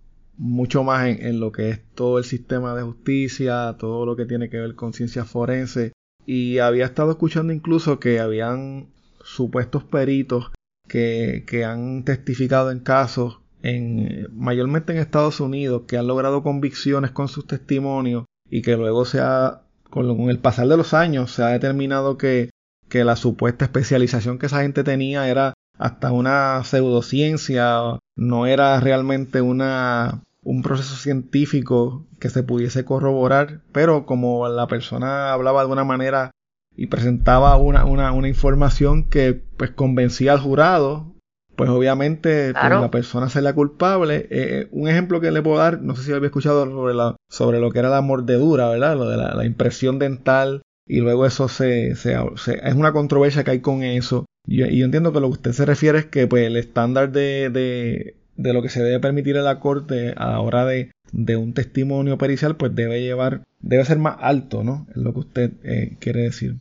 mucho 0.42 0.84
más 0.84 1.08
en, 1.08 1.24
en, 1.24 1.40
lo 1.40 1.52
que 1.52 1.70
es 1.70 1.82
todo 1.94 2.18
el 2.18 2.24
sistema 2.24 2.74
de 2.74 2.82
justicia, 2.82 3.76
todo 3.78 4.08
lo 4.08 4.16
que 4.16 4.26
tiene 4.26 4.50
que 4.50 4.58
ver 4.58 4.74
con 4.74 4.92
ciencias 4.92 5.30
forenses. 5.30 5.94
Y 6.26 6.58
había 6.58 6.86
estado 6.86 7.12
escuchando 7.12 7.54
incluso 7.54 8.00
que 8.00 8.20
habían 8.20 8.88
supuestos 9.24 9.84
peritos 9.84 10.52
que, 10.88 11.44
que 11.46 11.64
han 11.64 12.04
testificado 12.04 12.72
en 12.72 12.80
casos 12.80 13.40
en, 13.62 14.28
mayormente 14.36 14.94
en 14.94 15.00
Estados 15.00 15.40
Unidos 15.40 15.84
que 15.88 15.98
han 15.98 16.08
logrado 16.08 16.42
convicciones 16.42 17.12
con 17.12 17.28
sus 17.28 17.46
testimonios 17.46 18.26
y 18.50 18.64
que 18.64 18.76
luego 18.76 19.06
se 19.06 19.20
ha, 19.20 19.62
con, 19.90 20.10
el 20.30 20.40
pasar 20.40 20.68
de 20.68 20.78
los 20.78 20.96
años 20.96 21.32
se 21.32 21.44
ha 21.44 21.50
determinado 21.50 22.18
que, 22.18 22.50
que 22.90 23.04
la 23.04 23.16
supuesta 23.16 23.66
especialización 23.66 24.40
que 24.40 24.48
esa 24.48 24.64
gente 24.64 24.84
tenía 24.84 25.30
era 25.30 25.54
hasta 25.78 26.12
una 26.12 26.64
pseudociencia, 26.64 28.00
no 28.16 28.46
era 28.46 28.80
realmente 28.80 29.42
una, 29.42 30.22
un 30.44 30.64
proceso 30.64 30.96
científico 30.96 32.08
que 32.20 32.30
se 32.30 32.44
pudiese 32.44 32.86
corroborar, 32.86 33.62
pero 33.72 34.06
como 34.06 34.48
la 34.48 34.68
persona 34.68 35.34
hablaba 35.34 35.64
de 35.64 35.72
una 35.72 35.84
manera 35.84 36.32
y 36.76 36.88
presentaba 36.88 37.58
una, 37.58 37.86
una, 37.86 38.12
una 38.12 38.28
información 38.28 39.04
que 39.10 39.34
pues 39.58 39.72
convencía 39.72 40.34
al 40.34 40.40
jurado, 40.40 41.14
pues 41.56 41.70
obviamente 41.70 42.54
la 42.54 42.90
persona 42.90 43.30
se 43.30 43.42
la 43.42 43.54
culpable. 43.54 44.16
Eh, 44.16 44.28
eh, 44.32 44.68
un 44.72 44.88
ejemplo 44.88 45.22
que 45.22 45.32
le 45.32 45.42
puedo 45.42 45.58
dar, 45.58 45.82
no 45.82 45.96
sé 45.96 46.04
si 46.04 46.12
había 46.12 46.28
escuchado 46.28 46.66
sobre, 46.66 46.94
la, 46.94 47.16
sobre 47.30 47.60
lo 47.60 47.72
que 47.72 47.80
era 47.80 47.90
la 47.90 48.02
mordedura, 48.02 48.70
¿verdad? 48.70 48.98
Lo 48.98 49.08
de 49.08 49.18
la, 49.18 49.46
impresión 49.46 50.00
dental 50.00 50.62
y 50.88 51.02
luego 51.02 51.26
eso 51.26 51.48
se, 51.48 51.96
se, 51.96 52.16
es 52.16 52.76
una 52.76 52.94
controversia 52.94 53.44
que 53.44 53.52
hay 53.52 53.60
con 53.60 53.84
eso. 53.84 54.26
Y, 54.48 54.58
yo 54.58 54.86
entiendo 54.86 55.14
que 55.14 55.20
lo 55.20 55.28
que 55.28 55.34
usted 55.34 55.52
se 55.52 55.66
refiere 55.66 56.00
es 56.00 56.06
que 56.06 56.26
pues 56.26 56.48
el 56.48 56.58
estándar 56.58 57.12
de, 57.12 57.50
de, 57.50 58.16
de 58.36 58.54
lo 58.54 58.62
que 58.62 58.70
se 58.70 58.84
debe 58.84 59.00
permitir 59.00 59.36
en 59.38 59.46
la 59.46 59.60
corte 59.60 60.14
a 60.16 60.30
la 60.30 60.40
hora 60.40 60.66
de, 60.66 60.92
de 61.12 61.38
un 61.38 61.54
testimonio 61.54 62.18
pericial 62.18 62.56
pues 62.56 62.76
debe 62.76 63.02
llevar, 63.02 63.42
debe 63.60 63.86
ser 63.86 63.98
más 63.98 64.18
alto, 64.20 64.64
¿no? 64.64 64.88
Es 64.90 64.98
lo 64.98 65.14
que 65.14 65.20
usted 65.20 65.52
eh, 65.64 65.98
quiere 66.00 66.22
decir. 66.22 66.56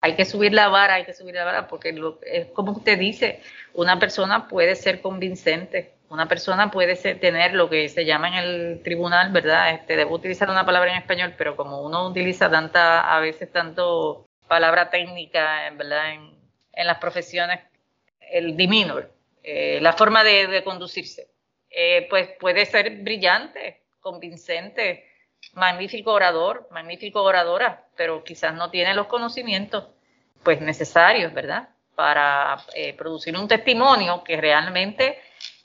Hay 0.00 0.14
que 0.14 0.24
subir 0.24 0.52
la 0.52 0.68
vara, 0.68 0.94
hay 0.94 1.04
que 1.04 1.12
subir 1.12 1.34
la 1.34 1.44
vara, 1.44 1.66
porque 1.66 1.94
es 2.22 2.46
como 2.48 2.72
usted 2.72 2.98
dice, 2.98 3.40
una 3.74 3.98
persona 3.98 4.46
puede 4.46 4.76
ser 4.76 5.00
convincente, 5.00 5.94
una 6.08 6.28
persona 6.28 6.70
puede 6.70 6.94
tener 7.16 7.54
lo 7.54 7.68
que 7.68 7.88
se 7.88 8.04
llama 8.04 8.28
en 8.28 8.34
el 8.34 8.82
tribunal, 8.82 9.32
¿verdad? 9.32 9.74
Este, 9.74 9.96
debo 9.96 10.14
utilizar 10.14 10.48
una 10.48 10.64
palabra 10.64 10.92
en 10.92 10.98
español, 10.98 11.34
pero 11.36 11.56
como 11.56 11.82
uno 11.82 12.08
utiliza 12.08 12.48
tanta, 12.48 13.14
a 13.14 13.20
veces 13.20 13.50
tanto 13.50 14.26
palabra 14.46 14.88
técnica, 14.88 15.68
¿verdad? 15.76 16.12
En, 16.12 16.30
en 16.72 16.86
las 16.86 16.98
profesiones, 16.98 17.60
el 18.30 18.56
demeanor, 18.56 19.10
eh, 19.50 19.80
la 19.80 19.94
forma 19.94 20.22
de, 20.22 20.62
conducirse, 20.62 21.30
eh, 21.70 22.06
pues 22.10 22.28
puede 22.38 22.66
ser 22.66 22.90
brillante, 22.98 23.82
convincente, 23.98 25.06
magnífico 25.54 26.12
orador, 26.12 26.68
magnífico 26.70 27.22
oradora, 27.22 27.86
pero 27.96 28.22
quizás 28.22 28.52
no 28.52 28.70
tiene 28.70 28.92
los 28.92 29.06
conocimientos 29.06 29.86
pues 30.42 30.60
necesarios, 30.60 31.32
¿verdad? 31.32 31.70
Para 31.94 32.58
eh, 32.74 32.92
producir 32.92 33.38
un 33.38 33.48
testimonio 33.48 34.22
que 34.22 34.36
realmente 34.36 35.18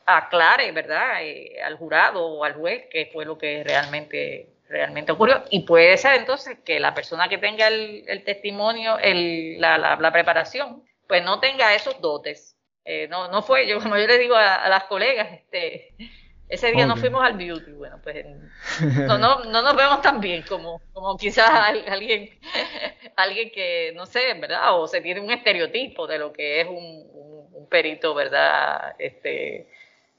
aclare, 0.05 0.71
¿verdad? 0.71 1.21
Eh, 1.21 1.61
al 1.61 1.75
jurado 1.75 2.25
o 2.25 2.45
al 2.45 2.53
juez 2.53 2.85
qué 2.89 3.09
fue 3.11 3.25
lo 3.25 3.37
que 3.37 3.65
realmente 3.65 4.49
realmente 4.69 5.11
ocurrió 5.11 5.43
y 5.49 5.63
puede 5.63 5.97
ser 5.97 6.15
entonces 6.15 6.57
que 6.63 6.79
la 6.79 6.93
persona 6.93 7.27
que 7.27 7.37
tenga 7.37 7.67
el, 7.67 8.23
testimonio, 8.23 8.97
el, 8.97 9.59
la, 9.59 9.77
la, 9.77 10.11
preparación, 10.11 10.83
pues 11.05 11.21
no 11.23 11.41
tenga 11.41 11.75
esos 11.75 11.99
dotes. 11.99 12.52
Eh, 12.85 13.07
no, 13.09 13.29
no 13.29 13.41
fue, 13.41 13.67
yo 13.67 13.79
como 13.81 13.97
yo 13.97 14.07
le 14.07 14.17
digo 14.17 14.35
a, 14.35 14.55
a 14.55 14.69
las 14.69 14.85
colegas, 14.85 15.31
este, 15.31 15.93
ese 16.53 16.71
día 16.71 16.85
nos 16.85 16.99
fuimos 16.99 17.23
al 17.23 17.35
beauty, 17.35 17.71
bueno, 17.71 17.99
pues 18.03 18.25
no, 19.07 19.17
no, 19.17 19.43
no 19.45 19.61
nos 19.61 19.75
vemos 19.75 20.01
tan 20.01 20.19
bien 20.19 20.43
como, 20.43 20.81
como 20.93 21.17
quizás 21.17 21.49
alguien, 21.87 22.29
alguien 23.15 23.49
que, 23.51 23.91
no 23.95 24.05
sé, 24.05 24.33
¿verdad? 24.35 24.79
O 24.79 24.87
se 24.87 25.01
tiene 25.01 25.21
un 25.21 25.31
estereotipo 25.31 26.05
de 26.05 26.19
lo 26.19 26.31
que 26.31 26.61
es 26.61 26.67
un, 26.67 27.09
un, 27.53 27.67
perito, 27.69 28.13
¿verdad? 28.13 28.93
Este, 28.99 29.67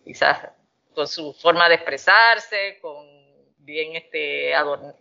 quizás 0.02 0.48
con 0.92 1.06
su 1.06 1.32
forma 1.34 1.68
de 1.68 1.76
expresarse, 1.76 2.78
con 2.80 3.06
bien 3.58 3.94
este 3.94 4.52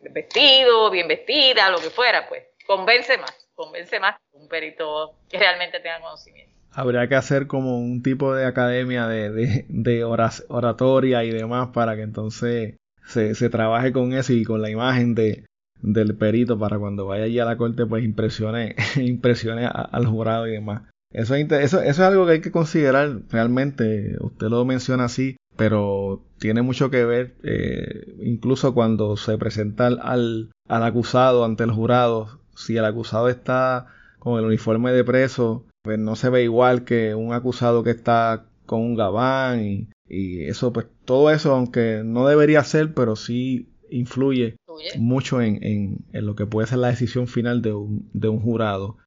vestido, 0.01 0.91
bien 0.91 1.07
vestida, 1.07 1.69
lo 1.71 1.79
que 1.79 1.89
fuera, 1.89 2.27
pues 2.27 2.43
convence 2.67 3.17
más, 3.17 3.47
convence 3.55 3.99
más 3.99 4.17
un 4.33 4.47
perito 4.47 5.15
que 5.29 5.39
realmente 5.39 5.79
tenga 5.79 5.99
conocimiento 5.99 6.52
habría 6.73 7.07
que 7.07 7.15
hacer 7.15 7.47
como 7.47 7.79
un 7.79 8.01
tipo 8.01 8.33
de 8.33 8.45
academia 8.45 9.07
de, 9.07 9.65
de, 9.69 10.03
oratoria 10.03 11.23
y 11.23 11.31
demás 11.31 11.69
para 11.73 11.95
que 11.95 12.01
entonces 12.01 12.75
se, 13.05 13.35
se, 13.35 13.49
trabaje 13.49 13.91
con 13.91 14.13
eso 14.13 14.33
y 14.33 14.43
con 14.43 14.61
la 14.61 14.69
imagen 14.69 15.13
de, 15.13 15.45
del 15.81 16.15
perito 16.15 16.57
para 16.57 16.79
cuando 16.79 17.05
vaya 17.05 17.25
allí 17.25 17.39
a 17.39 17.45
la 17.45 17.57
corte 17.57 17.85
pues 17.85 18.03
impresione, 18.03 18.75
impresione 18.95 19.67
al 19.67 20.05
jurado 20.05 20.47
y 20.47 20.51
demás. 20.51 20.83
Eso 21.11 21.35
es, 21.35 21.51
eso, 21.51 21.79
eso 21.79 21.81
es 21.81 21.99
algo 21.99 22.25
que 22.25 22.31
hay 22.33 22.41
que 22.41 22.51
considerar 22.51 23.21
realmente, 23.29 24.15
usted 24.19 24.47
lo 24.47 24.65
menciona 24.65 25.05
así, 25.05 25.37
pero 25.55 26.23
tiene 26.39 26.63
mucho 26.63 26.89
que 26.89 27.05
ver 27.05 27.35
eh, 27.43 28.15
incluso 28.23 28.73
cuando 28.73 29.15
se 29.15 29.37
presenta 29.37 29.85
al, 29.85 30.49
al 30.67 30.83
acusado 30.83 31.45
ante 31.45 31.65
el 31.65 31.71
jurado, 31.71 32.39
si 32.55 32.77
el 32.77 32.85
acusado 32.85 33.29
está 33.29 33.87
con 34.17 34.39
el 34.39 34.45
uniforme 34.45 34.91
de 34.91 35.03
preso 35.03 35.65
pues 35.83 35.99
no 35.99 36.15
se 36.15 36.29
ve 36.29 36.43
igual 36.43 36.85
que 36.85 37.13
un 37.13 37.33
acusado 37.33 37.83
que 37.83 37.91
está 37.91 38.45
con 38.65 38.81
un 38.81 38.95
gabán 38.95 39.63
y, 39.63 39.89
eso, 40.07 40.71
pues 40.71 40.85
todo 41.05 41.31
eso, 41.31 41.55
aunque 41.55 42.03
no 42.05 42.27
debería 42.27 42.63
ser, 42.63 42.93
pero 42.93 43.15
sí 43.15 43.73
influye 43.89 44.57
mucho 44.99 45.41
en, 45.41 45.59
en, 45.63 46.25
lo 46.25 46.35
que 46.35 46.45
puede 46.45 46.67
ser 46.67 46.79
la 46.79 46.89
decisión 46.89 47.27
final 47.27 47.63
de 47.63 47.73
un, 47.73 48.09
de 48.13 48.29
un 48.29 48.39
jurado. 48.39 48.97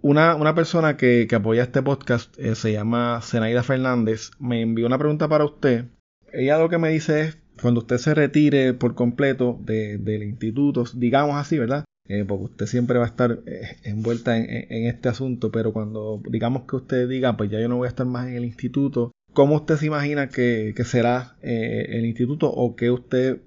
Una, 0.00 0.36
una 0.36 0.54
persona 0.54 0.96
que, 0.96 1.26
que, 1.28 1.34
apoya 1.34 1.64
este 1.64 1.82
podcast 1.82 2.38
eh, 2.38 2.54
se 2.54 2.72
llama 2.72 3.20
Zenaida 3.22 3.64
Fernández. 3.64 4.30
Me 4.38 4.60
envió 4.60 4.86
una 4.86 4.98
pregunta 4.98 5.28
para 5.28 5.44
usted. 5.44 5.86
Ella 6.32 6.58
lo 6.58 6.68
que 6.68 6.78
me 6.78 6.90
dice 6.90 7.22
es, 7.22 7.38
cuando 7.60 7.80
usted 7.80 7.98
se 7.98 8.14
retire 8.14 8.74
por 8.74 8.94
completo 8.94 9.58
de, 9.62 9.98
del 9.98 10.22
instituto, 10.22 10.84
digamos 10.94 11.36
así, 11.36 11.58
¿verdad? 11.58 11.84
Eh, 12.12 12.26
porque 12.28 12.44
usted 12.44 12.66
siempre 12.66 12.98
va 12.98 13.06
a 13.06 13.08
estar 13.08 13.38
eh, 13.46 13.78
envuelta 13.84 14.36
en, 14.36 14.86
este 14.86 15.08
asunto, 15.08 15.50
pero 15.50 15.72
cuando 15.72 16.20
digamos 16.28 16.64
que 16.68 16.76
usted 16.76 17.08
diga, 17.08 17.38
pues 17.38 17.50
ya 17.50 17.58
yo 17.58 17.70
no 17.70 17.78
voy 17.78 17.86
a 17.86 17.88
estar 17.88 18.04
más 18.04 18.28
en 18.28 18.36
el 18.36 18.44
instituto, 18.44 19.12
¿cómo 19.32 19.54
usted 19.54 19.76
se 19.76 19.86
imagina 19.86 20.28
que, 20.28 20.74
será 20.84 21.36
eh, 21.40 21.86
el 21.88 22.04
instituto 22.04 22.50
o 22.50 22.76
qué 22.76 22.90
usted 22.90 23.40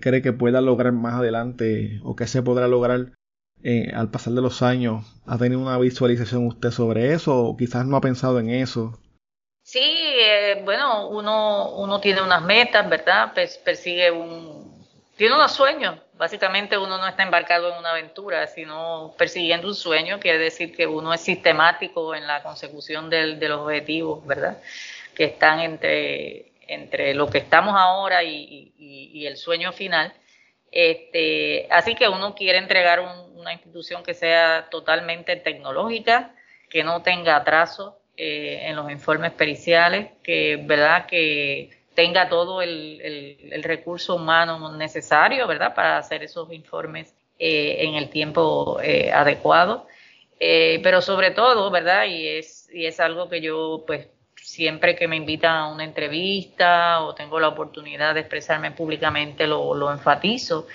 cree 0.00 0.22
que 0.22 0.32
pueda 0.32 0.60
lograr 0.60 0.92
más 0.92 1.14
adelante 1.14 2.00
o 2.02 2.16
qué 2.16 2.26
se 2.26 2.42
podrá 2.42 2.66
lograr 2.66 3.12
al 3.94 4.10
pasar 4.10 4.32
de 4.32 4.42
los 4.42 4.62
años? 4.62 5.06
¿Ha 5.24 5.38
tenido 5.38 5.62
una 5.62 5.78
visualización 5.78 6.48
usted 6.48 6.72
sobre 6.72 7.12
eso 7.12 7.44
o 7.44 7.56
quizás 7.56 7.86
no 7.86 7.96
ha 7.96 8.00
pensado 8.00 8.40
en 8.40 8.50
eso? 8.50 8.98
Sí, 9.62 9.80
bueno, 10.64 11.08
uno, 11.10 11.70
uno 11.76 12.00
tiene 12.00 12.22
unas 12.22 12.42
metas, 12.42 12.90
¿verdad? 12.90 13.32
persigue 13.64 14.10
un, 14.10 14.84
tiene 15.16 15.36
unos 15.36 15.52
sueños. 15.52 16.03
Básicamente 16.16 16.78
uno 16.78 16.96
no 16.98 17.08
está 17.08 17.24
embarcado 17.24 17.72
en 17.72 17.78
una 17.78 17.90
aventura, 17.90 18.46
sino 18.46 19.14
persiguiendo 19.18 19.66
un 19.66 19.74
sueño. 19.74 20.20
Quiere 20.20 20.38
decir 20.38 20.74
que 20.74 20.86
uno 20.86 21.12
es 21.12 21.20
sistemático 21.20 22.14
en 22.14 22.26
la 22.26 22.42
consecución 22.42 23.10
de 23.10 23.48
los 23.48 23.60
objetivos, 23.60 24.24
¿verdad? 24.24 24.58
Que 25.14 25.24
están 25.24 25.60
entre, 25.60 26.52
entre 26.68 27.14
lo 27.14 27.28
que 27.28 27.38
estamos 27.38 27.74
ahora 27.76 28.22
y, 28.22 29.26
el 29.26 29.36
sueño 29.36 29.72
final. 29.72 30.12
Este, 30.70 31.66
así 31.70 31.94
que 31.94 32.08
uno 32.08 32.34
quiere 32.34 32.58
entregar 32.58 33.00
una 33.34 33.52
institución 33.52 34.02
que 34.02 34.14
sea 34.14 34.68
totalmente 34.70 35.36
tecnológica, 35.36 36.34
que 36.68 36.84
no 36.84 37.02
tenga 37.02 37.36
atraso 37.36 37.98
eh, 38.16 38.60
en 38.64 38.76
los 38.76 38.90
informes 38.90 39.32
periciales, 39.32 40.10
que 40.22 40.60
verdad 40.62 41.06
que 41.06 41.70
tenga 41.94 42.28
todo 42.28 42.60
el, 42.60 43.60
recurso 43.62 44.16
humano 44.16 44.76
necesario, 44.76 45.46
¿verdad?, 45.46 45.74
para 45.74 45.98
hacer 45.98 46.22
esos 46.22 46.52
informes 46.52 47.14
eh, 47.38 47.76
en 47.80 47.94
el 47.94 48.10
tiempo 48.10 48.80
eh, 48.82 49.12
adecuado. 49.12 49.86
Eh, 50.40 50.80
pero 50.82 51.00
sobre 51.00 51.30
todo, 51.30 51.70
¿verdad?, 51.70 52.06
y 52.06 52.26
es, 52.26 52.68
y 52.72 52.86
es 52.86 53.00
algo 53.00 53.28
que 53.28 53.40
yo, 53.40 53.84
pues, 53.86 54.08
siempre 54.34 54.94
que 54.94 55.08
me 55.08 55.16
invitan 55.16 55.56
a 55.56 55.68
una 55.68 55.84
entrevista 55.84 57.00
o 57.00 57.14
tengo 57.14 57.40
la 57.40 57.48
oportunidad 57.48 58.14
de 58.14 58.20
expresarme 58.20 58.72
públicamente, 58.72 59.46
lo, 59.46 59.74
lo 59.74 59.90
enfatizo, 59.90 60.66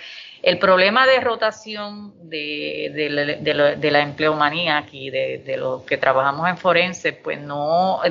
El 0.41 0.57
problema 0.59 1.05
de 1.05 1.19
rotación 1.19 2.29
de, 2.29 3.89
la, 3.91 3.99
empleomanía 4.01 4.77
aquí, 4.77 5.09
de, 5.09 5.55
los 5.57 5.83
que 5.83 5.97
trabajamos 5.97 6.47
en 6.47 6.57
forense, 6.57 7.13
pues 7.13 7.39
no, 7.39 8.01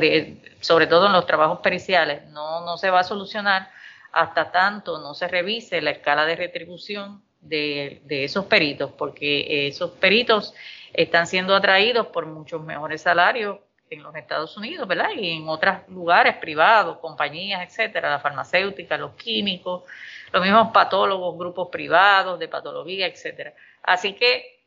sobre 0.61 0.87
todo 0.87 1.07
en 1.07 1.13
los 1.13 1.27
trabajos 1.27 1.61
periciales, 1.61 2.27
no, 2.31 2.65
no 2.65 2.77
se 2.77 2.91
va 2.91 3.01
a 3.01 3.05
solucionar 3.05 3.71
hasta 4.13 4.51
tanto 4.51 4.99
no 5.01 5.15
se 5.15 5.29
revise 5.29 5.81
la 5.81 5.91
escala 5.91 6.25
de 6.25 6.37
retribución 6.37 7.23
de, 7.41 8.03
esos 8.09 8.47
peritos, 8.47 8.91
porque 8.93 9.69
esos 9.69 9.93
peritos 9.93 10.55
están 10.93 11.27
siendo 11.27 11.55
atraídos 11.55 12.09
por 12.09 12.27
muchos 12.27 12.63
mejores 12.63 13.03
salarios 13.03 13.59
en 13.91 14.03
los 14.03 14.15
Estados 14.17 14.57
Unidos, 14.57 14.87
¿verdad? 14.87 15.11
Y 15.17 15.31
en 15.31 15.49
otros 15.49 15.77
lugares 15.89 16.37
privados, 16.37 16.99
compañías, 16.99 17.63
etcétera, 17.63 18.11
la 18.11 18.19
farmacéutica, 18.19 18.99
los 18.99 19.13
químicos, 19.13 19.85
los 20.33 20.43
mismos 20.43 20.69
patólogos, 20.73 21.39
grupos 21.39 21.69
privados 21.71 22.39
de 22.39 22.49
patología, 22.49 23.07
etcétera. 23.07 23.55
Así 23.83 24.15
que 24.15 24.59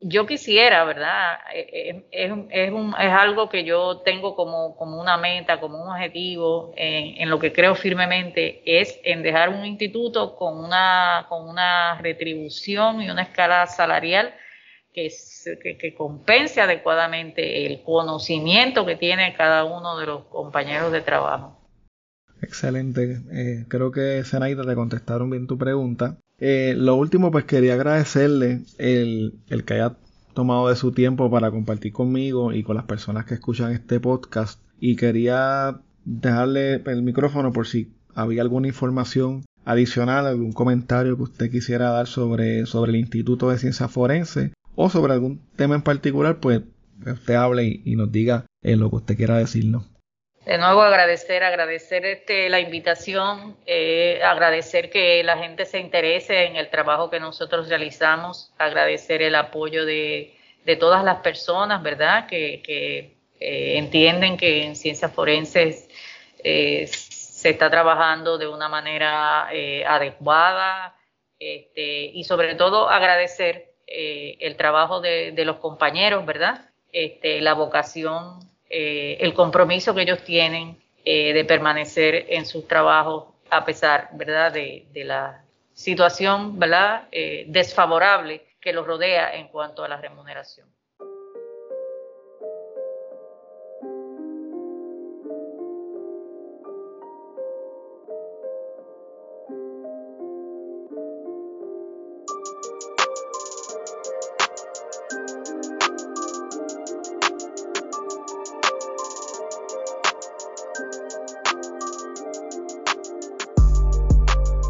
yo 0.00 0.26
quisiera, 0.26 0.84
¿verdad? 0.84 1.38
Eh, 1.52 2.04
eh, 2.10 2.30
es, 2.50 2.72
es, 2.98 3.12
algo 3.12 3.50
que 3.50 3.64
yo 3.64 3.98
tengo 3.98 4.34
como, 4.34 4.74
como 4.76 4.98
una 4.98 5.18
meta, 5.18 5.60
como 5.60 5.82
un 5.82 5.90
objetivo, 5.90 6.72
en, 6.76 7.28
lo 7.28 7.38
que 7.38 7.52
creo 7.52 7.74
firmemente, 7.74 8.62
es 8.64 8.98
en 9.04 9.22
dejar 9.22 9.50
un 9.50 9.66
instituto 9.66 10.36
con 10.36 10.64
una, 10.64 11.26
con 11.28 11.46
una 11.48 11.98
retribución 12.00 13.02
y 13.02 13.10
una 13.10 13.22
escala 13.22 13.66
salarial 13.66 14.34
que, 14.94 15.12
que, 15.62 15.76
que 15.76 15.94
compense 15.94 16.62
adecuadamente 16.62 17.66
el 17.66 17.82
conocimiento 17.82 18.86
que 18.86 18.96
tiene 18.96 19.34
cada 19.34 19.64
uno 19.64 19.98
de 19.98 20.06
los 20.06 20.24
compañeros 20.24 20.92
de 20.92 21.02
trabajo. 21.02 21.59
Excelente. 22.42 23.22
Eh, 23.30 23.64
creo 23.68 23.90
que 23.90 24.22
Zenaida 24.24 24.64
te 24.64 24.74
contestaron 24.74 25.30
bien 25.30 25.46
tu 25.46 25.58
pregunta. 25.58 26.18
Eh, 26.38 26.74
lo 26.76 26.96
último, 26.96 27.30
pues 27.30 27.44
quería 27.44 27.74
agradecerle 27.74 28.62
el, 28.78 29.34
el, 29.48 29.64
que 29.64 29.74
haya 29.74 29.96
tomado 30.32 30.68
de 30.68 30.76
su 30.76 30.92
tiempo 30.92 31.30
para 31.30 31.50
compartir 31.50 31.92
conmigo 31.92 32.52
y 32.52 32.62
con 32.62 32.76
las 32.76 32.86
personas 32.86 33.26
que 33.26 33.34
escuchan 33.34 33.72
este 33.72 34.00
podcast. 34.00 34.60
Y 34.78 34.96
quería 34.96 35.80
dejarle 36.04 36.82
el 36.86 37.02
micrófono 37.02 37.52
por 37.52 37.66
si 37.66 37.92
había 38.14 38.42
alguna 38.42 38.68
información 38.68 39.44
adicional, 39.64 40.26
algún 40.26 40.52
comentario 40.52 41.16
que 41.16 41.22
usted 41.24 41.50
quisiera 41.50 41.90
dar 41.90 42.06
sobre, 42.06 42.66
sobre 42.66 42.92
el 42.92 42.96
Instituto 42.96 43.50
de 43.50 43.58
Ciencia 43.58 43.88
Forense 43.88 44.52
o 44.74 44.88
sobre 44.88 45.12
algún 45.12 45.40
tema 45.56 45.74
en 45.74 45.82
particular, 45.82 46.40
pues 46.40 46.62
usted 47.06 47.34
hable 47.34 47.82
y, 47.84 47.96
nos 47.96 48.10
diga 48.10 48.46
eh, 48.62 48.76
lo 48.76 48.90
que 48.90 48.96
usted 48.96 49.16
quiera 49.16 49.36
decirnos. 49.36 49.89
De 50.50 50.58
nuevo 50.58 50.82
agradecer, 50.82 51.44
agradecer 51.44 52.04
este, 52.04 52.48
la 52.48 52.58
invitación, 52.58 53.56
eh, 53.66 54.20
agradecer 54.24 54.90
que 54.90 55.22
la 55.22 55.38
gente 55.38 55.64
se 55.64 55.78
interese 55.78 56.46
en 56.46 56.56
el 56.56 56.70
trabajo 56.70 57.08
que 57.08 57.20
nosotros 57.20 57.68
realizamos, 57.68 58.52
agradecer 58.58 59.22
el 59.22 59.36
apoyo 59.36 59.84
de, 59.86 60.34
todas 60.80 61.04
las 61.04 61.18
personas, 61.18 61.84
¿verdad? 61.84 62.26
Que, 62.26 62.62
eh, 63.38 63.78
entienden 63.78 64.36
que 64.36 64.64
en 64.64 64.74
ciencias 64.74 65.12
forenses 65.12 65.88
eh, 66.42 66.88
se 66.88 67.50
está 67.50 67.70
trabajando 67.70 68.36
de 68.36 68.48
una 68.48 68.68
manera 68.68 69.46
adecuada 69.86 70.96
este, 71.38 72.06
y 72.06 72.24
sobre 72.24 72.56
todo 72.56 72.90
agradecer 72.90 73.74
el 73.86 74.56
trabajo 74.56 75.00
de, 75.00 75.30
de, 75.30 75.44
los 75.44 75.58
compañeros, 75.58 76.26
¿verdad? 76.26 76.70
Este, 76.90 77.40
la 77.40 77.54
vocación 77.54 78.50
eh, 78.70 79.18
el 79.20 79.34
compromiso 79.34 79.94
que 79.94 80.02
ellos 80.02 80.22
tienen 80.22 80.80
eh, 81.04 81.32
de 81.32 81.44
permanecer 81.44 82.26
en 82.28 82.46
sus 82.46 82.68
trabajos 82.68 83.24
a 83.50 83.64
pesar, 83.64 84.10
¿verdad?, 84.12 84.52
de, 84.52 84.86
la 85.04 85.44
situación, 85.72 86.58
¿verdad?, 86.58 87.08
eh, 87.10 87.44
desfavorable 87.48 88.46
que 88.60 88.72
los 88.72 88.86
rodea 88.86 89.34
en 89.34 89.48
cuanto 89.48 89.82
a 89.82 89.88
la 89.88 89.96
remuneración. 89.96 90.68